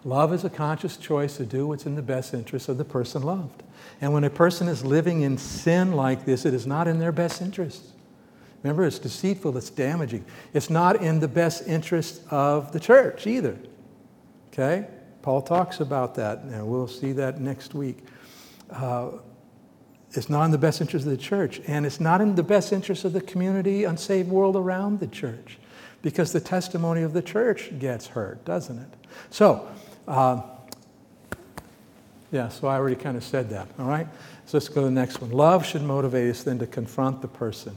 Love 0.05 0.33
is 0.33 0.45
a 0.45 0.51
conscious 0.51 0.97
choice 0.97 1.37
to 1.37 1.45
do 1.45 1.67
what's 1.67 1.87
in 1.87 1.95
the 1.95 2.03
best 2.03 2.35
interest 2.35 2.69
of 2.69 2.77
the 2.77 2.85
person 2.85 3.23
loved. 3.23 3.63
And 4.01 4.13
when 4.13 4.25
a 4.25 4.31
person 4.31 4.67
is 4.67 4.85
living 4.85 5.23
in 5.23 5.39
sin 5.39 5.93
like 5.93 6.25
this, 6.25 6.45
it 6.45 6.55
is 6.55 6.67
not 6.67 6.89
in 6.89 6.99
their 6.99 7.13
best 7.13 7.41
interest. 7.41 7.85
Remember, 8.63 8.85
it's 8.85 8.99
deceitful, 8.99 9.57
it's 9.57 9.71
damaging. 9.71 10.25
It's 10.53 10.71
not 10.71 11.03
in 11.03 11.21
the 11.21 11.29
best 11.29 11.67
interest 11.67 12.23
of 12.31 12.73
the 12.73 12.81
church 12.81 13.27
either. 13.27 13.57
Okay? 14.53 14.87
Paul 15.23 15.43
talks 15.43 15.81
about 15.81 16.17
that, 16.17 16.39
and 16.39 16.67
we'll 16.67 16.89
see 16.89 17.13
that 17.13 17.41
next 17.41 17.75
week. 17.75 17.99
Uh, 18.71 19.13
it's 20.15 20.29
not 20.29 20.45
in 20.45 20.51
the 20.51 20.59
best 20.59 20.81
interest 20.81 21.07
of 21.07 21.11
the 21.11 21.17
church, 21.17 21.61
and 21.67 21.87
it's 21.87 22.01
not 22.01 22.21
in 22.21 22.35
the 22.35 22.43
best 22.43 22.73
interest 22.73 23.05
of 23.05 23.13
the 23.13 23.21
community, 23.21 23.85
unsaved 23.85 24.29
world 24.29 24.57
around 24.57 25.01
the 25.01 25.07
church, 25.07 25.59
because 26.03 26.33
the 26.33 26.41
testimony 26.41 27.03
of 27.03 27.13
the 27.13 27.23
church 27.23 27.71
gets 27.79 28.09
hurt, 28.09 28.45
doesn't 28.45 28.79
it? 28.79 28.89
So, 29.31 29.69
uh, 30.09 30.43
yeah, 32.31 32.49
so 32.49 32.67
I 32.67 32.77
already 32.77 32.97
kind 32.97 33.17
of 33.17 33.25
said 33.25 33.51
that, 33.51 33.69
all 33.79 33.87
right? 33.87 34.07
So 34.47 34.57
let's 34.57 34.69
go 34.69 34.81
to 34.81 34.87
the 34.87 34.91
next 34.91 35.21
one. 35.21 35.31
Love 35.31 35.67
should 35.67 35.83
motivate 35.83 36.31
us 36.31 36.43
then 36.43 36.59
to 36.59 36.67
confront 36.67 37.21
the 37.21 37.29
person 37.29 37.77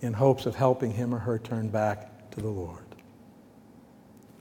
in 0.00 0.12
hopes 0.12 0.46
of 0.46 0.54
helping 0.54 0.90
him 0.90 1.14
or 1.14 1.18
her 1.18 1.38
turn 1.38 1.68
back 1.68 2.30
to 2.32 2.40
the 2.40 2.48
Lord. 2.48 2.84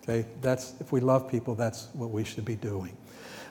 Okay, 0.04 0.26
that's, 0.42 0.74
if 0.80 0.92
we 0.92 1.00
love 1.00 1.30
people, 1.30 1.56
that's 1.56 1.88
what 1.94 2.10
we 2.10 2.24
should 2.24 2.44
be 2.44 2.56
doing. 2.56 2.98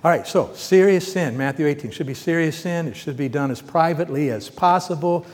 All 0.04 0.10
right, 0.10 0.26
so 0.26 0.52
serious 0.54 1.10
sin, 1.10 1.38
Matthew 1.38 1.66
18, 1.66 1.92
should 1.92 2.08
be 2.08 2.14
serious 2.14 2.58
sin. 2.58 2.88
It 2.88 2.96
should 2.96 3.16
be 3.16 3.28
done 3.28 3.50
as 3.52 3.62
privately 3.62 4.30
as 4.30 4.50
possible. 4.50 5.24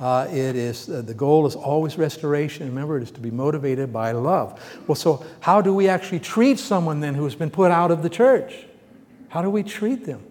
Uh, 0.00 0.28
it 0.30 0.54
is 0.54 0.88
uh, 0.88 1.02
the 1.02 1.14
goal 1.14 1.46
is 1.46 1.56
always 1.56 1.98
restoration. 1.98 2.68
Remember, 2.68 2.96
it 2.96 3.02
is 3.02 3.10
to 3.12 3.20
be 3.20 3.30
motivated 3.30 3.92
by 3.92 4.12
love. 4.12 4.60
Well, 4.86 4.94
so 4.94 5.24
how 5.40 5.60
do 5.60 5.74
we 5.74 5.88
actually 5.88 6.20
treat 6.20 6.58
someone 6.58 7.00
then 7.00 7.14
who 7.14 7.24
has 7.24 7.34
been 7.34 7.50
put 7.50 7.70
out 7.70 7.90
of 7.90 8.02
the 8.02 8.10
church? 8.10 8.66
How 9.28 9.42
do 9.42 9.50
we 9.50 9.62
treat 9.62 10.04
them? 10.04 10.22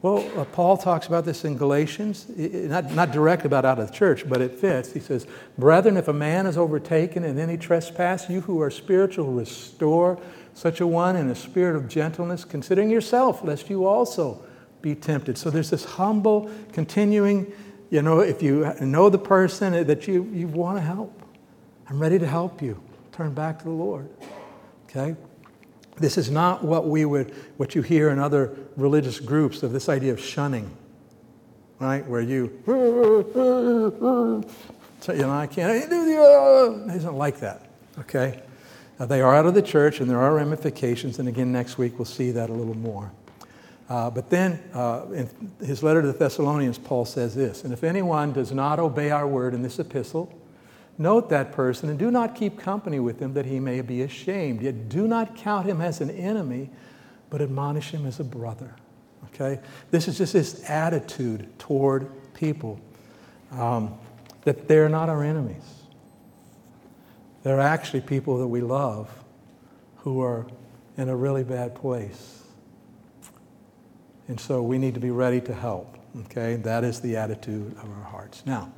Well, 0.00 0.22
uh, 0.38 0.44
Paul 0.44 0.76
talks 0.76 1.06
about 1.06 1.24
this 1.24 1.46
in 1.46 1.56
Galatians, 1.56 2.26
not, 2.36 2.92
not 2.92 3.10
direct 3.10 3.46
about 3.46 3.64
out 3.64 3.78
of 3.78 3.86
the 3.86 3.94
church, 3.94 4.28
but 4.28 4.42
it 4.42 4.52
fits. 4.52 4.92
He 4.92 5.00
says, 5.00 5.26
Brethren, 5.56 5.96
if 5.96 6.08
a 6.08 6.12
man 6.12 6.46
is 6.46 6.58
overtaken 6.58 7.24
in 7.24 7.38
any 7.38 7.56
trespass, 7.56 8.28
you 8.28 8.42
who 8.42 8.60
are 8.60 8.70
spiritual, 8.70 9.32
restore 9.32 10.18
such 10.52 10.82
a 10.82 10.86
one 10.86 11.16
in 11.16 11.30
a 11.30 11.34
spirit 11.34 11.74
of 11.74 11.88
gentleness, 11.88 12.44
considering 12.44 12.90
yourself, 12.90 13.42
lest 13.44 13.70
you 13.70 13.86
also 13.86 14.44
be 14.82 14.94
tempted. 14.94 15.38
So 15.38 15.48
there's 15.48 15.70
this 15.70 15.86
humble, 15.86 16.50
continuing 16.72 17.50
you 17.90 18.02
know, 18.02 18.20
if 18.20 18.42
you 18.42 18.72
know 18.80 19.08
the 19.08 19.18
person 19.18 19.86
that 19.86 20.08
you, 20.08 20.24
you 20.32 20.48
want 20.48 20.78
to 20.78 20.82
help, 20.82 21.22
I'm 21.88 21.98
ready 21.98 22.18
to 22.18 22.26
help 22.26 22.62
you. 22.62 22.80
Turn 23.12 23.32
back 23.34 23.58
to 23.58 23.64
the 23.64 23.70
Lord. 23.70 24.08
Okay? 24.88 25.16
This 25.96 26.18
is 26.18 26.30
not 26.30 26.64
what 26.64 26.88
we 26.88 27.04
would, 27.04 27.34
what 27.56 27.74
you 27.74 27.82
hear 27.82 28.10
in 28.10 28.18
other 28.18 28.56
religious 28.76 29.20
groups 29.20 29.62
of 29.62 29.72
this 29.72 29.88
idea 29.88 30.12
of 30.12 30.20
shunning, 30.20 30.76
right? 31.78 32.04
Where 32.06 32.20
you, 32.20 32.50
you 32.66 32.74
know, 35.06 35.30
I 35.30 35.46
can't 35.46 35.88
do 35.88 36.04
the, 36.04 36.20
uh, 36.20 36.92
it 36.92 36.96
isn't 36.96 37.14
like 37.14 37.38
that. 37.40 37.70
Okay? 38.00 38.42
Now, 38.98 39.06
they 39.06 39.20
are 39.20 39.34
out 39.34 39.46
of 39.46 39.54
the 39.54 39.62
church 39.62 40.00
and 40.00 40.10
there 40.10 40.20
are 40.20 40.34
ramifications, 40.34 41.18
and 41.20 41.28
again, 41.28 41.52
next 41.52 41.78
week 41.78 41.98
we'll 41.98 42.04
see 42.06 42.32
that 42.32 42.50
a 42.50 42.52
little 42.52 42.76
more. 42.76 43.12
Uh, 43.88 44.10
but 44.10 44.30
then 44.30 44.62
uh, 44.72 45.04
in 45.12 45.28
his 45.64 45.82
letter 45.82 46.00
to 46.00 46.06
the 46.06 46.18
Thessalonians, 46.18 46.78
Paul 46.78 47.04
says 47.04 47.34
this 47.34 47.64
And 47.64 47.72
if 47.72 47.84
anyone 47.84 48.32
does 48.32 48.52
not 48.52 48.78
obey 48.78 49.10
our 49.10 49.26
word 49.26 49.54
in 49.54 49.62
this 49.62 49.78
epistle, 49.78 50.32
note 50.96 51.28
that 51.30 51.52
person 51.52 51.90
and 51.90 51.98
do 51.98 52.10
not 52.10 52.34
keep 52.34 52.58
company 52.58 52.98
with 52.98 53.20
him 53.20 53.34
that 53.34 53.46
he 53.46 53.60
may 53.60 53.80
be 53.82 54.02
ashamed. 54.02 54.62
Yet 54.62 54.88
do 54.88 55.06
not 55.06 55.36
count 55.36 55.66
him 55.66 55.80
as 55.80 56.00
an 56.00 56.10
enemy, 56.10 56.70
but 57.28 57.42
admonish 57.42 57.90
him 57.90 58.06
as 58.06 58.20
a 58.20 58.24
brother. 58.24 58.74
Okay? 59.26 59.60
This 59.90 60.08
is 60.08 60.18
just 60.18 60.32
this 60.32 60.68
attitude 60.70 61.58
toward 61.58 62.10
people 62.34 62.80
um, 63.52 63.98
that 64.42 64.68
they're 64.68 64.88
not 64.88 65.08
our 65.08 65.22
enemies. 65.22 65.64
They're 67.42 67.60
actually 67.60 68.00
people 68.00 68.38
that 68.38 68.46
we 68.46 68.62
love 68.62 69.10
who 69.98 70.22
are 70.22 70.46
in 70.96 71.08
a 71.08 71.16
really 71.16 71.44
bad 71.44 71.74
place. 71.74 72.43
And 74.28 74.40
so 74.40 74.62
we 74.62 74.78
need 74.78 74.94
to 74.94 75.00
be 75.00 75.10
ready 75.10 75.40
to 75.42 75.54
help. 75.54 75.96
Okay? 76.26 76.56
That 76.56 76.84
is 76.84 77.00
the 77.00 77.16
attitude 77.16 77.76
of 77.78 77.90
our 77.90 78.04
hearts. 78.04 78.42
Now, 78.46 78.72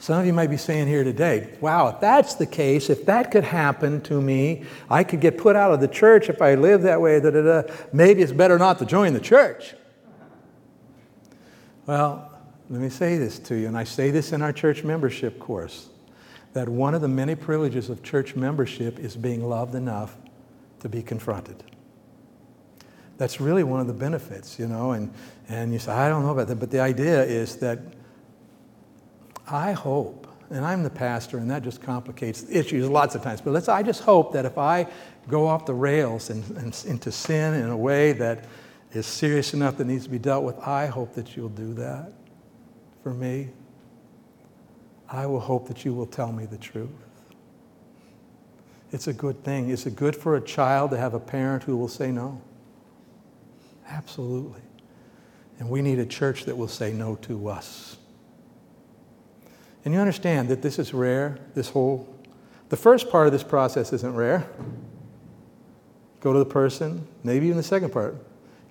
some 0.00 0.20
of 0.20 0.26
you 0.26 0.32
might 0.32 0.48
be 0.48 0.56
saying 0.56 0.86
here 0.86 1.02
today, 1.02 1.56
wow, 1.60 1.88
if 1.88 2.00
that's 2.00 2.34
the 2.34 2.46
case, 2.46 2.88
if 2.88 3.04
that 3.06 3.32
could 3.32 3.42
happen 3.42 4.00
to 4.02 4.20
me, 4.20 4.64
I 4.88 5.02
could 5.02 5.20
get 5.20 5.36
put 5.36 5.56
out 5.56 5.72
of 5.72 5.80
the 5.80 5.88
church 5.88 6.28
if 6.28 6.40
I 6.40 6.54
live 6.54 6.82
that 6.82 7.00
way, 7.00 7.18
da, 7.20 7.30
da, 7.30 7.42
da, 7.42 7.74
maybe 7.92 8.22
it's 8.22 8.32
better 8.32 8.58
not 8.58 8.78
to 8.78 8.86
join 8.86 9.12
the 9.12 9.20
church. 9.20 9.74
Well, 11.86 12.30
let 12.70 12.80
me 12.80 12.90
say 12.90 13.18
this 13.18 13.38
to 13.40 13.56
you, 13.56 13.66
and 13.66 13.76
I 13.76 13.84
say 13.84 14.10
this 14.10 14.32
in 14.32 14.40
our 14.40 14.52
church 14.52 14.84
membership 14.84 15.40
course, 15.40 15.88
that 16.52 16.68
one 16.68 16.94
of 16.94 17.00
the 17.00 17.08
many 17.08 17.34
privileges 17.34 17.90
of 17.90 18.02
church 18.02 18.36
membership 18.36 19.00
is 19.00 19.16
being 19.16 19.48
loved 19.48 19.74
enough 19.74 20.16
to 20.80 20.88
be 20.88 21.02
confronted. 21.02 21.64
That's 23.18 23.40
really 23.40 23.64
one 23.64 23.80
of 23.80 23.88
the 23.88 23.92
benefits, 23.92 24.58
you 24.58 24.68
know, 24.68 24.92
and, 24.92 25.12
and 25.48 25.72
you 25.72 25.80
say, 25.80 25.92
I 25.92 26.08
don't 26.08 26.22
know 26.22 26.30
about 26.30 26.46
that, 26.48 26.56
but 26.56 26.70
the 26.70 26.80
idea 26.80 27.22
is 27.24 27.56
that 27.56 27.80
I 29.48 29.72
hope, 29.72 30.28
and 30.50 30.64
I'm 30.64 30.84
the 30.84 30.90
pastor, 30.90 31.38
and 31.38 31.50
that 31.50 31.64
just 31.64 31.82
complicates 31.82 32.46
issues 32.48 32.88
lots 32.88 33.16
of 33.16 33.22
times, 33.22 33.40
but 33.40 33.52
let's, 33.52 33.68
I 33.68 33.82
just 33.82 34.02
hope 34.02 34.32
that 34.34 34.44
if 34.44 34.56
I 34.56 34.86
go 35.28 35.48
off 35.48 35.66
the 35.66 35.74
rails 35.74 36.30
and, 36.30 36.44
and 36.56 36.84
into 36.86 37.10
sin 37.10 37.54
in 37.54 37.68
a 37.68 37.76
way 37.76 38.12
that 38.12 38.44
is 38.92 39.04
serious 39.04 39.52
enough 39.52 39.76
that 39.78 39.86
needs 39.86 40.04
to 40.04 40.10
be 40.10 40.18
dealt 40.18 40.44
with, 40.44 40.58
I 40.60 40.86
hope 40.86 41.14
that 41.14 41.36
you'll 41.36 41.48
do 41.48 41.74
that 41.74 42.12
for 43.02 43.12
me. 43.12 43.50
I 45.10 45.26
will 45.26 45.40
hope 45.40 45.66
that 45.68 45.84
you 45.84 45.92
will 45.92 46.06
tell 46.06 46.32
me 46.32 46.46
the 46.46 46.58
truth. 46.58 46.90
It's 48.92 49.08
a 49.08 49.12
good 49.12 49.42
thing. 49.42 49.70
Is 49.70 49.86
it 49.86 49.96
good 49.96 50.14
for 50.14 50.36
a 50.36 50.40
child 50.40 50.92
to 50.92 50.98
have 50.98 51.14
a 51.14 51.20
parent 51.20 51.64
who 51.64 51.76
will 51.76 51.88
say 51.88 52.12
no? 52.12 52.40
Absolutely. 53.88 54.60
And 55.58 55.68
we 55.68 55.82
need 55.82 55.98
a 55.98 56.06
church 56.06 56.44
that 56.44 56.56
will 56.56 56.68
say 56.68 56.92
no 56.92 57.16
to 57.16 57.48
us. 57.48 57.96
And 59.84 59.94
you 59.94 60.00
understand 60.00 60.48
that 60.48 60.62
this 60.62 60.78
is 60.78 60.92
rare, 60.92 61.38
this 61.54 61.70
whole. 61.70 62.08
The 62.68 62.76
first 62.76 63.10
part 63.10 63.26
of 63.26 63.32
this 63.32 63.42
process 63.42 63.92
isn't 63.92 64.14
rare. 64.14 64.48
Go 66.20 66.32
to 66.32 66.38
the 66.38 66.46
person, 66.46 67.06
maybe 67.24 67.46
even 67.46 67.56
the 67.56 67.62
second 67.62 67.90
part. 67.90 68.16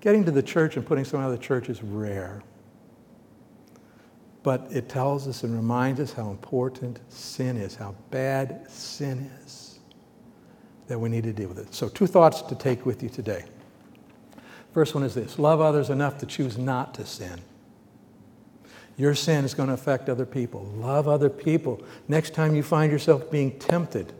Getting 0.01 0.23
to 0.25 0.31
the 0.31 0.43
church 0.43 0.77
and 0.77 0.85
putting 0.85 1.05
someone 1.05 1.25
out 1.25 1.33
of 1.33 1.39
the 1.39 1.43
church 1.43 1.69
is 1.69 1.81
rare. 1.81 2.43
But 4.43 4.67
it 4.69 4.87
tells 4.87 5.27
us 5.27 5.43
and 5.43 5.53
reminds 5.53 5.99
us 5.99 6.13
how 6.13 6.29
important 6.29 6.99
sin 7.09 7.57
is, 7.57 7.75
how 7.75 7.95
bad 8.11 8.69
sin 8.69 9.29
is, 9.43 9.79
that 10.87 10.99
we 10.99 11.09
need 11.09 11.23
to 11.23 11.33
deal 11.33 11.49
with 11.49 11.59
it. 11.59 11.73
So, 11.73 11.89
two 11.89 12.07
thoughts 12.07 12.41
to 12.43 12.55
take 12.55 12.85
with 12.85 13.01
you 13.01 13.09
today. 13.09 13.43
First 14.77 14.93
one 14.93 15.03
is 15.03 15.15
this 15.15 15.39
love 15.39 15.59
others 15.59 15.89
enough 15.89 16.19
to 16.19 16.27
choose 16.27 16.55
not 16.55 16.93
to 16.93 17.05
sin. 17.07 17.41
Your 18.95 19.15
sin 19.15 19.43
is 19.43 19.55
going 19.55 19.69
to 19.69 19.73
affect 19.73 20.07
other 20.07 20.23
people. 20.23 20.65
Love 20.75 21.07
other 21.07 21.31
people. 21.31 21.81
Next 22.07 22.35
time 22.35 22.55
you 22.55 22.61
find 22.61 22.91
yourself 22.91 23.31
being 23.31 23.57
tempted, 23.57 24.13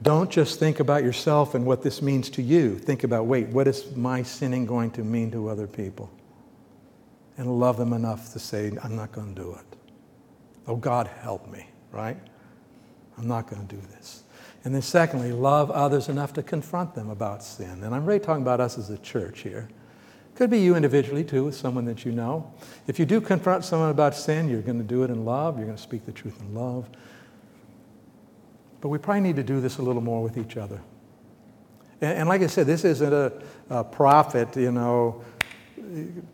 don't 0.00 0.30
just 0.30 0.58
think 0.58 0.80
about 0.80 1.04
yourself 1.04 1.54
and 1.54 1.66
what 1.66 1.82
this 1.82 2.00
means 2.00 2.30
to 2.30 2.40
you. 2.40 2.78
Think 2.78 3.04
about, 3.04 3.26
wait, 3.26 3.48
what 3.48 3.68
is 3.68 3.94
my 3.94 4.22
sinning 4.22 4.64
going 4.64 4.90
to 4.92 5.02
mean 5.04 5.30
to 5.32 5.50
other 5.50 5.66
people? 5.66 6.10
And 7.36 7.60
love 7.60 7.76
them 7.76 7.92
enough 7.92 8.32
to 8.32 8.38
say, 8.38 8.72
I'm 8.82 8.96
not 8.96 9.12
going 9.12 9.34
to 9.34 9.42
do 9.42 9.52
it. 9.52 9.76
Oh, 10.66 10.76
God, 10.76 11.10
help 11.20 11.46
me, 11.52 11.66
right? 11.92 12.16
I'm 13.18 13.28
not 13.28 13.50
going 13.50 13.66
to 13.66 13.74
do 13.74 13.82
this. 13.90 14.23
And 14.64 14.74
then, 14.74 14.82
secondly, 14.82 15.30
love 15.30 15.70
others 15.70 16.08
enough 16.08 16.32
to 16.34 16.42
confront 16.42 16.94
them 16.94 17.10
about 17.10 17.42
sin. 17.42 17.84
And 17.84 17.94
I'm 17.94 18.06
really 18.06 18.20
talking 18.20 18.42
about 18.42 18.60
us 18.60 18.78
as 18.78 18.90
a 18.90 18.98
church 18.98 19.40
here. 19.40 19.68
Could 20.34 20.50
be 20.50 20.58
you 20.58 20.74
individually, 20.74 21.22
too, 21.22 21.44
with 21.44 21.54
someone 21.54 21.84
that 21.84 22.04
you 22.04 22.12
know. 22.12 22.52
If 22.86 22.98
you 22.98 23.04
do 23.04 23.20
confront 23.20 23.64
someone 23.64 23.90
about 23.90 24.16
sin, 24.16 24.48
you're 24.48 24.62
going 24.62 24.78
to 24.78 24.84
do 24.84 25.04
it 25.04 25.10
in 25.10 25.24
love. 25.24 25.58
You're 25.58 25.66
going 25.66 25.76
to 25.76 25.82
speak 25.82 26.06
the 26.06 26.12
truth 26.12 26.40
in 26.40 26.54
love. 26.54 26.88
But 28.80 28.88
we 28.88 28.98
probably 28.98 29.20
need 29.20 29.36
to 29.36 29.42
do 29.42 29.60
this 29.60 29.78
a 29.78 29.82
little 29.82 30.02
more 30.02 30.22
with 30.22 30.36
each 30.36 30.56
other. 30.56 30.80
And, 32.00 32.18
and 32.18 32.28
like 32.28 32.42
I 32.42 32.48
said, 32.48 32.66
this 32.66 32.84
isn't 32.84 33.12
a, 33.12 33.32
a 33.70 33.84
prophet, 33.84 34.56
you 34.56 34.72
know, 34.72 35.22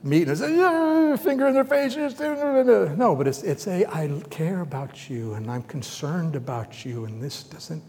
meeting 0.03 0.31
and 0.31 0.39
say, 0.39 0.57
yeah, 0.57 1.17
finger 1.17 1.49
in 1.49 1.55
their 1.55 1.65
face. 1.65 1.97
No, 1.97 3.15
but 3.17 3.27
it's, 3.29 3.43
it's 3.43 3.67
a, 3.67 3.85
I 3.87 4.09
care 4.31 4.61
about 4.61 5.11
you 5.11 5.35
and 5.35 5.51
I'm 5.51 5.63
concerned 5.63 6.37
about 6.37 6.85
you 6.85 7.05
and 7.05 7.23
this 7.23 7.43
doesn't, 7.43 7.83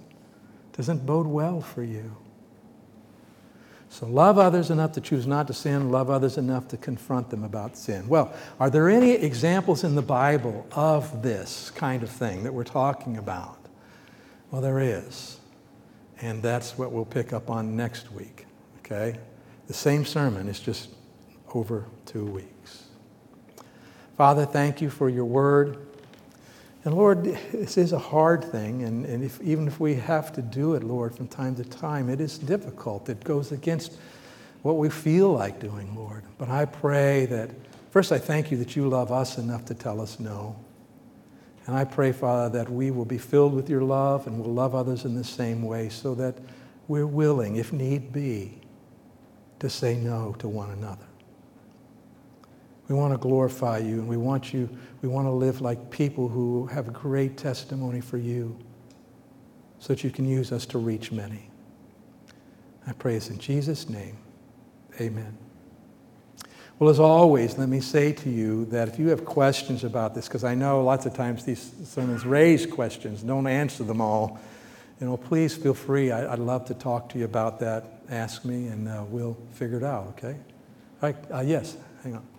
doesn't 0.74 1.05
bode 1.05 1.28
well 1.28 1.61
for 1.61 1.84
you. 1.84 2.15
So 3.89 4.07
love 4.07 4.38
others 4.38 4.72
enough 4.72 4.93
to 4.93 5.01
choose 5.01 5.28
not 5.28 5.47
to 5.47 5.53
sin, 5.53 5.91
love 5.91 6.09
others 6.09 6.38
enough 6.38 6.69
to 6.69 6.78
confront 6.78 7.30
them 7.30 7.43
about 7.43 7.76
sin. 7.76 8.07
Well, 8.07 8.34
are 8.57 8.69
there 8.69 8.89
any 8.89 9.11
examples 9.11 9.84
in 9.84 9.95
the 9.95 10.01
Bible 10.01 10.65
of 10.72 11.22
this 11.22 11.72
kind 11.72 12.01
of 12.01 12.09
thing 12.09 12.43
that 12.43 12.53
we're 12.53 12.63
talking 12.63 13.17
about? 13.17 13.57
Well, 14.49 14.61
there 14.61 14.80
is. 14.80 15.39
And 16.22 16.41
that's 16.41 16.78
what 16.78 16.93
we'll 16.93 17.03
pick 17.03 17.34
up 17.34 17.49
on 17.49 17.76
next 17.76 18.11
week, 18.13 18.45
okay? 18.80 19.17
The 19.67 19.74
same 19.74 20.05
sermon, 20.05 20.47
is 20.47 20.59
just 20.59 20.89
over 21.53 21.86
two 22.05 22.26
weeks. 22.26 22.86
Father, 24.15 24.45
thank 24.45 24.82
you 24.82 24.89
for 24.89 25.09
your 25.09 25.26
word. 25.26 25.86
And 26.84 26.95
Lord, 26.95 27.23
this 27.23 27.77
is 27.77 27.93
a 27.93 27.99
hard 27.99 28.43
thing, 28.43 28.84
and, 28.84 29.05
and 29.05 29.23
if, 29.23 29.39
even 29.41 29.67
if 29.67 29.79
we 29.79 29.93
have 29.95 30.34
to 30.34 30.41
do 30.41 30.73
it, 30.73 30.84
Lord, 30.84 31.15
from 31.15 31.27
time 31.27 31.55
to 31.57 31.63
time, 31.63 32.09
it 32.09 32.19
is 32.19 32.39
difficult. 32.39 33.07
It 33.07 33.23
goes 33.23 33.51
against 33.51 33.97
what 34.63 34.77
we 34.77 34.89
feel 34.89 35.32
like 35.32 35.59
doing, 35.59 35.95
Lord. 35.95 36.23
But 36.39 36.49
I 36.49 36.65
pray 36.65 37.27
that, 37.27 37.51
first, 37.91 38.11
I 38.11 38.17
thank 38.17 38.49
you 38.49 38.57
that 38.57 38.75
you 38.75 38.89
love 38.89 39.11
us 39.11 39.38
enough 39.38 39.65
to 39.65 39.75
tell 39.75 40.01
us 40.01 40.19
no. 40.19 40.55
And 41.67 41.75
I 41.75 41.84
pray, 41.84 42.11
Father, 42.11 42.57
that 42.57 42.71
we 42.71 42.89
will 42.89 43.05
be 43.05 43.19
filled 43.19 43.53
with 43.53 43.69
your 43.69 43.84
love 43.84 44.25
and 44.25 44.43
will 44.43 44.51
love 44.51 44.73
others 44.73 45.05
in 45.05 45.13
the 45.13 45.23
same 45.23 45.61
way 45.61 45.89
so 45.89 46.15
that 46.15 46.36
we're 46.88 47.05
willing, 47.05 47.57
if 47.57 47.71
need 47.71 48.11
be, 48.11 48.59
to 49.59 49.69
say 49.69 49.95
no 49.95 50.34
to 50.39 50.47
one 50.47 50.71
another. 50.71 51.05
We 52.91 52.97
want 52.97 53.13
to 53.13 53.17
glorify 53.17 53.77
you 53.77 53.99
and 53.99 54.07
we 54.09 54.17
want 54.17 54.53
you, 54.53 54.69
we 55.01 55.07
want 55.07 55.25
to 55.25 55.31
live 55.31 55.61
like 55.61 55.91
people 55.91 56.27
who 56.27 56.65
have 56.65 56.89
a 56.89 56.91
great 56.91 57.37
testimony 57.37 58.01
for 58.01 58.17
you 58.17 58.59
so 59.79 59.93
that 59.93 60.03
you 60.03 60.11
can 60.11 60.27
use 60.27 60.51
us 60.51 60.65
to 60.65 60.77
reach 60.77 61.09
many. 61.09 61.49
I 62.85 62.91
pray 62.91 63.13
this 63.13 63.29
in 63.29 63.37
Jesus' 63.37 63.87
name. 63.87 64.17
Amen. 64.99 65.37
Well, 66.79 66.89
as 66.89 66.99
always, 66.99 67.57
let 67.57 67.69
me 67.69 67.79
say 67.79 68.11
to 68.11 68.29
you 68.29 68.65
that 68.65 68.89
if 68.89 68.99
you 68.99 69.07
have 69.07 69.23
questions 69.23 69.85
about 69.85 70.13
this, 70.13 70.27
because 70.27 70.43
I 70.43 70.53
know 70.53 70.83
lots 70.83 71.05
of 71.05 71.13
times 71.13 71.45
these 71.45 71.71
sermons 71.85 72.25
raise 72.25 72.65
questions, 72.65 73.23
don't 73.23 73.47
answer 73.47 73.85
them 73.85 74.01
all. 74.01 74.37
You 74.99 75.07
know, 75.07 75.15
please 75.15 75.55
feel 75.55 75.73
free. 75.73 76.11
I, 76.11 76.29
would 76.29 76.39
love 76.39 76.65
to 76.65 76.73
talk 76.73 77.07
to 77.11 77.19
you 77.19 77.23
about 77.23 77.57
that. 77.61 77.85
Ask 78.09 78.43
me, 78.43 78.67
and 78.67 78.89
uh, 78.89 79.05
we'll 79.07 79.37
figure 79.53 79.77
it 79.77 79.83
out. 79.83 80.07
Okay? 80.17 80.35
All 81.01 81.09
right. 81.09 81.15
Uh, 81.31 81.39
yes. 81.39 81.77
Hang 82.03 82.15
on. 82.15 82.30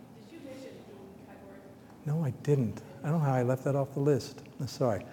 No, 2.05 2.25
I 2.25 2.31
didn't. 2.43 2.81
I 3.03 3.11
don't 3.11 3.19
know 3.19 3.25
how 3.25 3.35
I 3.35 3.43
left 3.43 3.65
that 3.65 3.77
off 3.77 3.95
the 3.95 4.01
list. 4.01 4.43
I'm 4.61 4.69
sorry. 4.69 5.05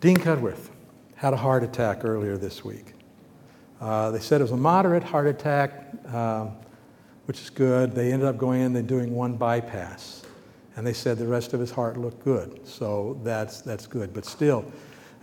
Dean 0.00 0.16
Cudworth 0.16 0.70
had 1.16 1.32
a 1.32 1.36
heart 1.36 1.64
attack 1.64 2.04
earlier 2.04 2.36
this 2.36 2.64
week. 2.64 2.94
Uh, 3.80 4.10
they 4.10 4.20
said 4.20 4.40
it 4.40 4.44
was 4.44 4.52
a 4.52 4.56
moderate 4.56 5.02
heart 5.02 5.26
attack, 5.26 5.92
um, 6.12 6.52
which 7.26 7.40
is 7.40 7.50
good. 7.50 7.92
They 7.94 8.12
ended 8.12 8.28
up 8.28 8.38
going 8.38 8.60
in 8.60 8.76
and 8.76 8.88
doing 8.88 9.14
one 9.14 9.34
bypass. 9.36 10.22
And 10.76 10.86
they 10.86 10.92
said 10.92 11.18
the 11.18 11.26
rest 11.26 11.54
of 11.54 11.60
his 11.60 11.72
heart 11.72 11.96
looked 11.96 12.24
good. 12.24 12.60
So 12.64 13.18
that's, 13.24 13.60
that's 13.60 13.86
good. 13.86 14.14
But 14.14 14.24
still, 14.24 14.64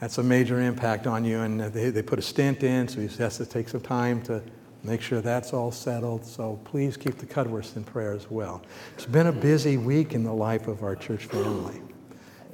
that's 0.02 0.18
a 0.18 0.24
major 0.24 0.60
impact 0.60 1.08
on 1.08 1.24
you. 1.24 1.40
And 1.40 1.62
they, 1.62 1.90
they 1.90 2.02
put 2.02 2.20
a 2.20 2.22
stent 2.22 2.64
in, 2.64 2.90
so 2.90 3.00
he 3.00 3.08
has 3.08 3.38
to 3.38 3.46
take 3.46 3.70
some 3.70 3.82
time 3.82 4.22
to 4.24 4.42
Make 4.86 5.02
sure 5.02 5.20
that's 5.20 5.52
all 5.52 5.72
settled. 5.72 6.26
So 6.26 6.60
please 6.64 6.96
keep 6.96 7.18
the 7.18 7.26
Cudworths 7.26 7.76
in 7.76 7.84
prayer 7.84 8.14
as 8.14 8.30
well. 8.30 8.62
It's 8.94 9.06
been 9.06 9.28
a 9.28 9.32
busy 9.32 9.78
week 9.78 10.14
in 10.14 10.24
the 10.24 10.34
life 10.34 10.68
of 10.68 10.84
our 10.84 10.96
church 10.96 11.26
family. 11.26 11.82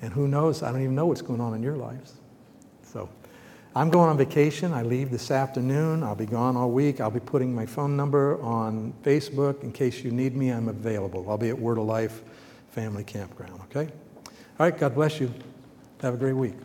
And 0.01 0.13
who 0.13 0.29
knows, 0.29 0.63
I 0.63 0.71
don't 0.71 0.81
even 0.81 0.95
know 0.95 1.07
what's 1.07 1.21
going 1.21 1.41
on 1.41 1.53
in 1.53 1.61
your 1.61 1.75
lives. 1.75 2.13
So 2.83 3.09
I'm 3.75 3.89
going 3.89 4.09
on 4.09 4.17
vacation. 4.17 4.73
I 4.73 4.81
leave 4.83 5.11
this 5.11 5.29
afternoon. 5.29 6.03
I'll 6.03 6.15
be 6.15 6.25
gone 6.25 6.55
all 6.55 6.71
week. 6.71 7.01
I'll 7.01 7.11
be 7.11 7.19
putting 7.19 7.53
my 7.53 7.65
phone 7.65 7.97
number 7.97 8.41
on 8.41 8.93
Facebook. 9.03 9.61
In 9.63 9.73
case 9.73 10.01
you 10.01 10.11
need 10.11 10.35
me, 10.35 10.49
I'm 10.49 10.69
available. 10.69 11.29
I'll 11.29 11.37
be 11.37 11.49
at 11.49 11.59
Word 11.59 11.77
of 11.77 11.83
Life 11.83 12.21
Family 12.69 13.03
Campground, 13.03 13.59
okay? 13.63 13.91
All 14.57 14.65
right, 14.65 14.77
God 14.77 14.95
bless 14.95 15.19
you. 15.19 15.33
Have 16.01 16.13
a 16.13 16.17
great 16.17 16.33
week. 16.33 16.55